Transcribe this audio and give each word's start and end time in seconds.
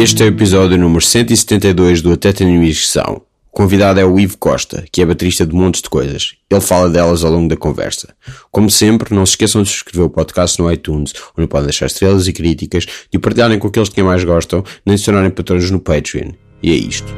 Este 0.00 0.22
é 0.22 0.26
o 0.26 0.28
episódio 0.28 0.78
número 0.78 1.04
172 1.04 2.02
do 2.02 2.12
Até 2.12 2.32
Tenho 2.32 2.62
Inscrição. 2.62 3.20
O 3.50 3.50
convidado 3.50 3.98
é 3.98 4.04
o 4.04 4.16
Ivo 4.20 4.38
Costa, 4.38 4.84
que 4.92 5.02
é 5.02 5.04
baterista 5.04 5.44
de 5.44 5.52
montes 5.52 5.82
de 5.82 5.90
coisas. 5.90 6.36
Ele 6.48 6.60
fala 6.60 6.88
delas 6.88 7.24
ao 7.24 7.32
longo 7.32 7.48
da 7.48 7.56
conversa. 7.56 8.14
Como 8.52 8.70
sempre, 8.70 9.12
não 9.12 9.26
se 9.26 9.32
esqueçam 9.32 9.60
de 9.60 9.68
subscrever 9.70 10.06
o 10.06 10.10
podcast 10.10 10.56
no 10.62 10.70
iTunes, 10.72 11.12
onde 11.36 11.48
podem 11.48 11.66
deixar 11.66 11.86
estrelas 11.86 12.28
e 12.28 12.32
críticas, 12.32 12.86
de 13.10 13.18
partilharem 13.18 13.58
com 13.58 13.66
aqueles 13.66 13.88
que 13.88 14.00
mais 14.00 14.22
gostam, 14.22 14.62
nem 14.86 14.96
tornarem 14.96 15.30
patrões 15.30 15.68
no 15.68 15.80
Patreon. 15.80 16.30
E 16.62 16.70
é 16.70 16.74
isto. 16.76 17.12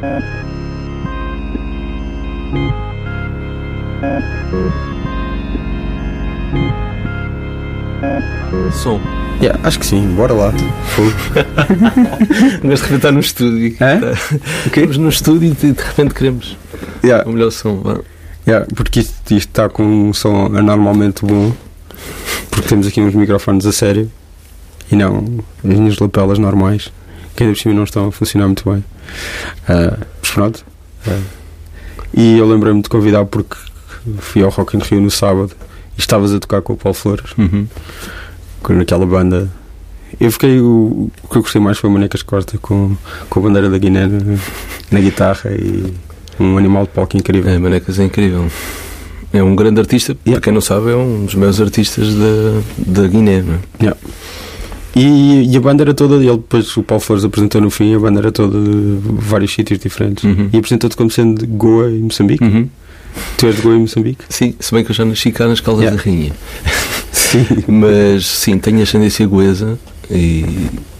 Som. 8.73 9.01
Yeah, 9.43 9.59
acho 9.67 9.79
que 9.79 9.87
sim, 9.87 10.15
bora 10.15 10.33
lá. 10.33 10.53
Mas 12.63 12.81
de 12.81 12.85
repente 12.85 12.97
está 12.97 13.13
no 13.13 13.21
estúdio. 13.21 13.77
É? 13.81 14.01
Estamos 14.67 14.97
no 14.97 15.09
estúdio 15.09 15.57
e 15.63 15.73
de 15.73 15.83
repente 15.83 16.15
queremos 16.15 16.57
Yeah, 17.05 17.29
o 17.29 17.33
melhor 17.33 17.51
som. 17.51 17.77
vá. 17.77 18.01
Yeah, 18.47 18.67
porque 18.75 19.01
isto, 19.01 19.15
isto 19.35 19.49
está 19.51 19.69
com 19.69 19.83
um 19.83 20.13
som 20.13 20.47
anormalmente 20.47 21.25
bom. 21.25 21.53
Porque 22.51 22.69
temos 22.69 22.87
aqui 22.87 23.01
uns 23.01 23.15
microfones 23.15 23.65
a 23.67 23.73
sério 23.73 24.11
e 24.91 24.97
não 24.97 25.25
as 25.65 25.79
minhas 25.79 25.99
lapelas 25.99 26.39
normais, 26.39 26.93
que 27.37 27.43
ainda 27.43 27.55
por 27.55 27.61
cima 27.61 27.75
não 27.75 27.85
estão 27.85 28.09
a 28.09 28.13
funcionar 28.13 28.47
muito 28.47 28.69
bem. 28.71 28.85
Mas 29.69 30.31
pronto. 30.31 30.65
Ah, 31.07 31.19
e 32.13 32.39
eu 32.39 32.47
lembrei-me 32.49 32.83
de 32.83 32.89
convidar 32.89 33.25
porque 33.25 33.57
fui 34.19 34.43
ao 34.43 34.51
Rock 34.51 34.77
in 34.77 34.81
Rio 34.81 35.01
no 35.01 35.11
sábado 35.11 35.53
e 36.01 36.03
estavas 36.03 36.33
a 36.33 36.41
tocar 36.41 36.63
com 36.63 36.73
o 36.73 36.77
Paulo 36.77 36.95
Flores, 36.95 37.35
com 38.63 38.73
naquela 38.73 39.05
banda. 39.05 39.51
Eu 40.19 40.33
fiquei. 40.33 40.59
O, 40.59 41.11
o 41.23 41.29
que 41.29 41.37
eu 41.37 41.43
gostei 41.43 41.61
mais 41.61 41.79
foi 41.79 41.89
o 41.89 41.93
Manecas 41.93 42.23
Costa 42.23 42.59
com, 42.59 42.97
com 43.29 43.41
a 43.41 43.43
bandeira 43.43 43.69
da 43.69 43.79
Guiné 43.79 44.09
na, 44.91 44.99
guitarra 44.99 45.51
e 45.53 45.93
um 46.41 46.57
animal 46.59 46.85
de 46.85 46.91
palco 46.91 47.17
incrível. 47.17 47.53
É, 47.53 47.59
Manecas 47.59 47.99
é 47.99 48.05
incrível. 48.05 48.51
É 49.33 49.43
um 49.43 49.55
grande 49.55 49.79
artista, 49.79 50.15
para 50.15 50.23
Yeah. 50.27 50.43
quem 50.43 50.53
não 50.53 50.61
sabe, 50.61 50.91
é 50.91 50.97
um 50.97 51.27
dos 51.27 51.37
maiores 51.37 51.61
artistas 51.61 52.13
da, 52.15 52.63
da 52.79 53.07
Guiné. 53.07 53.43
Não 53.43 53.89
é? 53.89 53.95
E, 54.97 55.53
e 55.53 55.57
a 55.57 55.61
banda 55.61 55.85
era 55.85 55.95
toda, 55.95 56.17
ele 56.17 56.27
depois 56.27 56.77
o 56.77 56.83
Paulo 56.83 57.01
Flores 57.01 57.25
apresentou 57.25 57.61
no 57.61 57.71
fim, 57.71 57.95
a 57.95 57.99
banda 57.99 58.19
era 58.19 58.33
toda 58.33 58.59
de 58.59 58.99
vários 59.03 59.53
sítios 59.53 59.79
diferentes. 59.79 60.25
Uhum. 60.25 60.49
E 60.53 60.57
apresentou-te 60.57 60.97
como 60.97 61.11
sendo 61.11 61.39
de 61.39 61.47
Goa 61.47 61.89
e 61.91 62.01
Moçambique. 62.01 62.43
Uhum. 62.43 62.69
Tu 63.37 63.47
és 63.47 63.57
de 63.57 63.63
Goa 63.63 63.75
e 63.75 63.79
Moçambique? 63.79 64.25
Sim, 64.29 64.55
se 64.59 64.73
bem 64.75 64.85
que 64.85 64.91
eu 64.91 64.95
já 64.95 65.05
nasci 65.05 65.33
cá 65.33 65.47
nas 65.47 65.61
Caldas 65.61 65.83
Yeah. 65.85 65.97
da 65.97 66.11
Rainha. 66.11 66.33
Sim. 67.13 67.47
Mas 67.69 68.27
sim, 68.27 68.59
tenho 68.59 68.83
ascendência 68.83 69.27
goesa 69.27 69.79
e, 70.11 70.45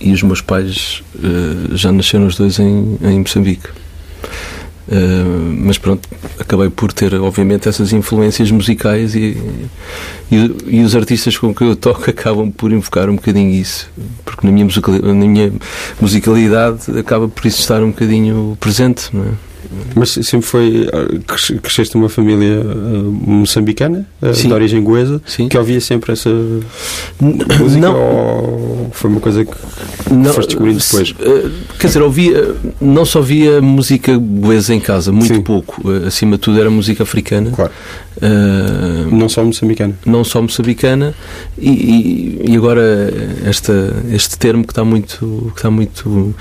e 0.01 0.13
os 0.13 0.23
meus 0.23 0.41
pais 0.41 1.03
eh, 1.23 1.77
já 1.77 1.93
nasceram 1.93 2.27
os 2.27 2.37
dois 2.37 2.59
em, 2.59 2.99
em 3.03 3.21
Moçambique. 3.21 3.69
Eh, 4.91 5.25
mas 5.59 5.79
pronto, 5.79 6.09
acabei 6.39 6.69
por 6.69 6.93
ter, 6.93 7.15
obviamente, 7.15 7.69
essas 7.69 7.93
influências 7.93 8.51
musicais 8.51 9.15
e, 9.15 9.37
e, 10.33 10.55
e 10.67 10.81
os 10.83 10.97
artistas 10.97 11.37
com 11.39 11.55
que 11.55 11.63
eu 11.63 11.77
toco 11.77 12.09
acabam 12.11 12.51
por 12.51 12.73
invocar 12.73 13.09
um 13.09 13.15
bocadinho 13.15 13.51
isso, 13.51 13.89
porque 14.25 14.45
na 14.47 14.53
minha, 14.53 14.67
na 15.03 15.15
minha 15.27 15.53
musicalidade 16.01 16.99
acaba 16.99 17.29
por 17.29 17.47
isso 17.47 17.61
estar 17.61 17.83
um 17.83 17.91
bocadinho 17.91 18.57
presente, 18.59 19.11
não 19.13 19.25
é? 19.25 19.50
Mas 19.95 20.11
sempre 20.11 20.43
foi. 20.47 20.89
cres- 21.27 21.55
Cresceste 21.63 21.97
numa 21.97 22.09
família 22.09 22.61
ah, 22.65 23.03
moçambicana, 23.27 24.07
Sim. 24.35 24.49
de 24.49 24.55
origem 24.55 24.83
goesa, 24.83 25.21
Sim. 25.27 25.49
que 25.49 25.57
ouvia 25.59 25.81
sempre 25.81 26.13
essa 26.13 26.31
música 27.21 27.81
não, 27.81 27.95
ou 27.97 28.91
foi 28.93 29.11
uma 29.11 29.21
coisa 29.21 29.45
que. 29.45 29.53
Não, 30.13 30.33
foste 30.33 30.49
descobrindo 30.51 30.81
depois? 30.81 31.15
eh, 31.21 31.49
Quer 31.79 31.87
dizer, 31.87 32.03
ouvia, 32.03 32.55
não 32.81 33.05
só 33.05 33.21
via 33.21 33.61
música 33.61 34.17
goesa 34.17 34.75
em 34.75 34.81
casa, 34.81 35.13
muito 35.13 35.35
Sim. 35.35 35.43
pouco. 35.43 35.81
Eh, 35.91 36.07
Acima 36.09 36.33
de 36.37 36.39
tudo 36.43 36.61
era 36.61 36.69
música 36.71 37.03
africana. 37.03 37.51
Claro. 37.51 37.71
eh, 38.21 39.07
Não 39.11 39.29
só 39.29 39.45
moçambicana. 39.45 39.95
não 40.05 40.25
só 40.25 40.43
moçambicana 40.43 41.15
e, 41.59 41.69
e, 41.71 42.51
e 42.53 42.57
agora 42.57 42.83
esta, 43.45 43.95
este 44.13 44.37
termo 44.39 44.65
que 44.65 44.73
está 44.73 44.85
muito 44.85 45.51
que 45.55 45.59
está 45.59 45.71
muito 45.71 46.35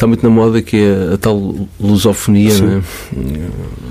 está 0.00 0.06
muito 0.06 0.22
na 0.22 0.30
moda 0.30 0.62
que 0.62 0.78
é 0.78 1.12
a 1.12 1.18
tal 1.18 1.54
lusofonia 1.78 2.50
Sim. 2.52 2.64
não 2.64 2.82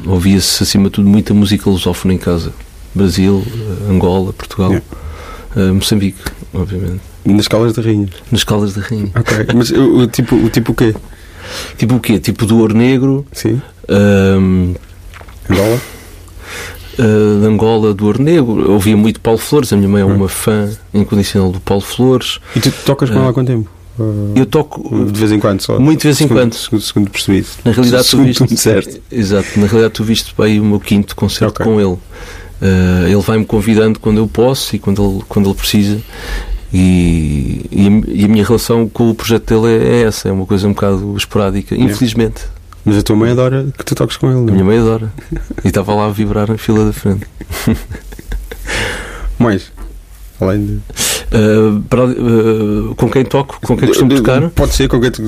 é? 0.08 0.10
ouvia-se 0.12 0.64
acima 0.64 0.86
de 0.86 0.90
tudo 0.92 1.08
muita 1.08 1.36
música 1.36 1.70
lusófona 1.70 2.16
em 2.16 2.18
casa 2.18 2.52
Brasil, 2.96 3.46
Angola, 3.88 4.34
Portugal 4.34 4.72
Yeah. 4.72 4.86
eh, 5.56 5.72
Moçambique, 5.72 6.18
obviamente 6.52 7.02
Nas 7.24 7.48
Calas 7.48 7.74
da 7.74 7.84
Rainha. 7.84 8.08
nas 8.32 8.44
Caldas 8.44 8.74
da 8.74 8.82
Rainha 8.82 9.12
Ok. 9.16 9.38
Mas 9.56 9.70
o, 9.70 10.00
o 10.00 10.08
tipo, 10.08 10.36
o 10.36 10.50
tipo 10.50 10.72
o 10.72 10.76
quê? 10.76 10.96
tipo 11.78 11.96
o 11.96 12.00
quê? 12.00 12.18
tipo 12.20 12.48
do 12.48 12.58
Ouro 12.58 12.76
Negro 12.76 13.24
Sim. 13.32 13.62
ehm, 13.88 14.74
Angola? 15.48 15.80
eh, 16.98 17.40
de 17.42 17.46
Angola, 17.46 17.94
do 17.94 18.06
Ouro 18.08 18.22
Negro 18.24 18.62
eu 18.62 18.72
ouvia 18.72 18.98
muito 18.98 19.20
Paulo 19.22 19.38
Flores, 19.40 19.72
a 19.72 19.78
minha 19.78 19.88
mãe 19.90 20.02
é 20.02 20.06
Hum. 20.06 20.16
uma 20.16 20.28
fã 20.28 20.72
incondicional 20.92 21.52
do 21.52 21.60
Paulo 21.60 21.84
Flores 21.84 22.40
E 22.56 22.60
tu 22.60 22.72
tocas 22.84 23.12
com 23.12 23.20
ela 23.20 23.30
há 23.30 23.34
quanto 23.34 23.48
tempo? 23.48 23.70
Eu 24.36 24.46
toco 24.46 25.06
de 25.06 25.20
vez 25.20 25.32
em 25.32 25.40
quando 25.40 25.62
só. 25.62 25.80
Muito 25.80 26.00
de 26.02 26.04
vez 26.08 26.16
em 26.22 26.24
Segundo- 26.28 26.38
quando. 26.40 26.54
Segundo, 26.54 26.82
segundo 26.82 27.10
percebi. 27.12 27.46
Na 27.66 27.72
realidade, 27.72 28.04
tu 28.04 28.10
Segundo 28.10 28.26
viste. 28.28 28.38
tu 28.40 28.44
me 28.44 28.50
disseste. 28.50 29.02
Exato, 29.12 29.48
na 29.60 29.66
realidade, 29.68 29.94
tu 29.94 30.04
viste 30.04 30.34
bem 30.38 30.60
o 30.60 30.66
meu 30.66 30.80
quinto 30.80 31.16
concerto 31.16 31.62
Ok. 31.62 31.66
com 31.66 31.80
ele. 31.82 31.98
Eh, 32.62 33.06
ele 33.12 33.22
vai-me 33.22 33.46
convidando 33.46 34.00
quando 34.00 34.18
eu 34.18 34.28
posso 34.28 34.76
e 34.76 34.80
quando 34.80 35.04
ele, 35.04 35.24
quando 35.28 35.48
ele 35.50 35.56
precisa. 35.56 36.00
E, 36.72 37.66
e, 37.72 37.88
a, 38.22 38.26
a 38.26 38.28
minha 38.28 38.46
relação 38.46 38.88
com 38.88 39.10
o 39.10 39.16
projeto 39.16 39.60
dele 39.60 39.84
é, 39.84 39.88
é 39.88 40.02
essa, 40.04 40.30
é 40.30 40.32
uma 40.32 40.46
coisa 40.46 40.68
um 40.68 40.74
bocado 40.74 41.16
esporádica, 41.18 41.74
infelizmente. 41.76 42.42
Mas 42.86 42.98
a 42.98 43.02
tua 43.02 43.16
mãe 43.16 43.32
adora 43.32 43.68
que 43.78 43.84
tu 43.84 43.96
toques 43.96 44.18
com 44.18 44.28
ele, 44.28 44.38
A 44.38 44.42
não? 44.42 44.54
minha 44.54 44.64
mãe 44.64 44.78
adora. 44.80 45.12
E 45.64 45.68
estava 45.68 45.94
lá 45.96 46.06
a 46.06 46.10
vibrar 46.12 46.48
na 46.50 46.58
fila 46.58 46.86
da 46.86 46.94
frente. 46.94 47.26
Mais. 49.38 49.72
Além 50.40 50.66
de. 50.66 50.80
Eh, 51.32 51.80
para- 51.90 52.04
eh, 52.06 52.94
com 52.96 53.10
quem 53.10 53.24
toco, 53.24 53.60
com 53.62 53.78
quem 53.78 53.88
costumo 53.88 54.16
tocar. 54.16 54.50
Pode 54.50 54.74
ser 54.74 54.88
com 54.88 55.00
quem 55.00 55.12
tu. 55.12 55.22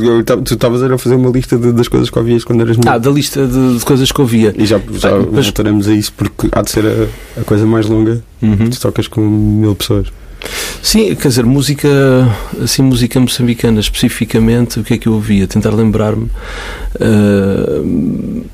estavas 0.51 0.81
a 0.81 0.97
fazer 0.97 1.15
uma 1.15 1.29
lista 1.29 1.57
de- 1.57 1.71
das 1.71 1.87
coisas 1.87 2.09
que 2.09 2.17
ouvias 2.17 2.43
quando 2.43 2.61
eras 2.61 2.77
Ah, 2.87 2.97
da 2.97 3.11
lista 3.11 3.45
de, 3.45 3.77
de 3.77 3.85
coisas 3.85 4.11
que 4.11 4.19
eu 4.19 4.25
via. 4.25 4.53
E 4.57 4.65
já, 4.65 4.79
já 4.93 5.09
Ah, 5.15 5.23
mas- 5.31 5.45
voltaremos 5.45 5.87
a 5.87 5.93
isso 5.93 6.11
porque 6.13 6.47
há 6.51 6.61
de 6.61 6.71
ser 6.71 6.85
a, 6.85 7.41
a 7.41 7.43
coisa 7.43 7.65
mais 7.65 7.85
longa. 7.87 8.23
Uhum. 8.41 8.69
Tu 8.69 8.79
tocas 8.79 9.07
com 9.07 9.21
mil 9.21 9.75
pessoas. 9.75 10.07
Sim, 10.81 11.13
quer 11.13 11.27
dizer, 11.27 11.45
música, 11.45 11.87
assim, 12.63 12.81
música 12.81 13.19
moçambicana 13.19 13.79
especificamente, 13.79 14.79
o 14.79 14.83
que 14.83 14.95
é 14.95 14.97
que 14.97 15.07
eu 15.07 15.13
ouvia? 15.13 15.45
Tentar 15.45 15.69
lembrar-me. 15.69 16.31
Ah, 16.99 17.81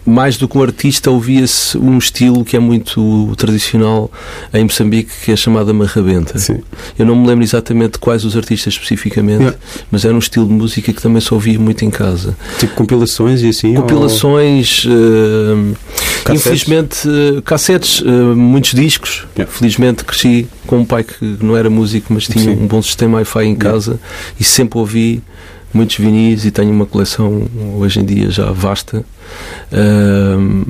mais 0.06 0.38
do 0.38 0.48
que 0.48 0.58
um 0.58 0.62
artista, 0.64 1.10
ouvia-se 1.12 1.78
um 1.78 1.98
estilo 1.98 2.46
que 2.46 2.56
é 2.56 2.60
muito 2.60 3.34
tradicional 3.38 4.12
em 4.54 4.64
Moçambique, 4.64 5.12
que 5.26 5.32
é 5.32 5.36
chamado 5.36 5.74
marrabenta. 5.74 6.38
Sim. 6.38 6.60
Eu 6.98 7.06
não 7.06 7.16
me 7.16 7.28
lembro 7.28 7.44
exatamente 7.44 7.98
quais 7.98 8.24
os 8.24 8.36
artistas 8.38 8.74
especificamente, 8.74 9.38
Yeah. 9.38 9.58
mas 9.92 10.04
era 10.06 10.14
um 10.16 10.20
estilo 10.20 10.48
de 10.48 10.54
música 10.54 10.92
que 10.92 11.02
também 11.02 11.22
só 11.22 11.36
ouvia 11.36 11.60
muito 11.60 11.84
em 11.86 11.90
casa. 11.92 12.36
Tipo 12.60 12.74
compilações 12.76 13.42
e 13.42 13.50
assim. 13.50 13.74
Compilações, 13.76 14.86
ah, 14.88 15.76
Cassetes? 16.24 16.42
infelizmente, 16.42 16.98
ah, 17.08 17.42
cassetes, 17.44 18.02
muitos 18.36 18.74
discos. 18.74 19.26
Yeah. 19.36 19.52
Felizmente 19.52 20.04
cresci 20.04 20.48
com 20.66 20.80
um 20.80 20.86
pai 20.86 21.04
que 21.04 21.38
não 21.42 21.56
era 21.56 21.70
músico, 21.70 22.14
mas 22.14 22.26
tinha 22.26 22.44
Sim. 22.46 22.62
um 22.62 22.68
bom 22.68 22.82
sistema 22.82 23.18
Wi-Fi 23.18 23.46
em 23.46 23.56
casa 23.56 24.00
e 24.40 24.44
sempre 24.44 24.80
ouvi 24.80 25.22
muitos 25.78 25.98
vinis 25.98 26.44
e 26.44 26.52
tenho 26.52 26.72
uma 26.72 26.86
coleção 26.86 27.48
hoje 27.78 28.00
em 28.00 28.06
dia 28.06 28.30
já 28.32 28.52
vasta. 28.52 29.06
Ahm, 29.72 30.64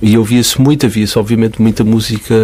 e 0.00 0.16
ouvia-se 0.16 0.60
muito, 0.60 0.86
havia-se 0.86 1.18
obviamente 1.18 1.60
muita 1.60 1.82
música 1.82 2.34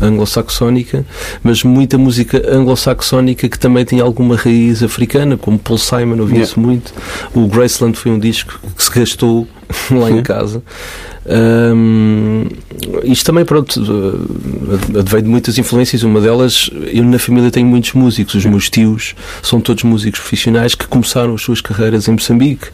anglo-saxónica, 0.00 1.06
mas 1.42 1.62
muita 1.62 1.96
música 1.96 2.42
anglo-saxónica 2.52 3.48
que 3.48 3.58
também 3.58 3.84
tinha 3.84 4.02
alguma 4.02 4.36
raiz 4.36 4.82
africana, 4.82 5.36
como 5.36 5.58
Paul 5.58 5.78
Simon, 5.78 6.18
ouvia-se 6.20 6.58
muito. 6.58 6.92
O 7.32 7.46
Graceland 7.46 7.96
foi 7.96 8.10
um 8.10 8.18
disco 8.18 8.60
que 8.76 8.82
se 8.82 8.90
gastou 8.90 9.46
lá 9.90 10.10
em 10.10 10.22
casa. 10.22 10.62
Ahm, 11.28 12.44
isto 13.04 13.24
também, 13.26 13.44
pronto, 13.44 13.80
advém 14.98 15.22
de 15.22 15.28
muitas 15.28 15.58
influências. 15.58 16.02
Uma 16.04 16.20
delas, 16.20 16.70
eu 16.92 17.02
na 17.04 17.18
família 17.18 17.50
tenho 17.50 17.66
muitos 17.66 17.92
músicos. 17.94 18.34
Os 18.34 18.44
meus 18.44 18.70
tios 18.70 19.14
são 19.42 19.60
todos 19.60 19.82
músicos 19.82 20.20
profissionais 20.20 20.74
que 20.74 20.86
começaram 20.86 21.34
as 21.34 21.42
suas 21.42 21.60
carreiras 21.60 22.06
em 22.06 22.12
Moçambique. 22.12 22.68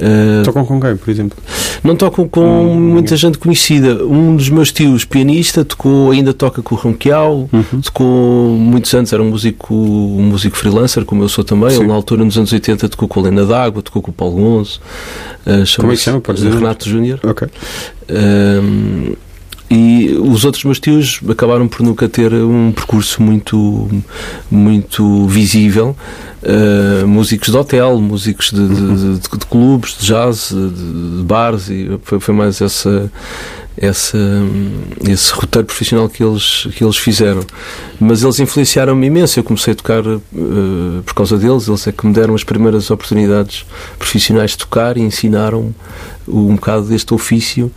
Uh, 0.00 0.44
Tocam 0.44 0.64
com 0.64 0.80
quem, 0.80 0.96
por 0.96 1.10
exemplo? 1.10 1.36
não 1.82 1.94
tocam 1.96 2.28
com 2.28 2.38
Hum, 2.48 2.80
muita 2.92 3.16
gente 3.16 3.38
conhecida. 3.38 4.04
Um 4.04 4.36
dos 4.36 4.48
meus 4.48 4.70
tios, 4.72 5.04
pianista, 5.04 5.64
tocou, 5.64 6.10
ainda 6.10 6.32
toca 6.32 6.62
com 6.62 6.74
o 6.74 6.78
Ronquial, 6.78 7.48
Uhum. 7.52 7.80
tocou 7.82 8.50
muitos 8.56 8.92
anos, 8.94 9.12
era 9.12 9.22
um 9.22 9.30
músico, 9.30 9.74
um 9.74 10.22
músico 10.22 10.56
freelancer, 10.56 11.04
como 11.04 11.22
eu 11.24 11.28
sou 11.28 11.42
também. 11.44 11.70
Sim. 11.70 11.78
Ele, 11.78 11.88
na 11.88 11.94
altura, 11.94 12.24
nos 12.24 12.36
anos 12.38 12.52
80, 12.52 12.88
tocou 12.88 13.08
com 13.08 13.20
a 13.20 13.22
Lena 13.24 13.44
D'Água, 13.44 13.82
tocou 13.82 14.00
com 14.02 14.10
o 14.10 14.14
Paulo 14.14 14.36
Gonzo. 14.36 14.80
uh, 15.46 15.76
Como 15.76 15.92
é 15.92 15.96
que 15.96 16.02
chama? 16.02 16.20
Podes 16.28 16.42
dizer? 16.42 16.56
Renato 16.58 16.88
Júnior. 16.88 17.20
Ok. 17.24 17.48
Um, 18.10 19.16
E 19.70 20.16
os 20.22 20.46
outros 20.46 20.64
meus 20.64 20.80
tios 20.80 21.20
acabaram 21.28 21.68
por 21.68 21.82
nunca 21.82 22.08
ter 22.08 22.32
um 22.32 22.72
percurso 22.72 23.22
muito, 23.22 23.86
muito 24.50 25.26
visível. 25.26 25.94
Uh, 26.42 27.06
músicos 27.06 27.50
de 27.50 27.56
hotel, 27.56 28.00
músicos 28.00 28.50
de, 28.50 28.66
de, 28.66 29.18
de, 29.18 29.38
de 29.38 29.46
clubes, 29.46 29.98
de 29.98 30.06
jazz, 30.06 30.54
de, 30.54 31.22
bares, 31.22 31.68
e 31.68 31.98
foi, 32.02 32.18
foi 32.18 32.34
mais 32.34 32.62
essa, 32.62 33.10
essa, 33.80 34.18
esse 35.08 35.32
roteiro 35.32 35.66
profissional 35.66 36.08
que 36.08 36.22
eles, 36.22 36.68
que 36.74 36.84
eles 36.84 36.96
fizeram. 36.96 37.44
Mas 38.00 38.22
eles 38.22 38.40
influenciaram-me 38.40 39.06
imenso. 39.06 39.38
Eu 39.38 39.44
comecei 39.44 39.72
a 39.72 39.76
tocar 39.76 40.06
uh, 40.06 41.02
por 41.04 41.14
causa 41.14 41.36
deles, 41.38 41.68
eles 41.68 41.86
é 41.86 41.92
que 41.92 42.06
me 42.06 42.12
deram 42.12 42.34
as 42.34 42.44
primeiras 42.44 42.90
oportunidades 42.90 43.64
profissionais 43.98 44.52
de 44.52 44.58
tocar 44.58 44.96
e 44.96 45.00
ensinaram 45.00 45.74
um 46.26 46.54
bocado 46.56 46.86
deste 46.86 47.14
ofício 47.14 47.72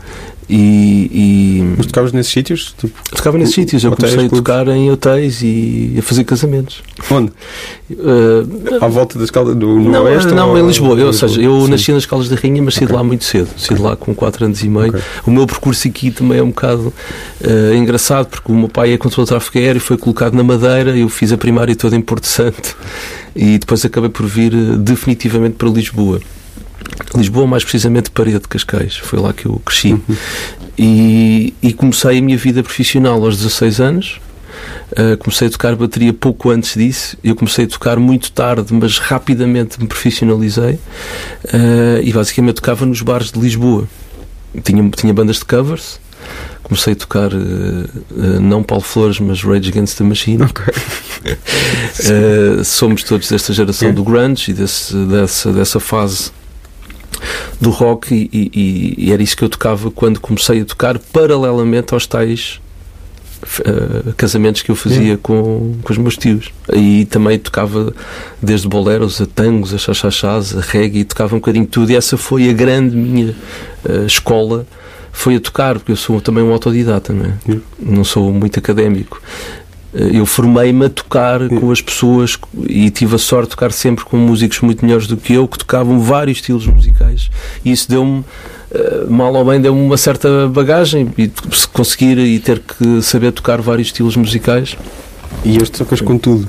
e, 0.53 1.09
e... 1.13 1.75
Mas 1.77 1.85
tocavas 1.85 2.11
nesses 2.11 2.33
sítios? 2.33 2.75
Tipo, 2.77 2.93
tocava 3.09 3.37
nesses 3.37 3.55
sítios. 3.55 3.81
Eu 3.85 3.95
comecei 3.95 4.25
a 4.25 4.29
tocar 4.29 4.67
em 4.67 4.91
hotéis 4.91 5.41
e 5.41 5.95
a 5.97 6.01
fazer 6.01 6.25
casamentos. 6.25 6.83
Onde? 7.09 7.31
Uh, 7.89 8.83
à 8.83 8.87
volta 8.89 9.17
da 9.17 9.23
escala 9.23 9.55
do 9.55 9.79
no 9.79 9.89
não, 9.89 10.03
Oeste? 10.03 10.33
Não, 10.33 10.49
ou... 10.49 10.57
em 10.57 10.67
Lisboa. 10.67 10.99
Eu, 10.99 11.07
ou 11.07 11.13
seja, 11.13 11.41
eu 11.41 11.61
Sim. 11.61 11.71
nasci 11.71 11.93
nas 11.93 12.03
Escalas 12.03 12.27
da 12.27 12.35
Rainha, 12.35 12.61
mas 12.61 12.73
saí 12.73 12.83
okay. 12.83 12.93
de 12.93 13.01
lá 13.01 13.03
muito 13.03 13.23
cedo. 13.23 13.47
Saí 13.55 13.77
de 13.77 13.81
lá 13.81 13.95
com 13.95 14.13
4 14.13 14.43
anos 14.43 14.61
e 14.61 14.67
meio. 14.67 14.89
Okay. 14.89 15.01
O 15.25 15.31
meu 15.31 15.47
percurso 15.47 15.87
aqui 15.87 16.11
também 16.11 16.39
é 16.39 16.43
um 16.43 16.49
bocado 16.49 16.93
uh, 17.39 17.73
engraçado, 17.73 18.27
porque 18.27 18.51
o 18.51 18.55
meu 18.55 18.67
pai 18.67 18.91
é 18.91 18.97
controle 18.97 19.23
de 19.23 19.29
tráfego 19.29 19.57
aéreo, 19.57 19.79
foi 19.79 19.97
colocado 19.97 20.33
na 20.33 20.43
Madeira, 20.43 20.97
eu 20.97 21.07
fiz 21.07 21.31
a 21.31 21.37
primária 21.37 21.73
toda 21.77 21.95
em 21.95 22.01
Porto 22.01 22.27
Santo 22.27 22.75
e 23.33 23.57
depois 23.57 23.85
acabei 23.85 24.09
por 24.09 24.25
vir 24.25 24.53
uh, 24.53 24.77
definitivamente 24.77 25.55
para 25.55 25.69
Lisboa. 25.69 26.19
Lisboa, 27.15 27.47
mais 27.47 27.63
precisamente 27.63 28.09
Parede 28.09 28.39
de 28.39 28.47
Cascais. 28.47 28.97
Foi 28.97 29.19
lá 29.19 29.33
que 29.33 29.45
eu 29.45 29.61
cresci. 29.65 29.93
Uhum. 29.93 30.01
E, 30.77 31.53
e, 31.61 31.73
comecei 31.73 32.17
a 32.17 32.21
minha 32.21 32.37
vida 32.37 32.63
profissional 32.63 33.23
aos 33.23 33.37
16 33.37 33.79
anos. 33.81 34.21
Uh, 34.91 35.17
comecei 35.17 35.47
a 35.47 35.51
tocar 35.51 35.75
bateria 35.75 36.13
pouco 36.13 36.49
antes 36.49 36.75
disso. 36.75 37.17
Eu 37.23 37.35
comecei 37.35 37.65
a 37.65 37.67
tocar 37.67 37.97
muito 37.97 38.31
tarde, 38.31 38.73
mas 38.73 38.97
rapidamente 38.97 39.79
me 39.79 39.87
profissionalizei. 39.87 40.79
Uh, 41.45 42.01
e 42.03 42.11
basicamente 42.11 42.55
tocava 42.55 42.85
nos 42.85 43.01
bares 43.01 43.31
de 43.31 43.39
Lisboa. 43.39 43.87
Tinha, 44.63 44.89
tinha 44.89 45.13
bandas 45.13 45.37
de 45.37 45.45
covers. 45.45 45.99
Comecei 46.63 46.93
a 46.93 46.95
tocar 46.95 47.33
uh, 47.33 48.39
não 48.41 48.63
Paulo 48.63 48.83
Flores, 48.83 49.19
mas 49.19 49.43
Rage 49.43 49.69
Against 49.69 49.97
the 49.97 50.03
Machine. 50.03 50.43
Okay. 50.43 50.73
somos 52.63 53.03
todos 53.03 53.29
desta 53.29 53.53
geração 53.53 53.89
é. 53.89 53.91
do 53.91 54.03
grunge 54.03 54.51
e 54.51 54.53
desse, 54.53 54.95
dessa, 55.05 55.51
dessa 55.51 55.79
fase 55.79 56.31
do 57.59 57.69
rock 57.69 58.13
e, 58.13 58.51
e, 58.53 58.95
e, 59.05 59.11
era 59.11 59.21
isso 59.21 59.35
que 59.35 59.43
eu 59.43 59.49
tocava 59.49 59.91
quando 59.91 60.19
comecei 60.19 60.61
a 60.61 60.65
tocar 60.65 60.97
paralelamente 60.97 61.93
aos 61.93 62.07
tais 62.07 62.59
uh, 63.43 64.13
casamentos 64.13 64.61
que 64.61 64.71
eu 64.71 64.75
fazia 64.75 65.17
com, 65.17 65.75
com 65.83 65.93
os 65.93 65.97
meus 65.97 66.17
tios. 66.17 66.51
E 66.73 67.05
também 67.05 67.37
tocava 67.37 67.93
desde 68.41 68.67
boleros 68.67 69.21
a 69.21 69.25
tangos, 69.25 69.73
a 69.73 69.77
chachachás, 69.77 70.55
a 70.55 70.61
reggae, 70.61 71.03
tocava 71.03 71.35
um 71.35 71.39
bocadinho 71.39 71.65
tudo 71.65 71.91
e 71.91 71.95
essa 71.95 72.17
foi 72.17 72.49
a 72.49 72.53
grande 72.53 72.95
minha 72.95 73.35
uh, 73.85 74.05
escola 74.05 74.65
foi 75.11 75.35
a 75.35 75.39
tocar, 75.39 75.75
porque 75.77 75.91
eu 75.91 75.95
sou 75.95 76.21
também 76.21 76.43
um 76.43 76.51
autodidata, 76.51 77.11
não 77.13 77.25
é? 77.25 77.59
Não 77.77 78.03
sou 78.03 78.31
muito 78.31 78.57
académico. 78.57 79.21
Eh, 79.93 80.19
eu 80.19 80.25
formei-me 80.25 80.85
a 80.85 80.89
tocar 80.89 81.47
com 81.49 81.71
as 81.71 81.81
pessoas 81.81 82.37
e 82.67 82.89
tive 82.89 83.15
a 83.15 83.17
sorte 83.17 83.49
de 83.49 83.49
tocar 83.51 83.71
sempre 83.71 84.05
com 84.05 84.17
músicos 84.17 84.59
muito 84.61 84.85
melhores 84.85 85.07
do 85.07 85.17
que 85.17 85.33
eu, 85.33 85.47
que 85.47 85.57
tocavam 85.57 85.99
vários 85.99 86.37
estilos 86.37 86.65
musicais, 86.65 87.29
e 87.63 87.71
isso 87.71 87.89
deu-me, 87.89 88.23
eh, 88.73 89.05
mal 89.09 89.33
ou 89.33 89.45
bem, 89.45 89.59
deu-me 89.59 89.81
uma 89.81 89.97
certa 89.97 90.47
bagagem 90.47 91.09
e 91.17 91.31
conseguir 91.73 92.17
e 92.17 92.39
ter 92.39 92.59
que 92.59 93.01
saber 93.01 93.31
tocar 93.31 93.61
vários 93.61 93.89
estilos 93.89 94.15
musicais. 94.15 94.77
E 95.45 95.57
hoje 95.59 95.71
tocas 95.71 96.01
com 96.01 96.17
tudo? 96.17 96.47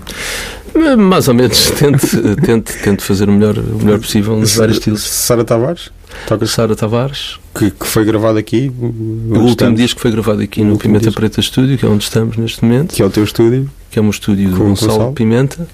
Eh, 0.74 0.96
mais 0.96 1.28
ou 1.28 1.34
menos, 1.34 1.70
tento, 1.78 2.36
tento, 2.36 2.72
tento 2.82 3.02
fazer 3.02 3.28
o 3.28 3.32
melhor, 3.32 3.56
o 3.58 3.78
melhor 3.78 3.98
possível 3.98 4.36
nos 4.36 4.56
vários 4.56 4.78
estilos. 4.78 5.02
Sara 5.02 5.44
Tavares? 5.44 5.90
Toca 6.26 6.46
Sara 6.46 6.74
Tavares. 6.74 7.38
Que, 7.54 7.70
que, 7.70 7.86
foi 7.86 8.04
gravado 8.04 8.38
aqui. 8.38 8.72
O 8.78 9.38
último 9.40 9.74
disco 9.74 9.96
que 9.96 10.02
foi 10.02 10.10
gravado 10.10 10.40
aqui 10.42 10.62
no 10.62 10.78
Pimenta 10.78 11.06
disco. 11.06 11.20
Preta 11.20 11.40
Estúdio, 11.40 11.78
que 11.78 11.84
é 11.84 11.88
onde 11.88 12.04
estamos 12.04 12.36
neste 12.36 12.64
momento. 12.64 12.94
Que 12.94 13.02
é 13.02 13.04
o 13.04 13.10
teu 13.10 13.24
estúdio. 13.24 13.70
Que 13.90 13.98
é 13.98 14.02
um 14.02 14.10
estúdio 14.10 14.50
do 14.50 14.56
Gonçalo, 14.56 14.92
Gonçalo 14.92 15.12
Pimenta. 15.12 15.68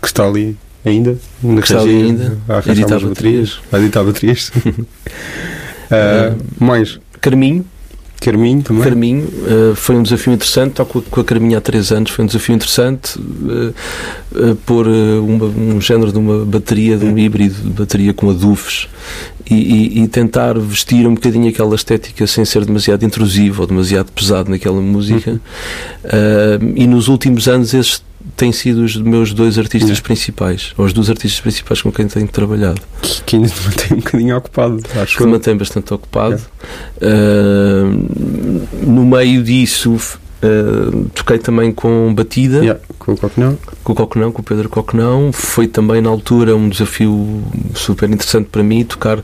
Que 0.00 0.06
está 0.06 0.26
ali 0.26 0.56
ainda. 0.84 1.16
Que 1.40 1.60
está 1.60 1.80
ali 1.80 2.02
ainda. 2.02 2.38
A 2.48 2.70
editar 2.70 3.00
baterias. 3.00 3.60
A 3.72 3.78
editar 3.78 4.04
baterias. 4.04 4.52
uh, 4.56 6.36
mais. 6.58 6.98
Carminho. 7.20 7.64
Carminho 8.20 8.62
também. 8.62 8.82
Carminho, 8.82 9.24
uh, 9.26 9.74
foi 9.74 9.96
um 9.96 10.02
desafio 10.02 10.32
interessante, 10.32 10.72
toco 10.72 11.02
com 11.02 11.20
a 11.20 11.24
Carminho 11.24 11.56
há 11.56 11.60
três 11.60 11.92
anos, 11.92 12.10
foi 12.10 12.24
um 12.24 12.26
desafio 12.26 12.54
interessante 12.54 13.18
uh, 13.18 13.74
uh, 14.32 14.56
pôr 14.66 14.86
uma, 14.88 15.46
um 15.46 15.80
género 15.80 16.12
de 16.12 16.18
uma 16.18 16.44
bateria, 16.44 16.96
de 16.96 17.04
um 17.04 17.16
híbrido 17.16 17.54
de 17.54 17.70
bateria 17.70 18.14
com 18.14 18.30
adufes 18.30 18.88
e, 19.48 19.54
e, 19.54 20.02
e, 20.02 20.08
tentar 20.08 20.58
vestir 20.58 21.06
um 21.06 21.14
bocadinho 21.14 21.48
aquela 21.48 21.74
estética 21.74 22.26
sem 22.26 22.44
ser 22.44 22.64
demasiado 22.64 23.04
intrusivo 23.04 23.62
ou 23.62 23.66
demasiado 23.68 24.10
pesado 24.10 24.50
naquela 24.50 24.80
música. 24.80 25.40
Uhum. 26.04 26.72
e 26.74 26.86
nos 26.86 27.08
últimos 27.08 27.48
anos 27.48 27.74
esses 27.74 28.02
têm 28.36 28.52
sido 28.52 28.84
os 28.84 28.96
meus 28.96 29.32
dois 29.32 29.58
artistas 29.58 29.98
principais, 29.98 30.72
ou 30.76 30.84
os 30.84 30.92
dois 30.92 31.08
artistas 31.08 31.40
principais 31.40 31.80
com 31.80 31.90
quem 31.90 32.06
tenho 32.06 32.28
trabalhado. 32.28 32.80
Que, 33.00 33.22
que 33.22 33.36
ainda 33.36 33.48
te 33.48 33.62
mantém 33.62 33.92
um 33.92 34.00
bocadinho 34.00 34.36
ocupado, 34.36 34.80
acho 35.00 35.16
que. 35.16 35.24
me 35.24 35.32
mantém 35.32 35.56
bastante 35.56 35.92
ocupado. 35.92 36.40
É. 37.00 37.06
Uh, 37.06 38.86
no 38.86 39.04
meio 39.06 39.42
disso, 39.42 39.98
Uh, 40.42 41.08
toquei 41.14 41.38
também 41.38 41.72
com 41.72 42.14
Batida 42.14 42.58
yeah, 42.58 42.78
com 42.98 43.14
o 43.14 43.16
Coquenão 43.16 43.56
com 43.82 43.92
o 43.94 43.96
Coquenão, 43.96 44.30
com 44.30 44.42
o 44.42 44.44
Pedro 44.44 44.68
Coquenão 44.68 45.32
foi 45.32 45.66
também 45.66 46.02
na 46.02 46.10
altura 46.10 46.54
um 46.54 46.68
desafio 46.68 47.42
super 47.74 48.10
interessante 48.10 48.48
para 48.52 48.62
mim 48.62 48.84
tocar 48.84 49.18
uh, 49.18 49.22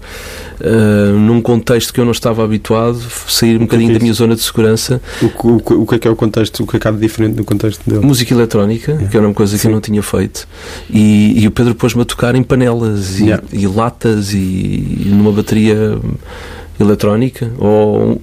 num 1.18 1.42
contexto 1.42 1.92
que 1.92 2.00
eu 2.00 2.06
não 2.06 2.12
estava 2.12 2.42
habituado 2.42 2.98
sair 3.28 3.56
um 3.56 3.66
bocadinho 3.66 3.90
é 3.90 3.94
da 3.94 4.00
minha 4.00 4.14
zona 4.14 4.34
de 4.34 4.40
segurança 4.40 5.02
o, 5.20 5.26
o, 5.48 5.82
o, 5.82 5.86
que 5.86 5.96
é 5.96 5.98
que 5.98 6.08
é 6.08 6.10
o 6.10 6.16
contexto 6.16 6.62
o 6.62 6.66
que 6.66 6.78
é 6.78 6.80
que 6.80 6.88
há 6.88 6.90
de 6.90 6.98
diferente 6.98 7.36
no 7.36 7.44
contexto 7.44 7.82
dele? 7.88 8.02
música 8.02 8.32
eletrónica 8.32 8.92
yeah. 8.92 9.10
que 9.10 9.14
era 9.14 9.26
uma 9.26 9.34
coisa 9.34 9.54
que 9.54 9.60
Sim. 9.60 9.68
eu 9.68 9.74
não 9.74 9.82
tinha 9.82 10.02
feito 10.02 10.48
e, 10.88 11.42
e 11.42 11.46
o 11.46 11.50
Pedro 11.50 11.74
pôs-me 11.74 12.00
a 12.00 12.06
tocar 12.06 12.34
em 12.34 12.42
panelas 12.42 13.20
e, 13.20 13.24
yeah. 13.24 13.44
e 13.52 13.66
latas 13.66 14.32
e, 14.32 14.38
e 14.38 15.08
numa 15.10 15.30
bateria 15.30 15.98
eletrónica 16.82 17.50
ou, 17.58 18.20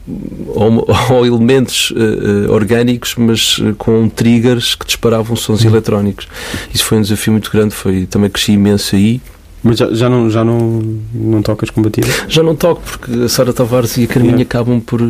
ou, 0.47 0.87
ou 1.11 1.25
elementos 1.25 1.91
uh, 1.91 2.51
orgânicos, 2.51 3.15
mas 3.17 3.59
eh, 3.61 3.73
com 3.77 4.07
triggers 4.09 4.75
que 4.75 4.85
disparavam 4.85 5.35
sons 5.35 5.61
uhum. 5.61 5.69
eletrónicos. 5.71 6.27
Isso 6.73 6.85
foi 6.85 6.97
um 6.97 7.01
desafio 7.01 7.33
muito 7.33 7.51
grande, 7.51 7.73
foi, 7.73 8.05
também 8.05 8.29
cresci 8.29 8.53
imenso 8.53 8.95
aí. 8.95 9.21
Mas 9.61 9.77
já, 9.77 9.91
já, 9.93 10.09
não, 10.09 10.29
já 10.29 10.43
não, 10.43 10.81
não 11.13 11.41
tocas 11.41 11.69
com 11.69 11.81
batida? 11.81 12.07
Já 12.29 12.41
não 12.41 12.55
toco, 12.55 12.81
porque 12.81 13.23
a 13.23 13.29
Sara 13.29 13.51
Tavares 13.51 13.97
e 13.97 14.03
a 14.05 14.07
Carminha 14.07 14.35
yeah. 14.35 14.43
acabam 14.43 14.79
por. 14.79 15.01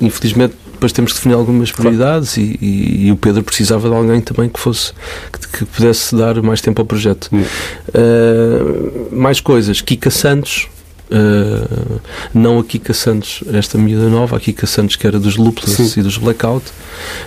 Infelizmente, 0.00 0.54
depois 0.72 0.92
temos 0.92 1.12
que 1.12 1.18
definir 1.18 1.34
algumas 1.34 1.72
prioridades 1.72 2.34
claro. 2.34 2.50
e, 2.60 3.06
e, 3.06 3.12
o 3.12 3.16
Pedro 3.16 3.42
precisava 3.42 3.88
de 3.88 3.94
alguém 3.94 4.20
também 4.20 4.50
que 4.50 4.60
fosse. 4.60 4.92
que, 5.32 5.58
que 5.58 5.64
pudesse 5.64 6.14
dar 6.14 6.42
mais 6.42 6.60
tempo 6.60 6.82
ao 6.82 6.86
projeto. 6.86 7.30
Yeah. 7.32 7.50
Uh, 7.94 9.16
mais 9.16 9.40
coisas. 9.40 9.80
Kika 9.80 10.10
Santos 10.10 10.68
Uh, 11.10 12.00
não 12.32 12.58
a 12.58 12.64
Kika 12.64 12.94
Santos, 12.94 13.44
esta 13.52 13.76
miúda 13.76 14.08
nova, 14.08 14.36
a 14.36 14.40
Kika 14.40 14.66
Santos 14.66 14.96
que 14.96 15.06
era 15.06 15.18
dos 15.18 15.36
Lupus 15.36 15.96
e 15.96 16.02
dos 16.02 16.16
Blackout. 16.16 16.64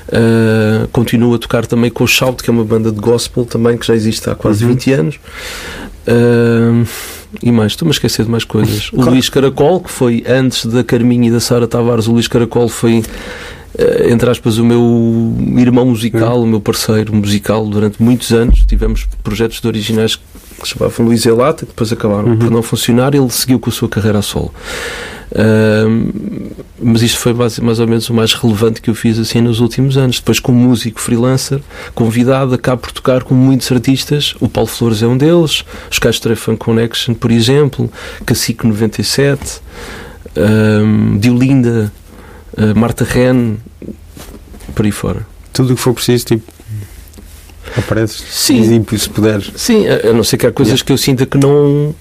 Uh, 0.08 0.88
continua 0.90 1.36
a 1.36 1.40
tocar 1.40 1.66
também 1.66 1.92
com 1.92 2.04
o 2.04 2.08
Shout, 2.08 2.44
que 2.44 2.50
é 2.50 2.54
uma 2.54 2.66
banda 2.66 2.92
de 2.92 3.00
gospel 3.00 3.46
também 3.46 3.78
que 3.78 3.86
já 3.86 3.96
existe 3.96 4.30
há 4.30 4.36
quase 4.36 4.64
uhum. 4.64 4.72
20 4.72 4.92
anos. 4.94 5.16
Uh, 6.08 6.88
e 7.42 7.52
mais, 7.52 7.74
estou-me 7.74 7.92
a 7.92 7.94
esquecer 7.94 8.26
de 8.26 8.32
mais 8.32 8.44
coisas. 8.44 8.90
O 8.98 9.02
Luís 9.02 9.30
Caracol, 9.30 9.82
que 9.82 9.92
foi 9.92 10.24
antes 10.28 10.66
da 10.66 10.84
Carminha 10.84 11.28
e 11.28 11.32
da 11.32 11.40
Sara 11.40 11.68
Tavares, 11.68 12.08
o 12.08 12.14
Luís 12.14 12.28
Caracol 12.28 12.68
foi 12.68 13.04
entre 14.10 14.28
aspas, 14.30 14.58
o 14.58 14.66
meu 14.66 15.36
irmão 15.56 15.86
musical, 15.86 16.42
o 16.42 16.48
meu 16.48 16.60
parceiro 16.60 17.14
musical 17.14 17.68
durante 17.68 18.02
muitos 18.02 18.32
anos. 18.32 18.66
Tivemos 18.66 19.08
projetos 19.24 19.62
de 19.62 19.68
originais 19.68 20.16
que 20.62 20.68
se 20.68 20.74
chamavam 20.74 21.06
Luís 21.06 21.26
Elata, 21.26 21.66
que 21.66 21.72
depois 21.72 21.92
acabaram 21.92 22.30
uhum. 22.30 22.38
por 22.38 22.52
não 22.52 22.62
funcionar, 22.62 23.14
ele 23.14 23.30
seguiu 23.30 23.60
com 23.60 23.70
a 23.70 23.74
sua 23.74 23.88
carreira 23.88 24.20
a 24.20 24.22
solo. 24.22 24.54
Uh, 25.30 26.54
mas 26.80 27.02
isto 27.02 27.20
foi 27.20 27.34
mais, 27.34 27.60
mais, 27.60 27.80
ou 27.80 27.88
menos 27.88 28.10
o 28.10 28.14
mais 28.14 28.34
relevante 28.34 28.82
que 28.82 28.90
eu 28.90 28.96
fiz 28.96 29.20
assim 29.20 29.42
nos 29.42 29.60
últimos 29.60 29.98
anos. 29.98 30.18
Depois, 30.18 30.40
como 30.40 30.58
músico 30.58 31.02
freelancer, 31.02 31.60
convidado, 31.94 32.54
acabo 32.54 32.84
por 32.84 32.92
tocar 32.92 33.24
com 33.24 33.36
muitos 33.36 33.72
artistas. 33.72 34.36
O 34.40 34.48
Paulo 34.48 34.70
Flores 34.70 35.04
é 35.04 35.08
um 35.08 35.18
deles, 35.18 35.64
os 35.92 36.00
Castro 36.00 36.36
Funk 36.36 36.60
Connection, 36.60 37.14
por 37.14 37.32
exemplo, 37.32 37.92
Cacique 38.26 38.66
97, 38.66 39.60
uh, 40.38 41.20
Diolinda, 41.20 41.92
uh, 42.58 42.80
Marta 42.80 43.04
Ren, 43.04 43.56
por 44.74 44.86
aí 44.86 44.92
fora. 44.92 45.28
Tudo 45.52 45.74
o 45.74 45.76
que 45.76 45.82
for 45.82 45.94
preciso, 45.94 46.26
tipo 46.26 46.57
Apareces 47.76 48.24
Sim. 48.30 48.84
e 48.92 49.00
se 49.00 49.10
puderes. 49.10 49.52
Sim, 49.56 49.86
a 49.88 50.10
a 50.10 50.14
não 50.14 50.24
ser 50.24 50.38
que 50.38 50.48
há 50.48 50.52
coisas 50.52 50.82
que 50.82 50.92
eu 50.92 50.98
sinta 50.98 51.26
que 51.26 51.38
não 51.38 51.94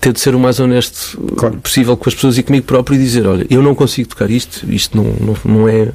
tento 0.00 0.18
ser 0.18 0.34
o 0.34 0.38
mais 0.38 0.58
honesto 0.58 1.20
Claro. 1.36 1.56
possível 1.58 1.96
com 1.96 2.08
as 2.08 2.14
pessoas 2.14 2.38
e 2.38 2.42
comigo 2.42 2.66
próprio 2.66 2.96
e 2.96 2.98
dizer, 2.98 3.26
olha, 3.26 3.46
eu 3.50 3.62
não 3.62 3.74
consigo 3.74 4.08
tocar 4.08 4.30
isto, 4.30 4.66
isto 4.70 4.96
não, 4.96 5.04
não, 5.04 5.36
não 5.44 5.68
é. 5.68 5.88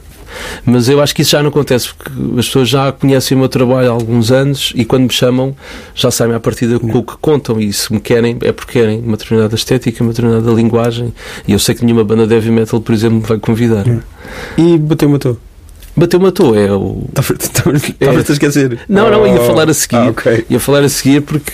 Mas 0.65 0.89
eu 0.89 1.01
acho 1.01 1.15
que 1.15 1.21
isso 1.21 1.31
já 1.31 1.41
não 1.41 1.49
acontece 1.49 1.87
porque 1.93 2.11
as 2.39 2.45
pessoas 2.45 2.67
já 2.69 2.91
conhecem 2.91 3.35
o 3.35 3.39
meu 3.39 3.49
trabalho 3.49 3.87
há 3.89 3.91
alguns 3.93 4.29
anos 4.31 4.73
e 4.75 4.83
quando 4.83 5.03
me 5.03 5.09
chamam 5.11 5.55
já 5.95 6.11
sabem 6.11 6.35
à 6.35 6.39
partida 6.39 6.77
com 6.79 6.97
o 6.97 7.03
que 7.03 7.15
contam 7.21 7.59
e 7.59 7.71
se 7.71 7.91
me 7.93 7.99
querem 7.99 8.37
é 8.41 8.51
porque 8.51 8.73
querem 8.73 8.99
uma 8.99 9.15
determinada 9.15 9.55
estética, 9.55 10.03
uma 10.03 10.11
determinada 10.11 10.51
linguagem 10.51 11.13
e 11.47 11.53
eu 11.53 11.59
sei 11.59 11.73
que 11.75 11.83
nenhuma 11.85 12.03
banda 12.03 12.27
de 12.27 12.33
heavy 12.35 12.51
metal, 12.51 12.81
por 12.81 12.93
exemplo, 12.93 13.19
me 13.19 13.23
vai 13.25 13.39
convidar. 13.39 13.85
E 14.57 14.77
bateu 14.77 15.09
matou. 15.09 15.37
Bateu 15.97 16.19
matou, 16.19 16.55
é 16.55 16.71
o. 16.71 17.03
Estavas 17.17 18.29
a 18.29 18.33
esquecer. 18.33 18.79
Não, 18.87 19.09
não, 19.09 19.25
ia 19.25 19.41
Oh. 19.41 19.45
falar 19.45 19.67
a 19.69 19.73
seguir. 19.73 19.95
Ah, 19.95 20.09
ok. 20.09 20.45
Ia 20.49 20.59
falar 20.59 20.83
a 20.83 20.89
seguir 20.89 21.21
porque 21.21 21.51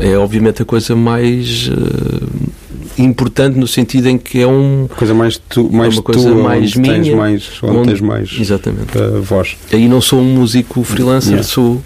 é 0.00 0.16
obviamente 0.16 0.62
a 0.62 0.64
coisa 0.64 0.94
mais 0.94 1.68
eh, 1.68 3.02
importante 3.02 3.58
no 3.58 3.66
sentido 3.66 4.08
em 4.08 4.16
que 4.18 4.40
é 4.40 4.46
um. 4.46 4.86
Coisa 4.96 5.12
mais, 5.12 5.36
tu, 5.48 5.68
mais 5.72 5.94
uma 5.94 6.02
coisa 6.02 6.20
tua, 6.30 6.42
mais 6.42 6.76
onde 6.76 6.88
tens 6.88 6.98
minha, 7.00 7.16
mais, 7.16 7.48
onde, 7.62 7.76
onde- 7.76 7.88
tens 7.88 8.00
mais 8.00 8.30
Exatamente. 8.38 8.96
uh, 8.96 9.20
voz. 9.20 9.56
Aí 9.72 9.88
não 9.88 10.00
sou 10.00 10.20
um 10.20 10.34
músico 10.34 10.84
freelancer, 10.84 11.32
Yeah. 11.32 11.48
sou 11.48 11.82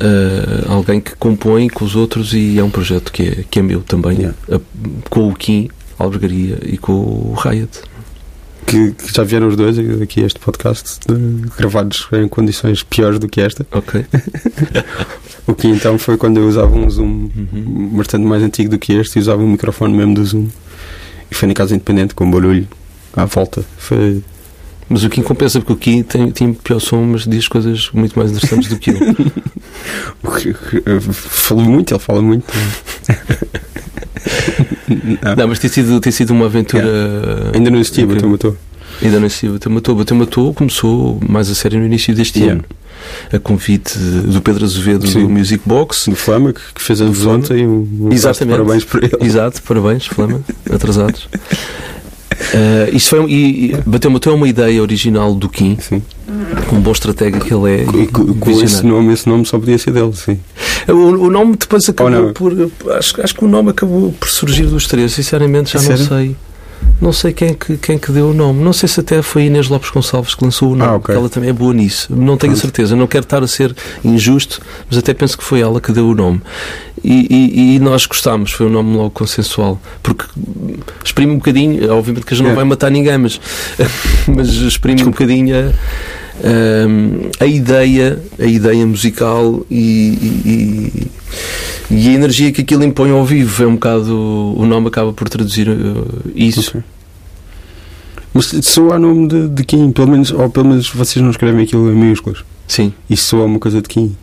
eh, 0.00 0.64
alguém 0.68 1.00
que 1.00 1.16
compõe 1.16 1.68
com 1.68 1.84
os 1.84 1.96
outros 1.96 2.32
e 2.34 2.58
é 2.58 2.62
um 2.62 2.70
projeto 2.70 3.10
que 3.12 3.22
é, 3.22 3.44
que 3.50 3.58
é 3.58 3.62
meu 3.62 3.80
também, 3.80 4.18
Yeah. 4.18 4.36
com 5.10 5.28
o 5.28 5.34
Kim, 5.34 5.68
Albergaria 5.98 6.58
e 6.64 6.76
com 6.76 6.92
o 6.92 7.34
Riot. 7.34 7.70
Que, 8.68 8.90
que 8.92 9.14
já 9.14 9.24
vieram 9.24 9.48
os 9.48 9.56
dois 9.56 9.78
aqui 10.02 10.22
a 10.22 10.26
este 10.26 10.38
podcast 10.38 10.98
gravados 11.56 12.06
em 12.12 12.28
condições 12.28 12.82
piores 12.82 13.18
do 13.18 13.26
que 13.28 13.40
esta. 13.40 13.66
Ok. 13.72 14.04
O 15.46 15.54
que 15.54 15.66
então 15.66 15.98
foi 15.98 16.18
quando 16.18 16.36
eu 16.36 16.46
usava 16.46 16.76
um 16.76 16.90
Zoom 16.90 17.30
Uhum. 17.34 17.88
bastante 17.96 18.22
mais 18.26 18.42
antigo 18.42 18.68
do 18.68 18.78
que 18.78 18.92
este 18.92 19.18
e 19.18 19.22
usava 19.22 19.42
um 19.42 19.48
microfone 19.52 19.96
mesmo 19.96 20.12
do 20.14 20.22
Zoom. 20.22 20.46
E 21.30 21.34
foi 21.34 21.48
na 21.48 21.54
casa 21.54 21.74
independente 21.74 22.14
com 22.14 22.30
barulho 22.30 22.68
à 23.14 23.24
volta. 23.24 23.64
Foi. 23.78 24.22
Mas 24.90 25.04
o 25.04 25.08
Kim 25.08 25.22
compensa 25.22 25.58
porque 25.58 25.72
o 25.72 25.76
Kim 25.76 26.02
tem, 26.02 26.30
tem 26.30 26.52
pior 26.52 26.80
som, 26.80 27.02
mas 27.02 27.26
diz 27.26 27.48
coisas 27.48 27.88
muito 27.94 28.18
mais 28.18 28.30
interessantes 28.30 28.68
do 28.68 28.78
que 28.78 28.90
eu. 28.90 28.98
Falou 31.12 31.64
muito, 31.64 31.94
ele 31.94 31.98
fala 32.00 32.20
muito. 32.20 32.44
Não, 35.22 35.36
Não, 35.36 35.48
mas 35.48 35.58
tem 35.58 35.70
sido, 35.70 36.00
tem 36.00 36.12
sido 36.12 36.30
uma 36.30 36.46
aventura. 36.46 37.52
Ainda 37.54 37.70
não 37.70 37.78
existia, 37.78 38.06
bateu, 38.06 38.28
matou. 38.28 38.56
Ainda 39.02 39.18
não 39.20 39.26
existiu. 39.26 39.52
Bateu 39.52 39.70
Matou. 39.70 39.94
Bateu 39.94 40.16
Matou 40.16 40.54
começou 40.54 41.20
mais 41.26 41.50
a 41.50 41.54
sério 41.54 41.78
no 41.78 41.86
início 41.86 42.14
deste 42.14 42.38
Yeah. 42.40 42.54
ano. 42.60 42.64
A 43.32 43.38
convite 43.38 43.96
do 43.96 44.42
Pedro 44.42 44.64
Azevedo 44.64 45.06
Sim. 45.06 45.22
do 45.22 45.28
Music 45.28 45.62
Box. 45.64 46.10
Do 46.10 46.16
Flama, 46.16 46.52
que, 46.52 46.60
fez 46.82 47.00
anos 47.00 47.24
ontem. 47.24 47.66
Um, 47.66 47.86
um 48.00 48.12
Exatamente. 48.12 48.56
Parabéns 48.56 48.84
por 48.84 49.04
ele. 49.04 49.16
Exato, 49.20 49.62
parabéns, 49.62 50.06
Flama, 50.06 50.40
atrasados. 50.72 51.28
Uh, 52.40 52.94
isto 52.96 53.10
foi, 53.10 53.24
e, 53.30 53.72
e 53.72 53.76
Bateu 53.84 54.10
Matou 54.10 54.32
é 54.32 54.36
uma 54.36 54.48
ideia 54.48 54.80
original 54.80 55.34
do 55.34 55.48
Kim, 55.48 55.76
Sim. 55.80 56.02
um 56.72 56.80
bom 56.80 56.92
estratega 56.92 57.40
que 57.40 57.52
ele 57.52 57.82
é. 57.82 57.84
Com, 57.84 58.06
com- 58.06 58.34
com 58.34 58.50
esse 58.62 58.84
nome, 58.86 59.12
esse 59.12 59.28
nome 59.28 59.44
só 59.44 59.58
podia 59.58 59.76
ser 59.78 59.90
dele, 59.92 60.12
sim. 60.14 60.38
O, 60.88 60.92
o 61.26 61.30
nome 61.30 61.56
depois 61.56 61.88
acabou 61.88 62.12
Ou 62.12 62.26
não? 62.26 62.32
por. 62.32 62.52
Acho, 62.96 63.20
acho 63.22 63.34
que 63.34 63.44
o 63.44 63.48
nome 63.48 63.70
acabou 63.70 64.12
por 64.12 64.28
surgir 64.28 64.66
dos 64.66 64.86
três. 64.86 65.12
Sinceramente, 65.12 65.72
já 65.72 65.78
Sério? 65.80 65.98
não 65.98 66.06
sei. 66.08 66.36
Não 67.00 67.12
sei 67.12 67.32
quem 67.32 67.54
que, 67.54 67.76
quem 67.76 67.96
que 67.96 68.10
deu 68.10 68.30
o 68.30 68.34
nome. 68.34 68.60
Não 68.62 68.72
sei 68.72 68.88
se 68.88 68.98
até 68.98 69.22
foi 69.22 69.44
Inês 69.44 69.68
Lopes 69.68 69.88
Gonçalves 69.90 70.34
que 70.34 70.44
lançou 70.44 70.72
o 70.72 70.76
nome, 70.76 70.90
Ah, 70.90 70.94
ok. 70.94 71.00
porque 71.00 71.12
ela 71.12 71.28
também 71.28 71.50
é 71.50 71.52
boa 71.52 71.72
nisso. 71.72 72.08
Não 72.12 72.36
tenho 72.36 72.52
Pronto. 72.52 72.60
certeza. 72.60 72.96
Não 72.96 73.06
quero 73.06 73.22
estar 73.24 73.42
a 73.42 73.46
ser 73.46 73.74
injusto, 74.04 74.60
mas 74.88 74.98
até 74.98 75.14
penso 75.14 75.38
que 75.38 75.44
foi 75.44 75.60
ela 75.60 75.80
que 75.80 75.92
deu 75.92 76.08
o 76.08 76.14
nome. 76.14 76.40
E, 77.04 77.26
e- 77.30 77.76
e 77.76 77.78
nós 77.78 78.04
gostámos. 78.06 78.50
Foi 78.50 78.66
um 78.66 78.70
nome 78.70 78.96
logo 78.96 79.10
consensual. 79.10 79.80
Porque 80.02 80.24
exprime 81.04 81.30
um 81.32 81.36
bocadinho. 81.36 81.92
Obviamente 81.92 82.26
que 82.26 82.34
a 82.34 82.36
gente 82.36 82.46
não 82.46 82.52
É. 82.52 82.56
vai 82.56 82.64
matar 82.64 82.90
ninguém, 82.90 83.16
mas, 83.18 83.40
mas 84.26 84.48
exprime 84.48 85.02
um 85.04 85.10
bocadinho 85.10 85.54
a, 85.56 85.72
hum, 86.44 87.30
a 87.40 87.46
ideia, 87.46 88.18
a 88.38 88.44
ideia 88.46 88.86
musical 88.86 89.64
e, 89.70 89.82
e- 90.44 91.06
e 91.90 92.08
a 92.08 92.12
energia 92.12 92.52
que 92.52 92.60
aquilo 92.60 92.84
impõe 92.84 93.10
ao 93.10 93.24
vivo. 93.24 93.62
É 93.62 93.66
um 93.66 93.74
bocado. 93.74 94.14
O 94.56 94.66
nome 94.66 94.88
acaba 94.88 95.12
por 95.12 95.28
traduzir 95.28 95.68
uh, 95.68 96.06
isso. 96.34 96.70
Ok. 96.70 96.82
Mas 98.34 98.46
soa 98.62 98.96
a 98.96 98.98
nome 98.98 99.26
de, 99.26 99.48
de 99.48 99.64
Kim, 99.64 99.90
pelo 99.90 100.08
menos, 100.08 100.30
ou 100.30 100.48
pelo 100.50 100.68
menos 100.68 100.88
vocês 100.90 101.22
não 101.22 101.30
escrevem 101.30 101.64
aquilo 101.64 101.90
em 101.90 101.94
minúsculas. 101.94 102.44
Sim. 102.66 102.92
Isso 103.08 103.24
soa 103.24 103.46
uma 103.46 103.58
coisa 103.58 103.80
de 103.80 103.88
Kim. 103.88 104.14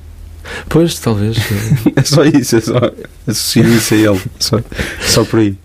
Pois, 0.69 0.99
talvez. 0.99 1.37
É 1.95 2.03
só 2.03 2.23
isso, 2.23 2.55
é 2.55 2.61
só 2.61 2.79
associar 3.25 3.67
isso 3.67 3.93
a 3.93 3.97
ele. 3.97 4.21
Só, 4.39 4.59
só 5.01 5.25
por 5.25 5.39
aí. 5.39 5.57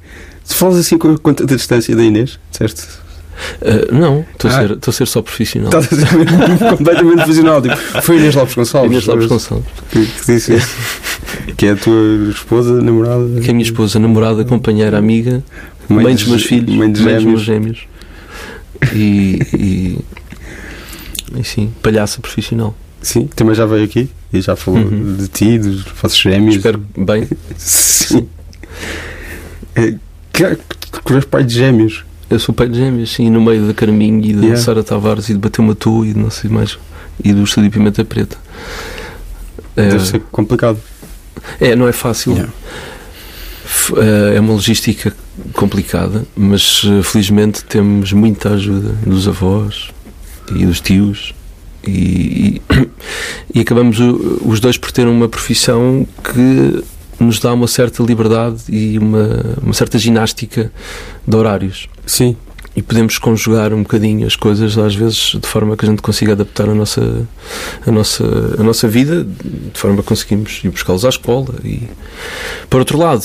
Se 0.42 0.54
falas 0.54 0.78
assim 0.78 0.96
com 0.96 1.16
quanta 1.18 1.44
distância 1.44 1.94
da 1.94 2.02
Inês, 2.02 2.38
disseste? 2.50 2.82
Uh, 3.62 3.94
não, 3.94 4.24
estou 4.32 4.50
a, 4.50 4.54
Ah. 4.54 4.58
ser- 4.60 4.70
estou 4.72 4.90
a 4.90 4.94
ser 4.94 5.06
só 5.06 5.22
profissional. 5.22 5.68
Estás 5.80 6.02
a 6.02 6.06
ser 6.06 6.16
completamente 6.76 7.16
profissional. 7.16 7.62
Tipo, 7.62 7.76
foi 8.02 8.16
Inês 8.18 8.34
Lopes 8.34 8.54
Gonçalves. 8.54 8.90
Inês 8.90 9.06
Lopes 9.06 9.26
Gonçalves, 9.26 9.66
Que, 9.90 10.06
que 10.06 10.32
disse 10.32 10.54
isso. 10.56 10.76
Que 11.56 11.66
é 11.66 11.70
a 11.72 11.76
tua 11.76 12.30
esposa, 12.30 12.80
namorada. 12.82 13.40
que 13.40 13.48
é 13.48 13.50
a 13.50 13.54
minha 13.54 13.64
esposa, 13.64 13.98
namorada, 13.98 14.44
companheira, 14.44 14.98
amiga, 14.98 15.42
mãe, 15.88 16.14
dos 16.14 16.26
meus 16.26 16.44
filhos, 16.44 16.74
Mãe 16.74 16.90
dos 16.90 17.00
meus 17.02 17.40
gêmeos. 17.42 17.80
E, 18.94 19.40
e, 19.54 19.98
e 21.38 21.44
sim, 21.44 21.72
palhaça 21.82 22.20
profissional. 22.20 22.74
Sim, 23.02 23.28
também 23.34 23.54
já 23.54 23.64
veio 23.66 23.84
aqui 23.84 24.10
e 24.32 24.40
já 24.40 24.54
falou 24.56 24.80
Uhum. 24.80 25.16
de 25.16 25.28
ti, 25.28 25.58
dos 25.58 25.82
vossos 26.02 26.18
gêmeos. 26.18 26.56
Espero 26.56 26.82
bem. 26.96 27.26
Sim. 27.56 28.26
É, 29.74 29.94
que, 30.32 30.56
que 31.04 31.12
és 31.14 31.24
pai 31.24 31.44
de 31.44 31.54
gêmeos. 31.54 32.04
Eu 32.30 32.38
sou 32.38 32.54
pai 32.54 32.68
de 32.68 32.78
gêmeos, 32.78 33.10
sim, 33.12 33.28
no 33.28 33.40
meio 33.40 33.66
da 33.66 33.74
Carminho 33.74 34.24
e 34.24 34.32
da 34.32 34.40
Yeah. 34.42 34.60
Sara 34.62 34.84
Tavares 34.84 35.28
e 35.28 35.32
de 35.32 35.38
Bateu 35.40 35.64
Matu 35.64 36.04
e 36.04 36.14
não 36.14 36.30
sei 36.30 36.48
mais. 36.48 36.78
E 37.22 37.32
do 37.32 37.42
Estúdio 37.42 37.70
Pimenta 37.70 38.04
Preta. 38.04 38.36
É, 39.76 39.88
Deve 39.90 40.06
ser 40.06 40.20
complicado. 40.30 40.78
é, 41.60 41.74
não 41.74 41.88
é 41.88 41.92
fácil. 41.92 42.32
Yeah. 42.32 42.52
Eh, 43.96 44.34
É 44.36 44.40
uma 44.40 44.52
logística 44.52 45.12
complicada, 45.54 46.24
mas 46.36 46.82
eh, 46.84 47.02
felizmente 47.02 47.64
temos 47.64 48.12
muita 48.12 48.50
ajuda 48.50 48.92
dos 49.04 49.26
avós 49.26 49.90
e 50.54 50.64
dos 50.66 50.80
tios. 50.80 51.34
E, 51.86 51.90
e, 51.90 52.62
e 53.58 53.60
acabamos 53.60 53.98
os 54.44 54.60
dois 54.60 54.76
por 54.76 54.92
ter 54.92 55.06
uma 55.06 55.28
profissão 55.28 56.06
que 56.22 56.84
nos 57.20 57.38
dá 57.38 57.52
uma 57.52 57.66
certa 57.68 58.02
liberdade 58.02 58.62
e 58.68 58.98
uma, 58.98 59.28
uma 59.62 59.72
certa 59.74 59.98
ginástica 59.98 60.72
de 61.26 61.36
horários. 61.36 61.88
Sim. 62.06 62.36
E 62.74 62.82
podemos 62.82 63.18
conjugar 63.18 63.72
um 63.74 63.82
bocadinho 63.82 64.26
as 64.26 64.36
coisas, 64.36 64.78
às 64.78 64.94
vezes, 64.94 65.36
de 65.40 65.46
forma 65.46 65.76
que 65.76 65.84
a 65.84 65.88
gente 65.88 66.00
consiga 66.00 66.32
adaptar 66.32 66.68
a 66.68 66.74
nossa, 66.74 67.26
a 67.86 67.90
nossa, 67.90 68.24
a 68.58 68.62
nossa 68.62 68.86
vida, 68.88 69.24
de 69.24 69.78
forma 69.78 69.96
que 69.98 70.04
conseguimos 70.08 70.60
ir 70.64 70.70
buscá-los 70.70 71.04
à 71.04 71.08
escola. 71.08 71.52
E, 71.64 71.82
por 72.70 72.78
outro 72.78 72.96
lado, 72.96 73.24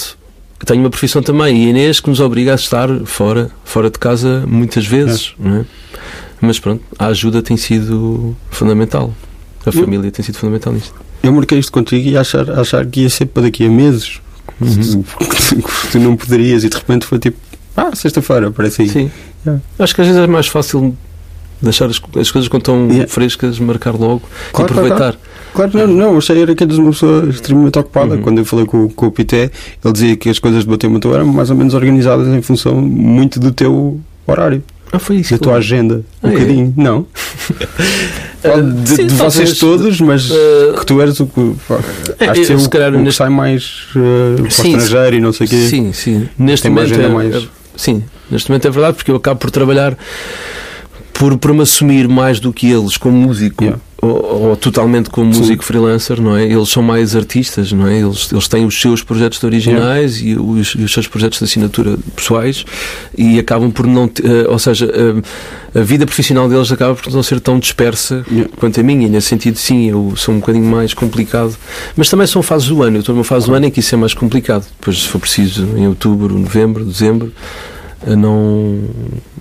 tenho 0.65 0.81
uma 0.81 0.89
profissão 0.89 1.21
também, 1.21 1.63
e 1.65 1.69
Inês, 1.69 1.99
que 1.99 2.09
nos 2.09 2.19
obriga 2.19 2.53
a 2.53 2.55
estar 2.55 2.89
fora, 3.05 3.51
fora 3.63 3.89
de 3.91 3.99
casa 3.99 4.43
muitas 4.47 4.85
vezes. 4.87 5.35
Não 5.37 5.57
é? 5.57 5.65
Mas 6.41 6.59
pronto, 6.59 6.83
a 6.97 7.05
ajuda 7.07 7.41
tem 7.41 7.55
sido 7.55 8.35
fundamental. 8.49 9.13
A 9.63 9.69
Eu- 9.69 9.73
família 9.73 10.11
tem 10.11 10.25
sido 10.25 10.37
fundamental 10.39 10.73
nisto. 10.73 11.04
Eu 11.25 11.34
marquei 11.34 11.60
isto 11.60 11.72
contigo 11.72 12.08
e 12.08 12.17
achar, 12.17 12.50
achar 12.51 12.86
que 12.86 13.01
ia 13.01 13.10
ser 13.10 13.25
para 13.25 13.44
daqui 13.44 13.65
a 13.65 13.70
meses. 13.70 14.20
Uhum. 14.62 15.03
Que 15.03 15.91
tu 15.91 16.00
não 16.00 16.15
poderias 16.15 16.63
e 16.63 16.70
de 16.70 16.77
repente 16.77 17.05
foi 17.05 17.20
tipo, 17.20 17.38
ah, 17.75 17.94
sexta-feira, 17.96 18.48
aparece 18.48 18.84
aí. 18.84 18.89
Sim. 18.89 19.12
Yeah. 19.46 19.62
Acho 19.77 19.94
que 19.94 20.01
às 20.01 20.08
vezes 20.08 20.22
é 20.22 20.27
mais 20.27 20.48
fácil 20.48 20.96
deixar 21.62 21.86
as, 21.86 22.01
as 22.20 22.32
coisas 22.32 22.48
quando 22.48 22.62
estão 22.62 22.88
Yeah. 22.88 23.08
frescas, 23.08 23.60
marcar 23.60 23.94
logo 23.96 24.22
e 24.50 24.51
Claro, 24.53 24.72
aproveitar. 24.72 25.17
Claro, 25.53 25.72
não, 25.74 25.88
não, 25.88 26.12
eu 26.12 26.17
achei 26.17 26.41
era 26.41 26.55
que 26.55 26.63
eras 26.63 26.77
uma 26.77 26.91
pessoa 26.91 27.27
extremamente 27.29 27.77
ocupada. 27.79 28.15
Uhum. 28.15 28.22
Quando 28.22 28.38
eu 28.39 28.46
falei 28.46 28.65
com, 28.65 28.88
com 28.89 29.08
o 29.08 29.12
Pité, 29.12 29.51
ele 29.84 29.94
dizia 29.94 30.15
que 30.15 30.29
as 30.29 30.39
coisas 30.39 30.63
de 30.63 30.70
bater 30.70 30.89
motor 30.89 31.15
eram 31.15 31.27
mais 31.27 31.50
ou 31.50 31.55
menos 31.55 31.74
organizadas 31.74 32.27
em 32.27 32.41
função 32.41 32.75
muito 32.82 33.39
do 33.39 33.51
teu 33.51 34.00
horário, 34.27 34.63
Ah, 34.92 35.00
foi 35.00 35.18
isso. 35.18 35.32
da 35.34 35.38
tua 35.38 35.56
agenda. 35.56 36.04
Um 36.24 36.27
Ah, 36.27 36.30
é? 36.30 36.34
bocadinho, 36.34 36.74
não? 36.77 37.06
Ah, 38.48 38.62
de 38.62 38.89
sim, 38.89 39.08
de 39.08 39.15
vocês 39.15 39.58
todos, 39.58 40.00
mas 40.01 40.30
ah, 40.32 40.77
que 40.80 40.86
tu 40.86 41.01
eres 41.01 41.20
o 41.20 41.25
que. 41.25 41.56
É, 42.20 42.25
Acho 42.30 42.34
que 42.46 42.54
é 42.54 42.58
se 42.60 42.65
o, 42.65 42.70
calhar, 42.70 42.94
o 42.96 43.04
que 43.04 43.12
sai 43.12 43.30
mais 43.30 43.88
uh, 43.96 44.36
para 44.44 44.51
Sim, 44.51 44.75
estrangeiro 44.77 45.15
e 45.15 45.20
não 45.20 45.34
sei 45.34 45.48
o 45.48 45.50
quê. 45.50 45.68
Sim, 45.68 45.92
sim. 45.94 46.30
Neste 46.38 46.63
Tem 46.63 46.72
momento 46.72 46.94
é, 46.94 47.08
mais- 47.10 47.36
é- 47.36 47.48
sim, 47.75 48.04
neste 48.30 48.50
momento 48.51 48.68
é 48.68 48.70
verdade 48.70 48.98
porque 48.98 49.10
eu 49.10 49.15
acabo 49.15 49.39
por 49.39 49.50
trabalhar 49.50 49.98
por, 51.12 51.36
por 51.39 51.54
me 51.54 51.62
assumir 51.63 52.08
mais 52.08 52.39
do 52.39 52.54
que 52.54 52.70
eles 52.70 52.98
como 52.98 53.18
músico 53.18 53.63
Yeah. 53.63 53.82
Ou, 54.05 54.50
ou 54.50 54.55
totalmente 54.57 55.09
como 55.09 55.33
Sim. 55.33 55.39
músico 55.39 55.63
freelancer, 55.63 56.21
não 56.21 56.35
é? 56.35 56.45
Eles 56.45 56.69
são 56.69 56.81
mais 56.83 57.15
artistas, 57.15 57.71
não 57.71 57.88
é? 57.88 58.00
Eles, 58.00 58.31
eles 58.31 58.47
têm 58.47 58.65
os 58.65 58.79
seus 58.79 59.01
projetos 59.03 59.43
originais 59.43 60.21
e, 60.21 60.35
os, 60.35 60.69
e 60.75 60.83
os 60.83 60.91
seus 60.93 61.07
projetos 61.07 61.39
de 61.39 61.45
assinatura 61.45 61.97
pessoais 62.15 62.65
e 63.17 63.39
acabam 63.39 63.71
por 63.71 63.85
não. 63.88 64.07
te- 64.07 64.21
eh, 64.25 64.47
ou 64.50 64.59
seja, 64.59 64.85
eh, 65.74 65.79
a 65.79 65.83
vida 65.83 66.05
profissional 66.05 66.47
deles 66.47 66.71
acaba 66.71 66.95
por 66.95 67.12
não 67.12 67.24
ser 67.24 67.39
tão 67.39 67.59
dispersa 67.59 68.24
Yeah. 68.31 68.50
quanto 68.57 68.79
a 68.79 68.83
minha. 68.83 69.07
Nesse 69.07 69.27
sentido, 69.27 69.57
sim, 69.57 69.89
eu 69.89 70.13
sou 70.15 70.33
um 70.33 70.39
bocadinho 70.39 70.65
mais 70.65 70.93
complicado. 70.93 71.55
Mas 71.95 72.09
também 72.09 72.25
são 72.27 72.41
fases 72.41 72.67
do 72.67 72.81
ano. 72.83 72.97
Eu 72.97 73.00
estou 73.01 73.13
numa 73.15 73.24
fase 73.25 73.45
do 73.47 73.53
ano 73.53 73.65
em 73.65 73.71
que 73.71 73.79
isso 73.79 73.93
é 73.93 73.97
mais 73.97 74.13
complicado. 74.13 74.65
Depois, 74.79 74.97
se 75.01 75.07
for 75.07 75.19
preciso, 75.19 75.63
em 75.77 75.88
outubro, 75.88 76.38
novembro, 76.38 76.83
dezembro, 76.85 77.31
eh, 78.05 78.15
não, 78.15 78.83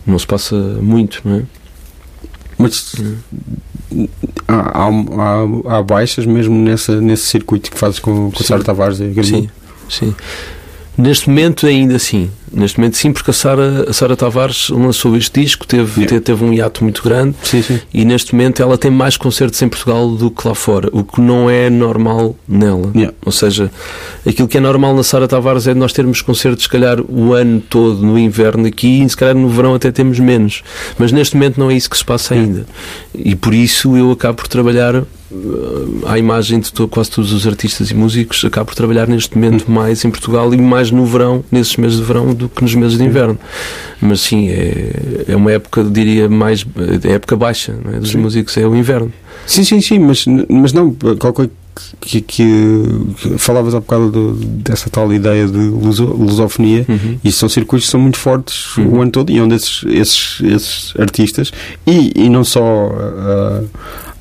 não 0.06 0.18
se 0.18 0.26
passa 0.26 0.54
muito, 0.56 1.20
não 1.24 1.36
é? 1.36 1.42
Mas 2.58 2.94
há, 4.48 4.88
há, 4.88 5.76
há 5.78 5.82
baixas 5.82 6.26
mesmo 6.26 6.54
nessa, 6.54 7.00
nesse 7.00 7.26
circuito 7.26 7.70
que 7.70 7.78
fazes 7.78 7.98
com, 7.98 8.30
com 8.30 8.40
o. 8.40 8.44
Sara 8.44 8.62
Tavares 8.62 9.00
e. 9.00 9.24
Sim, 9.24 9.48
sim. 9.88 10.14
Neste 10.96 11.28
momento 11.28 11.66
ainda 11.66 11.98
sim. 11.98 12.30
Neste 12.54 12.78
momento 12.78 12.96
sim, 12.96 13.12
porque 13.12 13.30
a 13.30 13.34
Sara, 13.34 13.86
a 13.88 13.92
Sara 13.92 14.16
Tavares 14.16 14.68
lançou 14.70 15.16
este 15.16 15.40
disco, 15.40 15.66
teve, 15.66 16.02
Yeah. 16.02 16.18
te- 16.18 16.20
teve 16.24 16.44
um 16.44 16.52
hiato 16.52 16.82
muito 16.84 17.02
grande 17.02 17.34
Sim, 17.42 17.62
sim. 17.62 17.80
e 17.92 18.04
neste 18.04 18.34
momento 18.34 18.62
ela 18.62 18.78
tem 18.78 18.90
mais 18.90 19.16
concertos 19.16 19.60
em 19.62 19.68
Portugal 19.68 20.08
do 20.10 20.30
que 20.30 20.46
lá 20.46 20.54
fora, 20.54 20.88
o 20.92 21.02
que 21.02 21.20
não 21.20 21.50
é 21.50 21.68
normal 21.68 22.36
nela. 22.48 22.90
Yeah. 22.94 23.14
Ou 23.24 23.32
seja, 23.32 23.70
aquilo 24.26 24.46
que 24.48 24.56
é 24.56 24.60
normal 24.60 24.94
na 24.94 25.02
Sara 25.02 25.26
Tavares 25.26 25.66
é 25.66 25.74
nós 25.74 25.92
termos 25.92 26.22
concertos, 26.22 26.64
se 26.64 26.68
calhar, 26.68 26.98
o 27.08 27.32
ano 27.32 27.60
todo 27.60 28.00
no 28.02 28.18
inverno 28.18 28.66
aqui 28.66 29.02
e 29.02 29.08
se 29.10 29.16
calhar 29.16 29.34
no 29.34 29.48
verão 29.48 29.74
até 29.74 29.90
temos 29.90 30.18
menos. 30.20 30.62
Mas 30.98 31.10
neste 31.12 31.34
momento 31.36 31.58
não 31.58 31.70
é 31.70 31.74
isso 31.74 31.90
que 31.90 31.98
se 31.98 32.04
passa 32.04 32.34
ainda. 32.34 32.66
E 33.14 33.34
por 33.34 33.52
isso 33.54 33.96
eu 33.96 34.10
acabo 34.12 34.34
por 34.36 34.48
trabalhar 34.48 35.02
à 36.06 36.18
imagem 36.18 36.60
de 36.60 36.70
quase 36.88 37.10
todos 37.10 37.32
os 37.32 37.46
artistas 37.46 37.90
e 37.90 37.94
músicos, 37.94 38.44
acabo 38.44 38.66
por 38.66 38.74
trabalhar 38.74 39.06
neste 39.08 39.34
momento 39.36 39.70
mais 39.70 40.04
em 40.04 40.10
Portugal 40.10 40.52
e 40.54 40.56
mais 40.56 40.90
no 40.90 41.04
verão, 41.06 41.44
nesses 41.50 41.76
meses 41.76 41.98
de 41.98 42.04
verão, 42.04 42.32
do 42.34 42.48
que 42.48 42.62
nos 42.62 42.74
meses 42.74 42.98
de 42.98 43.04
inverno. 43.04 43.38
Mas 44.00 44.20
sim, 44.20 44.48
é, 44.48 45.24
é 45.28 45.36
uma 45.36 45.52
época, 45.52 45.82
diria, 45.84 46.28
mais. 46.28 46.64
É 47.04 47.12
época 47.12 47.36
baixa 47.36 47.74
é? 47.94 47.98
dos 48.00 48.10
Sim. 48.10 48.18
músicos, 48.18 48.56
é 48.56 48.66
o 48.66 48.74
inverno. 48.76 49.12
Sim, 49.46 49.64
sim, 49.64 49.80
sim, 49.80 49.98
mas, 49.98 50.24
mas 50.48 50.72
não, 50.72 50.94
qualquer 51.18 51.50
que, 52.00 52.20
que, 52.20 52.44
que 53.20 53.36
falavas 53.36 53.74
há 53.74 53.80
bocado 53.80 54.08
do- 54.10 54.32
dessa 54.34 54.88
tal 54.88 55.12
ideia 55.12 55.46
de 55.48 55.58
luso, 55.58 56.04
lusofonia. 56.04 56.86
Uhum. 56.88 57.18
E 57.24 57.32
são 57.32 57.48
circuitos 57.48 57.86
que 57.86 57.90
são 57.90 58.00
muito 58.00 58.16
fortes 58.16 58.76
Uhum. 58.76 58.98
o 58.98 59.02
ano 59.02 59.10
todo 59.10 59.30
e 59.32 59.40
onde 59.40 59.56
esses, 59.56 59.82
esses, 59.88 60.40
esses 60.40 60.94
artistas, 60.98 61.52
e, 61.86 62.12
e 62.14 62.28
não 62.28 62.44
só 62.44 62.92
ah, 62.96 63.62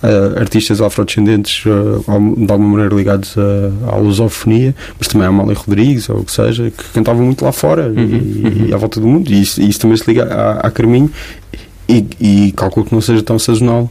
ah, 0.03 0.39
artistas 0.39 0.79
afrodescendentes 0.81 1.63
al- 2.07 2.35
de 2.45 2.51
alguma 2.51 2.69
maneira 2.77 2.93
ligados 2.95 3.35
à, 3.37 3.93
à 3.93 3.97
lusofonia, 3.97 4.75
mas 4.99 5.07
também 5.07 5.25
a 5.25 5.29
Amália 5.29 5.55
Rodrigues 5.55 6.09
ou 6.09 6.17
o 6.19 6.23
que 6.23 6.31
seja, 6.31 6.69
que 6.69 6.83
cantavam 6.93 7.25
muito 7.25 7.43
lá 7.45 7.51
fora 7.51 7.87
Uhum, 7.87 8.03
e, 8.65 8.67
e 8.69 8.73
à 8.73 8.77
volta 8.77 8.99
do 8.99 9.07
mundo. 9.07 9.31
E 9.31 9.41
isso, 9.41 9.61
isso 9.61 9.79
também 9.79 9.97
se 9.97 10.03
liga 10.07 10.25
à, 10.25 10.67
à 10.67 10.69
Carminho 10.71 11.09
e, 11.89 12.05
e 12.19 12.51
calculo 12.55 12.85
que 12.85 12.93
não 12.93 13.01
seja 13.01 13.23
tão 13.23 13.39
sazonal. 13.39 13.89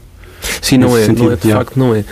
Sim, 0.60 0.78
não 0.78 0.96
é, 0.96 1.06
sentido, 1.06 1.24
não 1.24 1.32
é, 1.32 1.36
de 1.36 1.52
facto 1.52 1.76
não 1.78 1.94
é. 1.94 2.04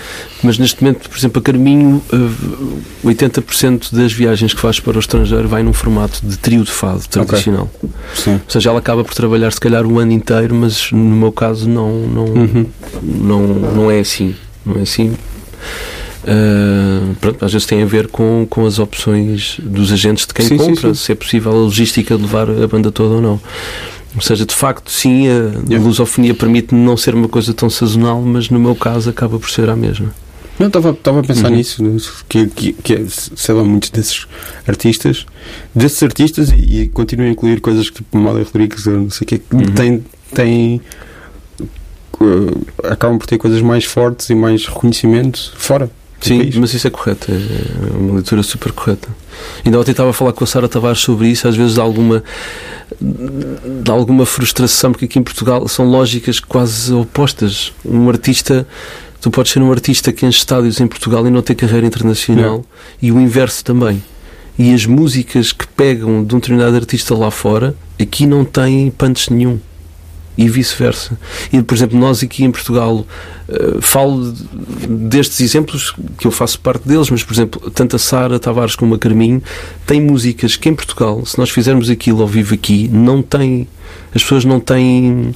Mas 0.42 0.58
neste 0.58 0.82
momento, 0.82 1.08
por 1.10 1.18
exemplo, 1.18 1.38
a 1.40 1.42
Carminho, 1.42 2.02
eh, 2.12 3.06
80% 3.06 3.92
das 3.94 4.12
viagens 4.12 4.54
que 4.54 4.60
faz 4.60 4.78
para 4.80 4.96
o 4.96 5.00
estrangeiro 5.00 5.48
vai 5.48 5.62
num 5.62 5.72
formato 5.72 6.20
de 6.24 6.36
trio 6.38 6.62
de 6.64 6.70
fado 6.70 7.02
tradicional. 7.08 7.70
Sim. 8.14 8.34
Ou 8.34 8.40
seja, 8.48 8.70
ela 8.70 8.78
acaba 8.78 9.04
por 9.04 9.14
trabalhar 9.14 9.52
se 9.52 9.60
calhar 9.60 9.84
o 9.86 9.98
ano 9.98 10.12
inteiro, 10.12 10.54
mas 10.54 10.90
no 10.92 10.98
meu 11.16 11.32
caso 11.32 11.68
não, 11.68 11.90
não, 12.06 12.24
Uhum. 12.24 12.66
não, 13.02 13.46
não 13.46 13.90
é 13.90 14.00
assim. 14.00 14.34
Não 14.64 14.76
é 14.78 14.82
assim. 14.82 15.14
Ah, 16.26 17.12
pronto, 17.20 17.44
às 17.44 17.52
vezes 17.52 17.66
tem 17.66 17.82
a 17.82 17.86
ver 17.86 18.08
com, 18.08 18.46
com 18.48 18.66
as 18.66 18.78
opções 18.78 19.56
dos 19.62 19.90
agentes 19.92 20.26
de 20.26 20.34
quem 20.34 20.46
Sim, 20.46 20.58
sim, 20.58 20.64
compra, 20.66 20.94
sim. 20.94 21.04
se 21.04 21.12
é 21.12 21.14
possível 21.14 21.50
a 21.52 21.54
logística 21.54 22.16
de 22.16 22.22
levar 22.22 22.48
a 22.50 22.66
banda 22.66 22.90
toda 22.92 23.14
ou 23.16 23.20
não. 23.22 23.40
Ou 24.14 24.20
seja, 24.20 24.44
de 24.44 24.54
facto, 24.54 24.90
sim, 24.90 25.28
a 25.28 25.30
Yeah. 25.68 25.78
lusofonia 25.78 26.34
permite 26.34 26.74
não 26.74 26.96
ser 26.96 27.14
uma 27.14 27.28
coisa 27.28 27.54
tão 27.54 27.70
sazonal, 27.70 28.20
mas 28.22 28.50
no 28.50 28.58
meu 28.58 28.74
caso 28.74 29.08
acaba 29.10 29.38
por 29.38 29.48
ser 29.50 29.68
a 29.70 29.76
mesma. 29.76 30.12
Não, 30.58 30.66
estava 30.66 30.90
estava 30.90 31.20
a 31.20 31.22
pensar 31.22 31.48
Uhum. 31.50 31.56
nisso, 31.56 32.24
que, 32.28 32.46
que, 32.48 32.72
que 32.74 32.94
é, 32.94 33.04
sei 33.08 33.54
lá, 33.54 33.64
muitos 33.64 33.88
desses 33.90 34.26
artistas, 34.66 35.24
desses 35.74 36.02
artistas, 36.02 36.50
e, 36.50 36.82
e 36.82 36.88
continuo 36.88 37.24
a 37.26 37.30
incluir 37.30 37.60
coisas 37.60 37.88
que 37.88 37.96
tipo 37.96 38.18
Amália 38.18 38.44
Rodrigues, 38.44 38.84
não 38.86 39.08
sei 39.10 39.24
o 39.24 39.28
que, 39.28 39.42
Uhum. 39.54 39.64
têm, 39.74 40.04
têm 40.34 40.80
eh, 42.20 42.88
acabam 42.90 43.18
por 43.18 43.26
ter 43.26 43.38
coisas 43.38 43.62
mais 43.62 43.84
fortes 43.84 44.28
e 44.28 44.34
mais 44.34 44.66
reconhecimento 44.66 45.52
fora. 45.56 45.90
Do 46.20 46.26
Sim, 46.26 46.38
país. 46.38 46.56
mas 46.56 46.74
isso 46.74 46.86
é 46.86 46.90
correto, 46.90 47.32
é 47.32 47.96
uma 47.96 48.14
leitura 48.14 48.42
super 48.42 48.72
correta. 48.72 49.08
Ainda 49.64 49.80
ontem 49.80 49.92
estava 49.92 50.10
a 50.10 50.12
falar 50.12 50.32
com 50.32 50.44
a 50.44 50.46
Sara 50.46 50.68
Tavares 50.68 51.00
sobre 51.00 51.28
isso, 51.28 51.48
às 51.48 51.56
vezes 51.56 51.74
de 51.74 51.80
alguma, 51.80 52.22
de 53.00 53.90
alguma 53.90 54.26
frustração, 54.26 54.92
porque 54.92 55.06
aqui 55.06 55.18
em 55.18 55.22
Portugal 55.22 55.66
são 55.66 55.86
lógicas 55.86 56.38
quase 56.38 56.92
opostas. 56.92 57.72
Um 57.84 58.08
artista, 58.08 58.66
tu 59.20 59.30
podes 59.30 59.52
ser 59.52 59.62
um 59.62 59.72
artista 59.72 60.12
que 60.12 60.26
enche 60.26 60.38
estádios 60.38 60.78
em 60.78 60.86
Portugal 60.86 61.26
e 61.26 61.30
não 61.30 61.40
ter 61.40 61.54
carreira 61.54 61.86
internacional, 61.86 62.64
e 63.00 63.10
o 63.10 63.18
inverso 63.18 63.64
também. 63.64 64.02
E 64.58 64.74
as 64.74 64.84
músicas 64.84 65.52
que 65.52 65.66
pegam 65.66 66.22
de 66.22 66.34
um 66.34 66.38
determinado 66.38 66.76
artista 66.76 67.14
lá 67.14 67.30
fora, 67.30 67.74
aqui 67.98 68.26
não 68.26 68.44
têm 68.44 68.90
punch 68.90 69.32
nenhum. 69.32 69.58
E 70.42 70.48
vice-versa. 70.48 71.18
E, 71.52 71.60
por 71.62 71.74
exemplo, 71.74 71.98
nós 71.98 72.22
aqui 72.22 72.44
em 72.44 72.50
Portugal, 72.50 73.04
eh, 73.48 73.76
falo 73.80 74.32
de- 74.32 74.86
destes 74.86 75.40
exemplos 75.40 75.94
que 76.16 76.26
eu 76.26 76.30
faço 76.30 76.58
parte 76.60 76.88
deles, 76.88 77.10
mas, 77.10 77.22
por 77.22 77.34
exemplo, 77.34 77.70
tanto 77.70 77.96
a 77.96 77.98
Sara 77.98 78.38
Tavares 78.38 78.74
como 78.74 78.94
a 78.94 78.98
Carminho 78.98 79.42
têm 79.86 80.00
músicas 80.00 80.56
que 80.56 80.68
em 80.68 80.74
Portugal, 80.74 81.26
se 81.26 81.36
nós 81.38 81.50
fizermos 81.50 81.90
aquilo 81.90 82.22
ao 82.22 82.28
vivo 82.28 82.54
aqui, 82.54 82.88
não 82.90 83.20
têm. 83.22 83.68
As 84.14 84.22
pessoas 84.22 84.44
não 84.46 84.58
têm. 84.60 85.34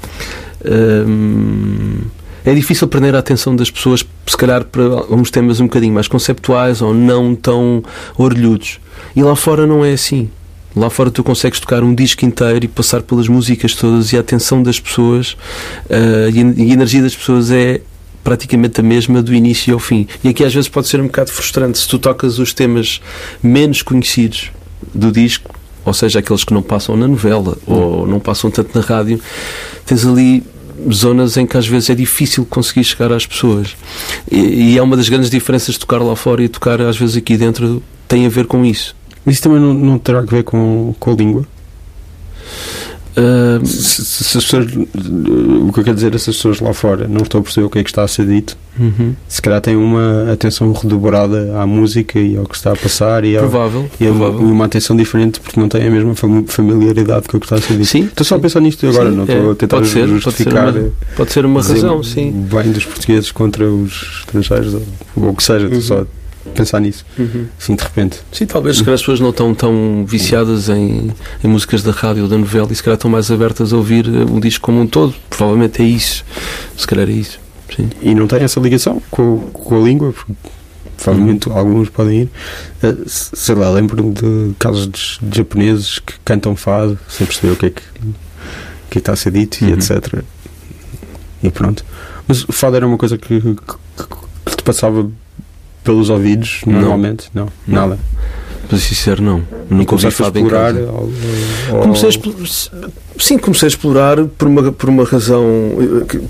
hum, 0.64 1.98
é 2.44 2.54
difícil 2.54 2.86
prender 2.88 3.14
a 3.14 3.18
atenção 3.18 3.54
das 3.56 3.70
pessoas, 3.70 4.04
se 4.26 4.36
calhar, 4.36 4.64
para 4.64 4.82
alguns 4.84 5.30
temas 5.30 5.60
um 5.60 5.64
bocadinho 5.64 5.94
mais 5.94 6.08
conceptuais 6.08 6.82
ou 6.82 6.92
não 6.94 7.34
tão 7.34 7.82
orelhudos. 8.16 8.78
E 9.16 9.22
lá 9.22 9.34
fora 9.34 9.66
não 9.66 9.84
é 9.84 9.92
assim. 9.92 10.30
Lá 10.76 10.90
fora 10.90 11.10
tu 11.10 11.22
consegues 11.22 11.60
tocar 11.60 11.84
um 11.84 11.94
disco 11.94 12.24
inteiro 12.24 12.64
e 12.64 12.68
passar 12.68 13.02
pelas 13.02 13.28
músicas 13.28 13.74
todas 13.74 14.12
e 14.12 14.16
a 14.16 14.20
atenção 14.20 14.62
das 14.62 14.80
pessoas 14.80 15.36
a, 15.88 16.30
e 16.30 16.40
a 16.40 16.72
energia 16.72 17.02
das 17.02 17.14
pessoas 17.14 17.50
é 17.50 17.80
praticamente 18.24 18.80
a 18.80 18.82
mesma 18.82 19.22
do 19.22 19.34
início 19.34 19.74
ao 19.74 19.78
fim. 19.78 20.08
E 20.24 20.28
aqui 20.28 20.42
às 20.42 20.52
vezes 20.52 20.68
pode 20.68 20.88
ser 20.88 21.00
um 21.00 21.06
bocado 21.06 21.30
frustrante 21.30 21.78
se 21.78 21.86
tu 21.86 21.98
tocas 21.98 22.38
os 22.38 22.52
temas 22.52 23.00
menos 23.42 23.82
conhecidos 23.82 24.50
do 24.94 25.12
disco, 25.12 25.54
ou 25.84 25.92
seja, 25.92 26.18
aqueles 26.18 26.42
que 26.42 26.54
não 26.54 26.62
passam 26.62 26.96
na 26.96 27.06
novela 27.06 27.56
ou 27.66 28.06
não 28.06 28.18
passam 28.18 28.50
tanto 28.50 28.76
na 28.76 28.84
rádio, 28.84 29.20
tens 29.84 30.06
ali 30.06 30.42
zonas 30.92 31.36
em 31.36 31.46
que 31.46 31.56
às 31.56 31.66
vezes 31.66 31.90
é 31.90 31.94
difícil 31.94 32.44
conseguir 32.46 32.84
chegar 32.84 33.12
às 33.12 33.26
pessoas. 33.26 33.76
E, 34.30 34.72
e 34.72 34.78
é 34.78 34.82
uma 34.82 34.96
das 34.96 35.08
grandes 35.08 35.30
diferenças 35.30 35.74
de 35.74 35.80
tocar 35.80 35.98
lá 35.98 36.16
fora 36.16 36.42
e 36.42 36.48
tocar 36.48 36.80
às 36.80 36.96
vezes 36.96 37.16
aqui 37.16 37.36
dentro 37.36 37.82
tem 38.08 38.26
a 38.26 38.28
ver 38.28 38.46
com 38.46 38.64
isso. 38.64 38.96
Mas 39.24 39.34
isso 39.36 39.42
também 39.44 39.60
não, 39.60 39.72
não 39.74 39.98
terá 39.98 40.22
que 40.22 40.30
ver 40.30 40.42
com, 40.44 40.94
com 40.98 41.10
a 41.12 41.14
língua? 41.14 41.44
Ah, 43.16 43.60
Se, 43.64 44.04
se- 44.04 44.38
as 44.38 44.44
pessoas, 44.44 44.66
o 44.74 45.72
que 45.72 45.78
eu 45.80 45.84
quero 45.84 45.94
dizer 45.94 46.12
é 46.14 46.18
se 46.18 46.30
as 46.30 46.36
pessoas 46.36 46.58
lá 46.60 46.74
fora 46.74 47.06
não 47.06 47.22
estão 47.22 47.40
a 47.40 47.44
perceber 47.44 47.64
o 47.66 47.70
que 47.70 47.78
é 47.78 47.84
que 47.84 47.88
está 47.90 48.02
a 48.02 48.08
ser 48.08 48.26
dito, 48.26 48.56
uhum. 48.76 49.14
se 49.28 49.40
calhar 49.40 49.60
têm 49.60 49.76
uma 49.76 50.32
atenção 50.32 50.72
redobrada 50.72 51.56
à 51.60 51.64
música 51.64 52.18
e 52.18 52.36
ao 52.36 52.44
que 52.44 52.56
está 52.56 52.72
a 52.72 52.76
passar 52.76 53.24
e, 53.24 53.36
ao, 53.36 53.48
Provável. 53.48 53.88
e 54.00 54.06
a- 54.08 54.10
provável. 54.10 54.40
uma 54.40 54.64
atenção 54.64 54.96
diferente 54.96 55.38
porque 55.38 55.60
não 55.60 55.68
têm 55.68 55.86
a 55.86 55.90
mesma 55.92 56.16
fam- 56.16 56.44
familiaridade 56.48 57.28
com 57.28 57.36
o 57.36 57.40
que 57.40 57.46
está 57.46 57.54
a 57.54 57.60
ser 57.60 57.74
dito. 57.74 57.86
Sim, 57.86 58.02
Estou 58.06 58.24
só 58.26 58.34
a 58.34 58.40
pensar 58.40 58.58
nisto 58.60 58.84
agora, 58.84 59.10
Sim, 59.10 59.16
não 59.16 59.24
é. 59.24 59.32
estou 59.32 59.50
a 59.52 59.54
tentar 59.54 59.76
Pode 59.76 59.88
ser, 59.90 60.00
pode 60.00 60.10
ser 60.10 60.20
justificar 60.20 60.76
uma- 60.76 60.90
Pode 61.16 61.32
ser 61.32 61.46
uma 61.46 61.62
razão, 61.62 62.02
sim. 62.02 62.32
bem 62.32 62.72
dos 62.72 62.84
portugueses 62.84 63.30
contra 63.30 63.64
os 63.70 64.22
estrangeiros 64.22 64.74
ou, 64.74 64.82
ou 65.18 65.28
o 65.28 65.34
que 65.36 65.44
seja, 65.44 65.66
estou 65.66 65.80
só 65.82 66.00
a 66.00 66.06
pensar 66.54 66.80
nisso, 66.80 67.04
assim 67.58 67.74
de 67.74 67.82
repente. 67.82 68.18
Sim, 68.32 68.46
talvez 68.46 68.76
se 68.76 68.82
calhar 68.84 68.94
as 68.94 69.00
pessoas 69.00 69.20
não 69.20 69.30
estão 69.30 69.54
tão 69.54 70.04
viciadas 70.06 70.68
em, 70.68 71.10
em 71.42 71.48
músicas 71.48 71.82
da 71.82 71.90
rádio 71.92 72.24
ou 72.24 72.28
da 72.28 72.36
novela 72.36 72.68
e 72.70 72.74
se 72.74 72.82
calhar 72.82 72.96
estão 72.96 73.10
mais 73.10 73.30
abertas 73.30 73.72
a 73.72 73.76
ouvir 73.76 74.06
eh, 74.06 74.24
o 74.30 74.40
disco 74.40 74.64
como 74.64 74.80
um 74.80 74.86
todo. 74.86 75.14
Provavelmente 75.30 75.82
é 75.82 75.84
isso. 75.86 76.24
Se 76.76 76.86
calhar 76.86 77.08
é 77.08 77.12
isso. 77.12 77.38
Sim. 77.74 77.88
E 78.02 78.14
não 78.14 78.26
tem 78.26 78.40
essa 78.40 78.60
ligação 78.60 79.02
com, 79.10 79.38
com 79.52 79.80
a 79.80 79.84
língua, 79.84 80.12
porque 80.12 80.32
provavelmente 80.96 81.48
alguns 81.50 81.88
podem 81.88 82.22
ir. 82.22 82.28
Eh, 82.82 82.94
se- 83.06 83.30
sei 83.34 83.54
lá, 83.54 83.70
lembro-me 83.70 84.12
de 84.12 84.54
casos 84.58 84.86
de, 85.22 85.28
de 85.30 85.38
japoneses 85.38 85.98
que 85.98 86.14
cantam 86.24 86.54
fado 86.54 86.98
sem 87.08 87.26
perceber 87.26 87.52
o 87.52 87.56
que 87.56 87.66
é 87.66 87.70
que, 87.70 87.82
o 87.82 88.02
que, 88.02 88.08
é 88.08 88.12
que 88.90 88.98
está 88.98 89.12
a 89.12 89.16
ser 89.16 89.30
dito 89.32 89.62
e 89.64 89.68
Uhum. 89.68 89.74
etc. 89.74 90.22
E 91.42 91.50
pronto. 91.50 91.84
Mas 92.28 92.44
o 92.44 92.52
fado 92.52 92.76
era 92.76 92.86
uma 92.86 92.96
coisa 92.96 93.18
que, 93.18 93.40
que, 93.40 93.54
que 94.46 94.56
te 94.56 94.62
passava 94.62 95.10
pelos 95.84 96.10
ouvidos 96.10 96.62
Não. 96.66 96.80
normalmente? 96.80 97.28
Não, 97.34 97.48
Não. 97.66 97.80
nada. 97.88 97.98
Para 98.68 98.78
ser 98.78 98.84
sincero, 98.94 99.22
não. 99.22 99.42
Nunca 99.68 99.94
ouvi 99.94 100.06
explorar. 100.08 100.72
casa. 100.74 100.90
ou- 100.90 101.12
ou- 101.72 101.80
Comecei 101.82 102.06
a 102.06 102.10
explorar, 102.10 102.38
sim, 103.18 103.38
comecei 103.38 103.66
a 103.66 103.68
explorar 103.68 104.24
por 104.24 104.48
uma, 104.48 104.72
por 104.72 104.88
uma 104.88 105.04
razão 105.04 105.44
eh, 106.02 106.04
que 106.06 106.20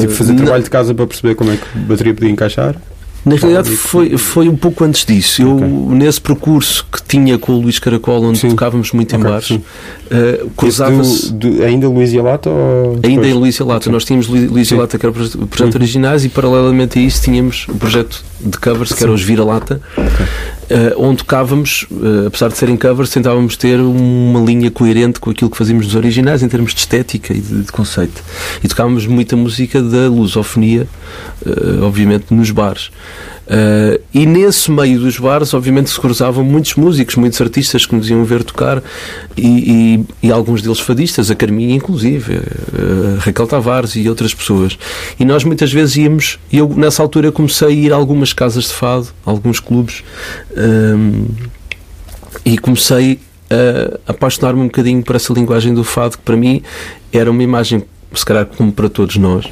Tipo, 0.00 0.12
fazer 0.12 0.32
Na- 0.34 0.42
trabalho 0.42 0.62
de 0.64 0.68
casa 0.70 0.94
para 0.94 1.06
perceber 1.06 1.34
como 1.36 1.52
é 1.52 1.56
que 1.56 1.62
a 1.78 1.80
bateria 1.82 2.12
podia 2.12 2.30
encaixar. 2.30 2.76
Na 3.24 3.36
realidade 3.36 3.68
foi, 3.76 4.16
foi 4.16 4.48
um 4.48 4.56
pouco 4.56 4.82
antes 4.82 5.04
disso. 5.04 5.42
Eu, 5.42 5.56
Ok. 5.56 5.68
nesse 5.68 6.20
percurso 6.20 6.86
que 6.90 7.02
tinha 7.02 7.36
com 7.38 7.52
o 7.52 7.60
Luís 7.60 7.78
Caracol, 7.78 8.22
onde 8.24 8.38
Sim. 8.38 8.48
tocávamos 8.50 8.92
muito 8.92 9.14
em 9.14 9.18
Ok, 9.18 9.30
bares, 9.30 9.58
eh, 10.10 10.44
cruzava-se. 10.56 11.34
Ainda 11.66 11.86
Luís 11.88 12.12
e 12.14 12.20
Lata? 12.20 12.48
Ainda 13.02 13.26
em 13.28 13.34
Luís 13.34 13.56
e 13.56 13.62
Lata, 13.62 13.90
nós 13.90 14.04
tínhamos 14.06 14.26
Lu- 14.26 14.50
Luís 14.52 14.70
e. 14.70 14.74
Lata, 14.74 14.98
que 14.98 15.04
era 15.04 15.10
o 15.10 15.14
projeto, 15.14 15.74
Uhum. 15.74 15.80
originais, 15.80 16.24
e 16.24 16.28
paralelamente 16.30 16.98
a 16.98 17.02
isso 17.02 17.22
tínhamos 17.22 17.66
o 17.68 17.74
projeto 17.74 18.24
de 18.40 18.56
covers, 18.58 18.92
que 18.92 19.02
era 19.02 19.10
Sim. 19.12 19.14
os 19.16 19.22
Vira-Lata, 19.22 19.80
eh, 20.70 20.94
onde 20.96 21.18
tocávamos, 21.18 21.84
eh, 21.90 22.28
apesar 22.28 22.48
de 22.48 22.56
serem 22.56 22.76
covers, 22.76 23.10
tentávamos 23.10 23.56
ter 23.56 23.80
uma 23.80 24.40
linha 24.40 24.70
coerente 24.70 25.18
com 25.18 25.28
aquilo 25.28 25.50
que 25.50 25.56
fazíamos 25.56 25.84
nos 25.86 25.96
originais, 25.96 26.44
em 26.44 26.48
termos 26.48 26.72
de 26.72 26.78
estética 26.78 27.34
e 27.34 27.40
de, 27.40 27.62
de 27.62 27.72
conceito. 27.72 28.22
E 28.62 28.68
tocávamos 28.68 29.04
muita 29.04 29.36
música 29.36 29.82
da 29.82 30.08
lusofonia, 30.08 30.86
eh, 31.44 31.80
obviamente, 31.82 32.32
nos 32.32 32.52
bares. 32.52 32.92
Eh, 33.52 34.00
e 34.14 34.26
nesse 34.26 34.70
meio 34.70 35.00
dos 35.00 35.18
bares, 35.18 35.52
obviamente, 35.54 35.90
se 35.90 35.98
cruzavam 35.98 36.44
muitos 36.44 36.76
músicos, 36.76 37.16
muitos 37.16 37.40
artistas 37.40 37.84
que 37.84 37.96
nos 37.96 38.08
iam 38.08 38.24
ver 38.24 38.44
tocar 38.44 38.80
e, 39.36 40.04
e- 40.22 40.28
e 40.28 40.30
alguns 40.30 40.62
deles 40.62 40.78
fadistas, 40.78 41.32
a 41.32 41.34
Carminha, 41.34 41.74
inclusive, 41.74 42.34
eh, 42.34 43.16
a 43.18 43.20
Raquel 43.24 43.48
Tavares 43.48 43.96
e 43.96 44.08
outras 44.08 44.32
pessoas. 44.32 44.78
E 45.18 45.24
nós 45.24 45.42
muitas 45.42 45.72
vezes 45.72 45.96
íamos, 45.96 46.38
e 46.52 46.58
eu 46.58 46.68
nessa 46.76 47.02
altura 47.02 47.32
comecei 47.32 47.66
a 47.66 47.70
ir 47.72 47.92
a 47.92 47.96
algumas 47.96 48.32
casas 48.32 48.64
de 48.68 48.72
fado, 48.72 49.08
alguns 49.26 49.58
clubes, 49.58 50.04
ehm, 50.56 51.24
e 52.44 52.56
comecei 52.56 53.18
a 54.06 54.12
apaixonar-me 54.12 54.60
um 54.60 54.66
bocadinho 54.66 55.02
por 55.02 55.16
essa 55.16 55.32
linguagem 55.32 55.74
do 55.74 55.82
fado, 55.82 56.16
que 56.18 56.22
para 56.22 56.36
mim 56.36 56.62
era 57.12 57.28
uma 57.28 57.42
imagem, 57.42 57.82
se 58.14 58.24
calhar 58.24 58.46
como 58.46 58.72
para 58.72 58.88
todos 58.88 59.16
nós, 59.16 59.46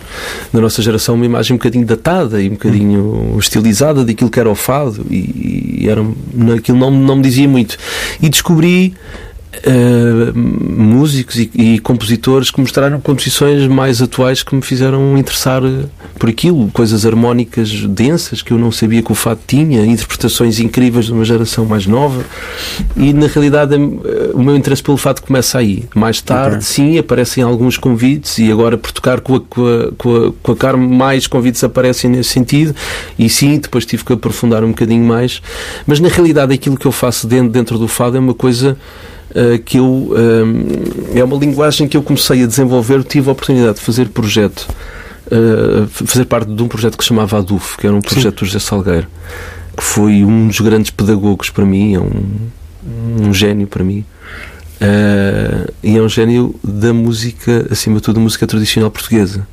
da 0.52 0.60
nossa 0.60 0.82
geração, 0.82 1.14
uma 1.14 1.26
imagem 1.26 1.54
um 1.54 1.58
bocadinho 1.58 1.86
datada 1.86 2.42
e 2.42 2.48
um 2.48 2.52
bocadinho 2.52 3.36
estilizada 3.38 4.04
daquilo 4.04 4.30
que 4.30 4.40
era 4.40 4.50
o 4.50 4.54
fado, 4.54 5.06
e, 5.10 5.80
e 5.82 5.88
era, 5.88 6.02
aquilo 6.56 6.78
não, 6.78 6.90
não 6.90 7.16
me 7.16 7.22
dizia 7.22 7.48
muito. 7.48 7.76
E 8.20 8.28
descobri 8.28 8.94
eh, 9.64 10.32
músicos 10.34 11.36
e, 11.36 11.50
e 11.54 11.78
compositores 11.78 12.50
que 12.50 12.60
mostraram 12.60 13.00
composições 13.00 13.66
mais 13.66 14.00
atuais 14.00 14.42
que 14.42 14.54
me 14.54 14.62
fizeram 14.62 15.16
interessar 15.18 15.62
por 16.18 16.28
aquilo, 16.28 16.68
coisas 16.72 17.06
harmónicas 17.06 17.70
densas 17.86 18.42
que 18.42 18.52
eu 18.52 18.58
não 18.58 18.70
sabia 18.72 19.02
que 19.02 19.12
o 19.12 19.14
fado 19.14 19.40
tinha, 19.46 19.84
interpretações 19.84 20.58
incríveis 20.60 21.06
de 21.06 21.12
uma 21.12 21.24
geração 21.24 21.64
mais 21.64 21.86
nova 21.86 22.24
e 22.96 23.12
na 23.12 23.26
realidade 23.26 23.74
eh, 23.74 24.30
o 24.34 24.42
meu 24.42 24.56
interesse 24.56 24.82
pelo 24.82 24.96
fado 24.96 25.22
começa 25.22 25.58
aí. 25.58 25.84
Mais 25.94 26.20
tarde, 26.20 26.56
Ok. 26.56 26.62
sim, 26.62 26.98
aparecem 26.98 27.42
alguns 27.42 27.76
convites 27.76 28.38
e 28.38 28.50
agora 28.50 28.76
por 28.76 28.92
tocar 28.92 29.20
com 29.20 29.36
a, 29.36 29.40
com 29.40 29.66
a, 29.66 29.92
com 29.96 30.16
a, 30.16 30.32
com 30.42 30.52
a 30.52 30.56
Carme 30.56 30.86
mais 30.86 31.26
convites 31.26 31.62
aparecem 31.62 32.10
nesse 32.10 32.30
sentido 32.30 32.74
e 33.18 33.28
sim, 33.28 33.58
depois 33.58 33.86
tive 33.86 34.04
que 34.04 34.12
aprofundar 34.12 34.64
um 34.64 34.68
bocadinho 34.68 35.04
mais, 35.04 35.40
mas 35.86 36.00
na 36.00 36.08
realidade 36.08 36.52
aquilo 36.52 36.76
que 36.76 36.86
eu 36.86 36.92
faço 36.92 37.26
dentro, 37.26 37.50
dentro 37.50 37.78
do 37.78 37.88
fado 37.88 38.16
é 38.16 38.20
uma 38.20 38.34
coisa 38.34 38.72
uh, 38.72 39.17
que 39.64 39.78
eu 39.78 39.84
um, 39.84 41.16
é 41.18 41.22
uma 41.22 41.36
linguagem 41.36 41.86
que 41.86 41.96
eu 41.96 42.02
comecei 42.02 42.42
a 42.42 42.46
desenvolver, 42.46 43.04
tive 43.04 43.28
a 43.28 43.32
oportunidade 43.32 43.78
de 43.78 43.84
fazer 43.84 44.08
projeto 44.08 44.68
uh, 45.26 45.86
fazer 45.88 46.24
parte 46.24 46.52
de 46.52 46.62
um 46.62 46.68
projeto 46.68 46.96
que 46.96 47.04
se 47.04 47.08
chamava 47.08 47.38
ADUF, 47.38 47.76
que 47.78 47.86
era 47.86 47.94
um 47.94 48.00
projeto 48.00 48.40
do 48.40 48.46
José 48.46 48.58
Salgueiro 48.58 49.06
que 49.76 49.82
foi 49.82 50.24
um 50.24 50.48
dos 50.48 50.60
grandes 50.60 50.90
pedagogos 50.90 51.50
para 51.50 51.64
mim 51.64 51.94
é 51.94 52.00
um, 52.00 53.28
um 53.28 53.32
gênio 53.32 53.66
para 53.66 53.84
mim 53.84 54.04
e 55.82 55.96
é 55.96 56.00
um 56.00 56.08
gênio 56.08 56.54
da 56.62 56.92
música, 56.92 57.66
acima 57.70 57.96
de 57.96 58.02
tudo, 58.02 58.20
música 58.20 58.46
tradicional 58.46 58.90
portuguesa. 58.90 59.46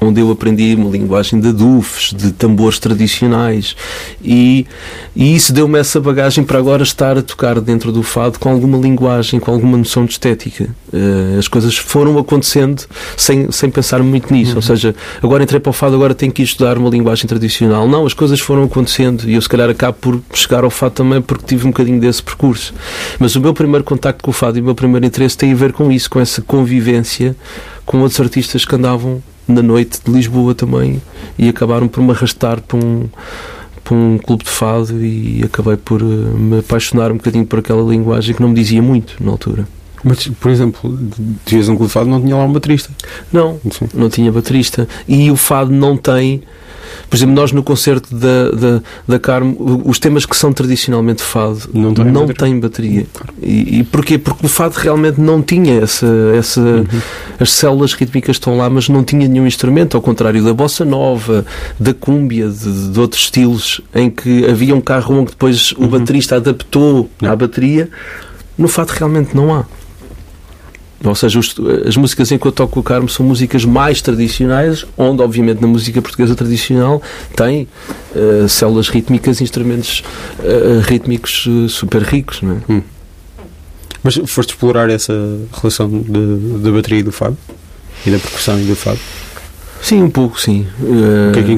Onde 0.00 0.20
eu 0.20 0.30
aprendi 0.30 0.74
uma 0.74 0.90
linguagem 0.90 1.38
de 1.38 1.48
adufes, 1.48 2.12
de 2.14 2.32
tambores 2.32 2.78
tradicionais, 2.78 3.76
e, 4.22 4.66
e 5.14 5.36
isso 5.36 5.52
deu-me 5.52 5.78
essa 5.78 6.00
bagagem 6.00 6.42
para 6.42 6.58
agora 6.58 6.82
estar 6.82 7.18
a 7.18 7.22
tocar 7.22 7.60
dentro 7.60 7.92
do 7.92 8.02
fado 8.02 8.38
com 8.38 8.48
alguma 8.48 8.78
linguagem, 8.78 9.38
com 9.38 9.50
alguma 9.50 9.76
noção 9.76 10.06
de 10.06 10.12
estética. 10.12 10.70
Uh, 10.92 11.38
as 11.38 11.46
coisas 11.46 11.76
foram 11.76 12.18
acontecendo 12.18 12.82
sem, 13.16 13.50
sem 13.52 13.70
pensar 13.70 14.02
muito 14.02 14.32
nisso. 14.32 14.52
Uhum. 14.52 14.56
Ou 14.56 14.62
seja, 14.62 14.94
agora 15.22 15.42
entrei 15.42 15.60
para 15.60 15.70
o 15.70 15.72
fado, 15.72 15.94
agora 15.94 16.14
tenho 16.14 16.32
que 16.32 16.42
ir 16.42 16.46
estudar 16.46 16.78
uma 16.78 16.88
linguagem 16.88 17.26
tradicional. 17.26 17.86
Não, 17.86 18.06
as 18.06 18.14
coisas 18.14 18.40
foram 18.40 18.64
acontecendo 18.64 19.28
e 19.28 19.34
eu, 19.34 19.42
se 19.42 19.48
calhar, 19.48 19.68
acabo 19.68 19.98
por 20.00 20.22
chegar 20.32 20.64
ao 20.64 20.70
fado 20.70 20.94
também 20.94 21.20
porque 21.20 21.44
tive 21.44 21.66
um 21.66 21.70
bocadinho 21.70 22.00
desse 22.00 22.22
percurso. 22.22 22.72
Mas 23.18 23.36
o 23.36 23.40
meu 23.40 23.52
primeiro 23.52 23.84
contacto 23.84 24.24
com 24.24 24.30
o 24.30 24.34
fado 24.34 24.58
e 24.58 24.60
o 24.60 24.64
meu 24.64 24.74
primeiro 24.74 25.04
interesse 25.04 25.36
tem 25.36 25.52
a 25.52 25.54
ver 25.54 25.72
com 25.72 25.92
isso, 25.92 26.08
com 26.08 26.18
essa 26.20 26.40
convivência 26.40 27.36
com 27.90 27.98
outros 28.02 28.20
artistas 28.20 28.64
que 28.64 28.74
andavam 28.76 29.20
na 29.50 29.62
noite 29.62 30.00
de 30.04 30.10
Lisboa 30.10 30.54
também 30.54 31.00
e 31.38 31.48
acabaram 31.48 31.88
por 31.88 32.02
me 32.02 32.10
arrastar 32.10 32.60
para 32.60 32.78
um, 32.78 33.08
para 33.82 33.94
um 33.94 34.18
clube 34.18 34.44
de 34.44 34.50
fado 34.50 35.04
e 35.04 35.42
acabei 35.44 35.76
por 35.76 36.02
uh, 36.02 36.06
me 36.06 36.58
apaixonar 36.58 37.10
um 37.10 37.16
bocadinho 37.16 37.46
por 37.46 37.58
aquela 37.58 37.82
linguagem 37.82 38.34
que 38.34 38.42
não 38.42 38.48
me 38.48 38.54
dizia 38.54 38.82
muito 38.82 39.16
na 39.22 39.30
altura. 39.30 39.66
Mas, 40.02 40.26
por 40.28 40.50
exemplo, 40.50 40.98
tu 41.44 41.54
ias 41.54 41.68
a 41.68 41.72
um 41.72 41.76
clube 41.76 41.88
de 41.88 41.92
fado 41.92 42.08
não 42.08 42.20
tinha 42.20 42.36
lá 42.36 42.44
um 42.44 42.52
baterista. 42.52 42.90
Não, 43.32 43.60
Sim. 43.70 43.86
não 43.92 44.08
tinha 44.08 44.32
baterista. 44.32 44.88
E 45.06 45.30
o 45.30 45.36
fado 45.36 45.70
não 45.70 45.96
tem. 45.96 46.42
Por 47.08 47.16
exemplo, 47.16 47.34
nós 47.34 47.52
no 47.52 47.62
concerto 47.62 48.14
da, 48.14 48.50
da, 48.50 48.82
da 49.06 49.18
Carmo, 49.18 49.82
os 49.84 49.98
temas 49.98 50.24
que 50.26 50.36
são 50.36 50.52
tradicionalmente 50.52 51.22
fado 51.22 51.60
Não 51.72 51.92
têm 51.94 52.04
bateria. 52.12 52.34
têm 52.34 52.60
bateria. 52.60 53.06
E, 53.42 53.78
e 53.80 53.84
porquê? 53.84 54.18
Porque 54.18 54.46
o 54.46 54.48
fado 54.48 54.74
realmente 54.76 55.20
não 55.20 55.42
tinha 55.42 55.80
essa. 55.80 56.06
essa 56.36 56.60
Uhum. 56.60 56.86
As 57.38 57.50
células 57.52 57.92
rítmicas 57.94 58.36
estão 58.36 58.56
lá, 58.56 58.68
mas 58.68 58.88
não 58.88 59.02
tinha 59.02 59.26
nenhum 59.26 59.46
instrumento, 59.46 59.96
ao 59.96 60.02
contrário 60.02 60.42
da 60.44 60.52
bossa 60.52 60.84
nova, 60.84 61.44
da 61.78 61.92
cúmbia, 61.94 62.48
de, 62.48 62.90
de 62.90 63.00
outros 63.00 63.22
estilos, 63.22 63.80
em 63.94 64.10
que 64.10 64.44
havia 64.46 64.74
um 64.74 64.80
carro 64.80 65.16
onde 65.16 65.30
depois 65.30 65.72
o 65.78 65.86
baterista 65.86 66.36
adaptou 66.36 67.08
Não. 67.20 67.30
à 67.32 67.36
bateria. 67.36 67.88
No 68.58 68.68
fado 68.68 68.90
realmente 68.90 69.34
não 69.34 69.54
há. 69.54 69.64
Ou 71.02 71.14
seja, 71.14 71.38
os- 71.38 71.54
as 71.86 71.96
músicas 71.96 72.30
em 72.30 72.38
que 72.38 72.44
eu 72.46 72.52
toco 72.52 72.78
o 72.78 72.82
Carmo 72.82 73.08
são 73.08 73.24
músicas 73.24 73.64
mais 73.64 74.02
tradicionais, 74.02 74.84
onde, 74.98 75.22
obviamente, 75.22 75.60
na 75.62 75.66
música 75.66 76.02
portuguesa 76.02 76.34
tradicional 76.34 77.00
tem 77.34 77.66
eh, 78.14 78.46
células 78.48 78.88
rítmicas, 78.88 79.40
instrumentos 79.40 80.02
eh, 80.42 80.80
rítmicos 80.82 81.46
eh, 81.48 81.68
super 81.68 82.02
ricos. 82.02 82.42
Não 82.42 82.60
é? 82.68 82.82
Mas 84.02 84.14
foste 84.26 84.50
explorar 84.50 84.88
essa 84.90 85.12
relação 85.52 85.88
da 85.88 86.70
bateria 86.70 87.00
e 87.00 87.02
do 87.02 87.12
fado? 87.12 87.36
E 88.06 88.10
da 88.10 88.18
percussão 88.18 88.58
e 88.60 88.64
do 88.64 88.74
fado? 88.76 88.98
Sim, 89.82 90.02
um 90.02 90.10
pouco, 90.10 90.38
sim. 90.40 90.66
O 90.80 91.32
que 91.32 91.38
é 91.40 91.42
que 91.42 91.56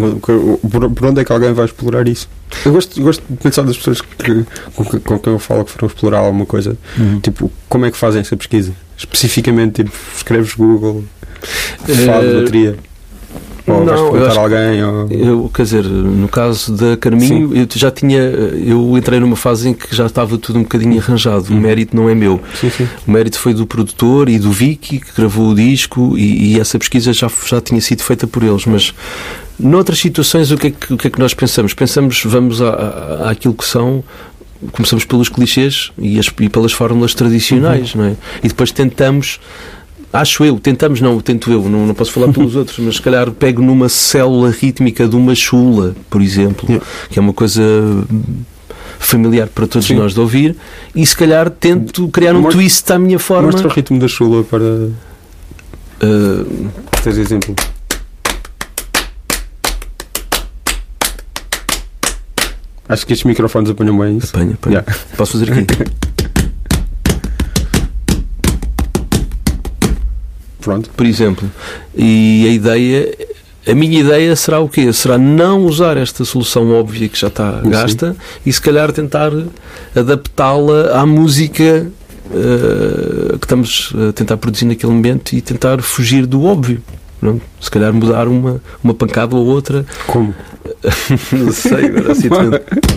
por, 0.69 0.91
por 0.91 1.07
onde 1.07 1.21
é 1.21 1.25
que 1.25 1.33
alguém 1.33 1.53
vai 1.53 1.65
explorar 1.65 2.07
isso? 2.07 2.29
Eu 2.65 2.73
gosto, 2.73 3.01
gosto 3.03 3.23
de 3.29 3.37
pensar 3.37 3.63
das 3.63 3.77
pessoas 3.77 4.01
que, 4.01 4.45
com, 4.75 4.85
que- 4.85 5.01
com 5.01 5.19
quem 5.19 5.33
eu 5.33 5.39
falo 5.39 5.65
que 5.65 5.71
foram 5.73 5.89
explorar 5.89 6.19
alguma 6.19 6.47
coisa. 6.47 6.77
Uhum. 6.99 7.19
Tipo, 7.21 7.51
como 7.69 7.85
é 7.87 7.91
que 7.91 7.97
fazem 7.97 8.21
essa 8.21 8.37
pesquisa? 8.37 8.73
Especificamente, 8.97 9.83
tipo, 9.83 9.97
escreves 10.17 10.55
Google, 10.55 11.05
Eh, 11.89 11.95
fado, 12.07 12.35
bateria. 12.41 12.77
Ou 13.67 13.85
vais 13.85 13.87
não, 14.01 14.07
eu 14.07 14.13
perguntar 14.13 14.37
a 14.39 14.43
alguém. 14.43 14.85
Ou... 14.85 15.09
Eu, 15.11 15.51
quer 15.55 15.63
dizer, 15.63 15.85
no 15.85 16.29
caso 16.29 16.73
da 16.73 16.97
Carminho, 16.97 17.55
eu 17.57 17.67
já 17.75 17.91
tinha. 17.91 18.19
Eu 18.21 18.97
entrei 18.99 19.21
numa 19.21 19.37
fase 19.37 19.69
em 19.69 19.75
que 19.75 19.95
já 19.95 20.07
estava 20.07 20.37
tudo 20.39 20.59
um 20.59 20.63
bocadinho 20.63 20.99
arranjado. 21.01 21.47
O 21.51 21.53
Uhum. 21.55 21.61
mérito 21.61 21.95
não 21.97 22.09
é 22.11 22.15
meu. 22.15 22.41
Sim, 22.61 22.71
sim. 22.71 22.89
O 23.07 23.11
mérito 23.11 23.39
foi 23.39 23.55
do 23.55 23.67
produtor 23.67 24.29
e 24.29 24.39
do 24.39 24.51
Vicky, 24.51 24.99
que 25.01 25.13
gravou 25.17 25.51
o 25.51 25.55
disco, 25.55 26.15
e, 26.19 26.55
e 26.57 26.61
essa 26.61 26.79
pesquisa 26.79 27.13
já, 27.13 27.31
já 27.47 27.61
tinha 27.61 27.81
sido 27.81 28.03
feita 28.03 28.27
por 28.27 28.43
eles. 28.43 28.67
Mas 28.67 28.93
noutras 29.59 29.99
situações, 29.99 30.51
o 30.51 30.57
que 30.57 30.67
é 30.67 30.71
que, 30.71 30.93
o 30.95 30.97
que, 30.97 31.07
é 31.07 31.11
que 31.11 31.19
nós 31.21 31.33
pensamos? 31.35 31.73
Pensamos, 31.73 32.23
vamos 32.25 32.61
à, 32.61 32.69
à, 32.71 33.31
àquilo 33.31 33.55
que 33.55 33.65
são. 33.65 34.03
Começamos 34.73 35.05
pelos 35.05 35.29
clichês 35.29 35.91
e, 35.99 36.19
as- 36.21 36.33
e 36.41 36.49
pelas 36.49 36.73
fórmulas 36.73 37.15
tradicionais, 37.15 37.95
não 37.97 38.05
é? 38.05 38.15
E 38.45 38.49
depois 38.49 38.71
tentamos. 38.73 39.41
Acho 40.13 40.45
eu, 40.45 40.61
tentamos 40.61 41.01
não, 41.01 41.19
tento 41.21 41.51
eu, 41.51 41.63
não, 41.69 41.87
não 41.87 41.95
posso 41.95 42.13
falar 42.13 42.31
pelos 42.33 42.55
outros, 42.57 42.79
mas 42.81 42.97
se 42.97 43.03
calhar 43.03 43.31
pego 43.31 43.63
numa 43.63 43.89
célula 43.89 44.51
rítmica 44.51 45.09
de 45.09 45.17
uma 45.17 45.35
chula, 45.35 45.95
por 46.11 46.21
exemplo, 46.21 46.67
Yeah. 46.69 46.87
que 47.09 47.19
é 47.19 47.23
uma 47.23 47.33
coisa 47.33 47.63
familiar 48.99 49.49
para 49.49 49.67
todos 49.67 49.89
Sim. 49.89 49.95
nós 49.97 50.13
de 50.15 50.21
ouvir, 50.21 50.55
e 50.95 51.05
se 51.07 51.17
calhar 51.17 51.49
tento 51.51 52.09
criar 52.09 52.35
um 52.35 52.43
Mostra- 52.43 52.61
twist 52.61 52.93
à 52.93 52.99
minha 52.99 53.19
forma. 53.19 53.51
Mostra 53.51 53.69
o 53.69 53.71
ritmo 53.73 53.99
da 53.99 54.07
chula 54.09 54.45
para 54.45 54.91
Uh, 56.05 56.69
teres 57.05 57.17
exemplo. 57.19 57.55
Acho 62.89 63.07
que 63.07 63.13
estes 63.13 63.25
microfones 63.25 63.71
apanham 63.71 63.99
bem 63.99 64.19
isso. 64.19 64.35
apanha, 64.35 64.55
apanha. 64.55 64.79
Yeah. 64.79 64.95
Posso 65.17 65.33
fazer 65.39 65.53
aqui? 65.53 65.67
Pronto. 70.63 70.91
Por 70.97 71.07
exemplo. 71.07 71.51
E 71.95 72.47
a 72.49 72.53
ideia. 72.53 73.19
A 73.65 73.75
minha 73.75 74.01
ideia 74.01 74.35
será 74.35 74.59
o 74.59 74.69
quê? 74.69 74.93
Será 74.93 75.17
não 75.17 75.65
usar 75.67 75.97
esta 75.97 76.25
solução 76.25 76.73
óbvia 76.73 77.09
que 77.09 77.19
já 77.19 77.29
está 77.29 77.61
Sim. 77.63 77.71
gasta 77.71 78.17
e 78.45 78.53
se 78.53 78.61
calhar 78.61 78.91
tentar 78.91 79.31
adaptá-la 79.95 81.01
à 81.01 81.07
música 81.07 81.87
uh, 82.27 83.39
que 83.39 83.45
estamos 83.45 83.93
a 84.09 84.13
tentar 84.13 84.37
produzir 84.39 84.65
naquele 84.65 84.93
momento 84.93 85.35
e 85.35 85.41
tentar 85.41 85.81
fugir 85.81 86.27
do 86.27 86.45
óbvio. 86.45 86.83
Pronto, 87.21 87.41
se 87.61 87.71
calhar 87.71 87.93
mudar 87.93 88.27
uma, 88.27 88.61
uma 88.83 88.95
pancada 88.95 89.37
ou 89.37 89.47
outra. 89.47 89.87
Como? 90.09 90.35
não 91.31 91.53
sei, 91.53 91.87
agora 91.87 92.13
assim 92.13 92.29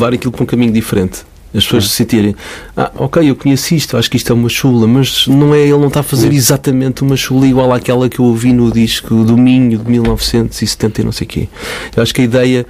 Levar 0.00 0.14
aquilo 0.14 0.32
para 0.32 0.42
um 0.42 0.46
caminho 0.46 0.72
diferente. 0.72 1.20
As 1.54 1.64
pessoas 1.64 1.88
se 1.88 1.96
sentirem, 1.96 2.34
ah, 2.76 2.92
ok, 2.94 3.28
eu 3.28 3.34
conheço 3.34 3.74
isto, 3.74 3.96
acho 3.96 4.08
que 4.08 4.16
isto 4.16 4.30
é 4.30 4.34
uma 4.34 4.48
chula, 4.48 4.86
mas 4.86 5.26
não 5.26 5.52
é, 5.52 5.62
ele 5.62 5.78
não 5.78 5.88
está 5.88 5.98
a 5.98 6.02
fazer 6.04 6.32
exatamente 6.32 7.02
uma 7.02 7.16
chula 7.16 7.44
igual 7.44 7.72
àquela 7.72 8.08
que 8.08 8.20
eu 8.20 8.24
ouvi 8.24 8.52
no 8.52 8.70
disco 8.70 9.24
do 9.24 9.36
Minho 9.36 9.76
de 9.76 9.90
1970 9.90 11.00
e 11.00 11.04
não 11.04 11.10
sei 11.10 11.24
o 11.24 11.28
quê. 11.28 11.48
Eu 11.96 12.02
acho 12.04 12.14
que 12.14 12.20
a 12.20 12.24
ideia, 12.24 12.64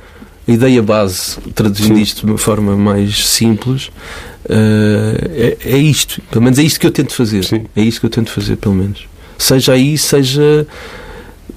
a 0.48 0.50
ideia 0.50 0.82
base, 0.82 1.36
traduzindo 1.54 1.96
Sim. 1.96 2.02
isto 2.02 2.24
de 2.24 2.32
uma 2.32 2.38
forma 2.38 2.74
mais 2.74 3.28
simples, 3.28 3.90
eh, 4.48 5.56
é, 5.62 5.72
é 5.74 5.78
isto. 5.78 6.22
Pelo 6.30 6.42
menos 6.42 6.58
é 6.58 6.62
isto 6.62 6.80
que 6.80 6.86
eu 6.86 6.90
tento 6.90 7.14
fazer. 7.14 7.44
Sim. 7.44 7.66
É 7.76 7.82
isto 7.82 8.00
que 8.00 8.06
eu 8.06 8.10
tento 8.10 8.30
fazer, 8.30 8.56
pelo 8.56 8.74
menos. 8.74 9.06
Seja 9.36 9.72
aí, 9.72 9.98
seja 9.98 10.66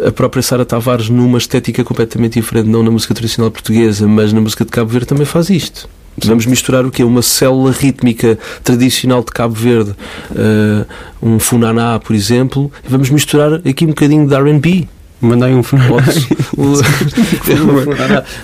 a 0.06 0.12
própria 0.12 0.41
Sara 0.41 0.65
Tavares 0.65 1.10
numa 1.10 1.38
estética 1.38 1.84
completamente 1.84 2.39
diferente, 2.39 2.69
não 2.69 2.84
na 2.84 2.91
música 2.91 3.13
tradicional 3.13 3.51
portuguesa, 3.51 4.08
mas 4.08 4.32
na 4.34 4.41
música 4.41 4.63
de 4.63 4.71
Cabo 4.71 4.89
Verde 4.89 5.08
também 5.08 5.25
faz 5.25 5.49
isto. 5.49 5.89
Vamos 6.17 6.45
misturar 6.45 6.86
o 6.86 6.91
quê? 6.91 7.03
Uma 7.03 7.21
célula 7.21 7.71
rítmica 7.71 8.38
tradicional 8.63 9.23
de 9.23 9.32
Cabo 9.32 9.56
Verde, 9.56 9.95
eh, 10.36 10.86
um 11.21 11.39
funaná, 11.39 11.99
por 11.99 12.15
exemplo, 12.15 12.71
e 12.86 12.89
vamos 12.89 13.10
misturar 13.10 13.53
aqui 13.67 13.86
um 13.86 13.89
bocadinho 13.89 14.27
de 14.27 14.36
R&B. 14.36 14.88
Mandei 15.19 15.53
um 15.53 15.60
é 15.60 15.63
funaná. 15.63 15.95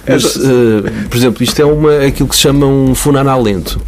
Mas, 0.08 0.36
eh, 0.38 0.92
por 1.10 1.18
exemplo, 1.18 1.44
isto 1.44 1.62
é 1.62 1.66
uma, 1.66 2.06
aquilo 2.06 2.28
que 2.30 2.36
se 2.36 2.42
chama 2.42 2.66
um 2.66 2.96
funaná 2.96 3.36
lento. 3.36 3.80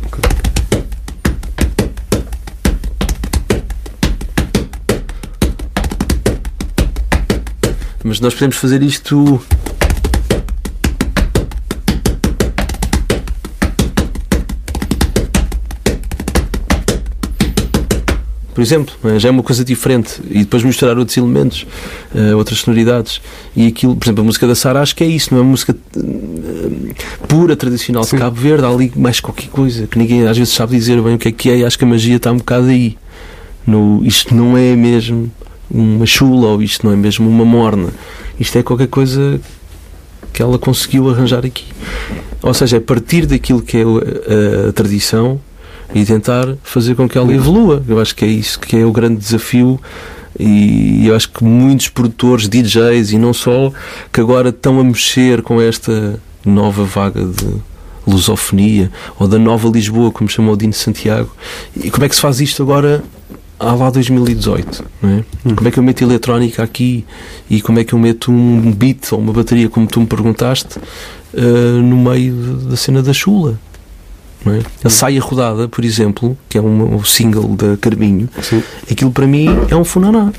Mas 8.04 8.20
nós 8.20 8.34
podemos 8.34 8.58
fazer 8.58 8.82
isto. 8.82 9.40
Por 18.54 18.62
exemplo, 18.62 18.94
é? 19.06 19.18
já 19.18 19.30
é 19.30 19.32
uma 19.32 19.42
coisa 19.42 19.64
diferente 19.64 20.22
e 20.30 20.40
depois 20.40 20.62
misturar 20.62 20.98
outros 20.98 21.18
elementos, 21.18 21.66
eh, 22.14 22.36
outras 22.36 22.60
sonoridades 22.60 23.22
e 23.56 23.66
aquilo, 23.66 23.96
por 23.96 24.06
exemplo, 24.06 24.22
a 24.22 24.26
música 24.26 24.46
da 24.46 24.54
Sara 24.54 24.82
acho 24.82 24.96
que 24.96 25.04
é 25.04 25.08
isso, 25.08 25.34
não 25.34 25.40
é 25.40 25.42
uma 25.42 25.52
música 25.52 25.76
eh, 25.98 26.94
pura, 27.28 27.56
tradicional 27.56 28.04
de 28.04 28.10
Sim. 28.10 28.18
Cabo 28.18 28.36
Verde, 28.36 28.66
há 28.66 28.68
ali 28.68 28.92
mais 28.96 29.20
qualquer 29.20 29.48
coisa 29.48 29.88
que 29.88 29.98
ninguém 29.98 30.28
às 30.28 30.38
vezes 30.38 30.54
sabe 30.54 30.76
dizer 30.76 31.02
bem 31.02 31.16
o 31.16 31.18
que 31.18 31.30
é 31.30 31.32
que 31.32 31.50
é 31.50 31.58
e 31.60 31.66
acho 31.66 31.78
que 31.78 31.86
a 31.86 31.88
magia 31.88 32.18
está 32.18 32.32
um 32.32 32.38
bocado 32.38 32.68
aí. 32.68 32.98
No, 33.66 34.04
isto 34.04 34.36
não 34.36 34.58
é 34.58 34.76
mesmo 34.76 35.32
uma 35.74 36.06
chula 36.06 36.48
ou 36.50 36.62
isto 36.62 36.86
não 36.86 36.94
é 36.94 36.96
mesmo 36.96 37.30
uma 37.30 37.46
morna. 37.46 37.90
Isto 38.40 38.58
é 38.58 38.64
qualquer 38.64 38.88
coisa 38.88 39.40
que 40.34 40.42
ela 40.42 40.58
conseguiu 40.58 41.10
arranjar 41.10 41.46
aqui. 41.46 41.66
Ou 42.42 42.54
seja, 42.54 42.78
é 42.78 42.80
partir 42.80 43.26
daquilo 43.26 43.62
que 43.62 43.78
é 43.78 43.86
o- 43.86 44.00
a, 44.00 44.70
a 44.70 44.74
tradição 44.74 45.40
e 45.94 46.04
tentar 46.06 46.56
fazer 46.64 46.96
com 46.96 47.08
que 47.08 47.18
ela 47.18 47.34
evolua. 47.34 47.84
Eu 47.88 48.00
acho 48.00 48.16
que 48.16 48.24
é 48.26 48.28
isso 48.28 48.60
que 48.60 48.76
é 48.78 48.86
o 48.86 48.92
grande 48.92 49.18
desafio 49.18 49.80
e 50.40 51.06
eu 51.08 51.16
acho 51.16 51.30
que 51.30 51.44
muitos 51.44 51.90
produtores, 51.90 52.48
DJs 52.48 53.12
e 53.12 53.18
não 53.18 53.34
só, 53.34 53.72
que 54.12 54.22
agora 54.22 54.50
estão 54.50 54.80
a 54.80 54.84
mexer 54.84 55.42
com 55.42 55.62
esta 55.62 56.20
nova 56.46 56.84
vaga 56.86 57.24
de 57.26 57.48
lusofonia 58.08 58.90
ou 59.20 59.28
da 59.28 59.38
nova 59.38 59.68
Lisboa, 59.70 60.10
como 60.12 60.30
chamou 60.30 60.54
o 60.54 60.58
Dino 60.58 60.74
Santiago. 60.74 61.30
E 61.76 61.92
como 61.92 62.06
é 62.06 62.10
que 62.10 62.16
se 62.16 62.22
faz 62.22 62.40
isto 62.42 62.64
agora 62.64 63.04
há 63.62 63.74
lá 63.76 63.90
2018, 63.92 64.84
não 65.02 65.10
é? 65.10 65.24
Como 65.56 65.68
é 65.68 65.72
que 65.72 65.78
eu 65.78 65.84
meto 65.84 66.02
eletrónica 66.02 66.64
aqui 66.64 67.06
e 67.50 67.62
como 67.62 67.80
é 67.80 67.84
que 67.84 67.94
eu 67.94 68.00
meto 68.00 68.32
um 68.32 68.72
beat 68.72 69.12
ou 69.12 69.20
uma 69.20 69.32
bateria, 69.32 69.70
como 69.70 69.86
tu 69.86 70.02
me 70.02 70.08
perguntaste, 70.08 70.80
eh, 71.34 71.42
no 71.42 71.98
meio 71.98 72.34
da 72.70 72.76
cena 72.76 73.04
da 73.04 73.14
chula? 73.14 73.60
Não 74.44 74.56
é? 74.56 74.62
A 74.84 74.90
saia 74.90 75.22
rodada, 75.22 75.68
por 75.68 75.86
exemplo, 75.86 76.36
que 76.50 76.58
é 76.58 76.62
um, 76.62 76.96
um 76.96 77.04
single 77.04 77.56
da 77.56 77.78
Carminho, 77.78 78.28
Sim. 78.42 78.64
aquilo 78.90 79.12
para 79.12 79.28
mim 79.28 79.48
é 79.70 79.76
um 79.76 79.84
funaná. 79.84 80.32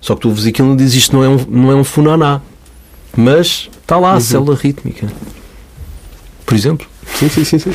Só 0.00 0.14
que 0.14 0.22
tu 0.22 0.28
ouves 0.28 0.46
aquilo 0.46 0.72
e 0.72 0.76
dizes 0.76 0.94
isto 0.94 1.14
não 1.14 1.22
é 1.22 1.28
um, 1.28 1.38
não 1.48 1.70
é 1.70 1.74
um 1.74 1.84
funaná. 1.84 2.40
Mas 3.14 3.68
está 3.82 3.98
lá 3.98 4.14
a 4.14 4.20
célula 4.20 4.56
rítmica. 4.56 5.06
Por 6.52 6.58
exemplo. 6.58 6.86
Sim, 7.14 7.28
sim, 7.30 7.44
sim. 7.44 7.58
sim. 7.58 7.70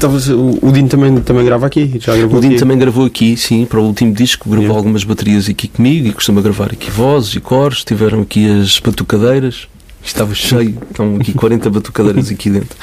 Talvez 0.00 0.28
o, 0.28 0.58
o 0.60 0.72
Dino 0.72 0.88
também, 0.88 1.16
também 1.20 1.44
grava 1.44 1.66
aqui. 1.66 1.98
Já 2.00 2.16
gravou 2.16 2.38
O 2.38 2.40
Dino 2.40 2.54
aqui. 2.54 2.60
também 2.60 2.76
gravou 2.76 3.06
aqui, 3.06 3.36
sim, 3.36 3.64
para 3.64 3.78
o 3.80 3.84
último 3.84 4.12
disco, 4.12 4.48
gravou 4.48 4.64
Yeah. 4.64 4.76
algumas 4.76 5.04
baterias 5.04 5.48
aqui 5.48 5.68
comigo 5.68 6.08
e 6.08 6.12
costuma 6.12 6.40
gravar 6.40 6.72
aqui 6.72 6.90
vozes 6.90 7.32
e 7.36 7.40
cores. 7.40 7.84
Tiveram 7.84 8.22
aqui 8.22 8.44
as 8.60 8.80
batucadeiras. 8.80 9.68
Estava 10.04 10.34
cheio, 10.34 10.76
estão 10.90 11.14
aqui 11.16 11.30
40 11.38 11.70
batucadeiras 11.70 12.28
aqui 12.28 12.50
dentro. 12.50 12.76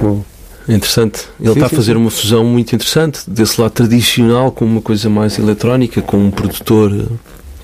Uou. 0.00 0.24
É 0.68 0.74
interessante. 0.74 1.22
Ele 1.40 1.48
Sim, 1.50 1.54
está 1.54 1.66
a 1.66 1.68
sim, 1.68 1.76
fazer 1.76 1.92
sim. 1.92 1.98
uma 1.98 2.10
fusão 2.10 2.44
muito 2.44 2.72
interessante 2.74 3.20
desse 3.28 3.60
lado 3.60 3.72
tradicional 3.72 4.52
com 4.52 4.64
uma 4.64 4.80
coisa 4.80 5.10
mais 5.10 5.38
eletrónica, 5.38 6.00
com 6.02 6.18
um 6.18 6.30
produtor 6.30 7.08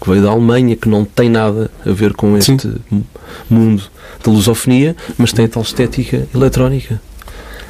que 0.02 0.10
veio 0.10 0.22
da 0.22 0.30
Alemanha 0.30 0.74
que 0.76 0.88
não 0.88 1.04
tem 1.04 1.28
nada 1.30 1.70
a 1.86 1.90
ver 1.92 2.12
com 2.14 2.36
este 2.36 2.52
m- 2.90 3.04
mundo 3.48 3.82
da 4.24 4.30
lusofonia, 4.32 4.96
mas 5.16 5.32
tem 5.32 5.44
a 5.44 5.48
tal 5.48 5.62
estética 5.62 6.26
eletrónica. 6.34 7.00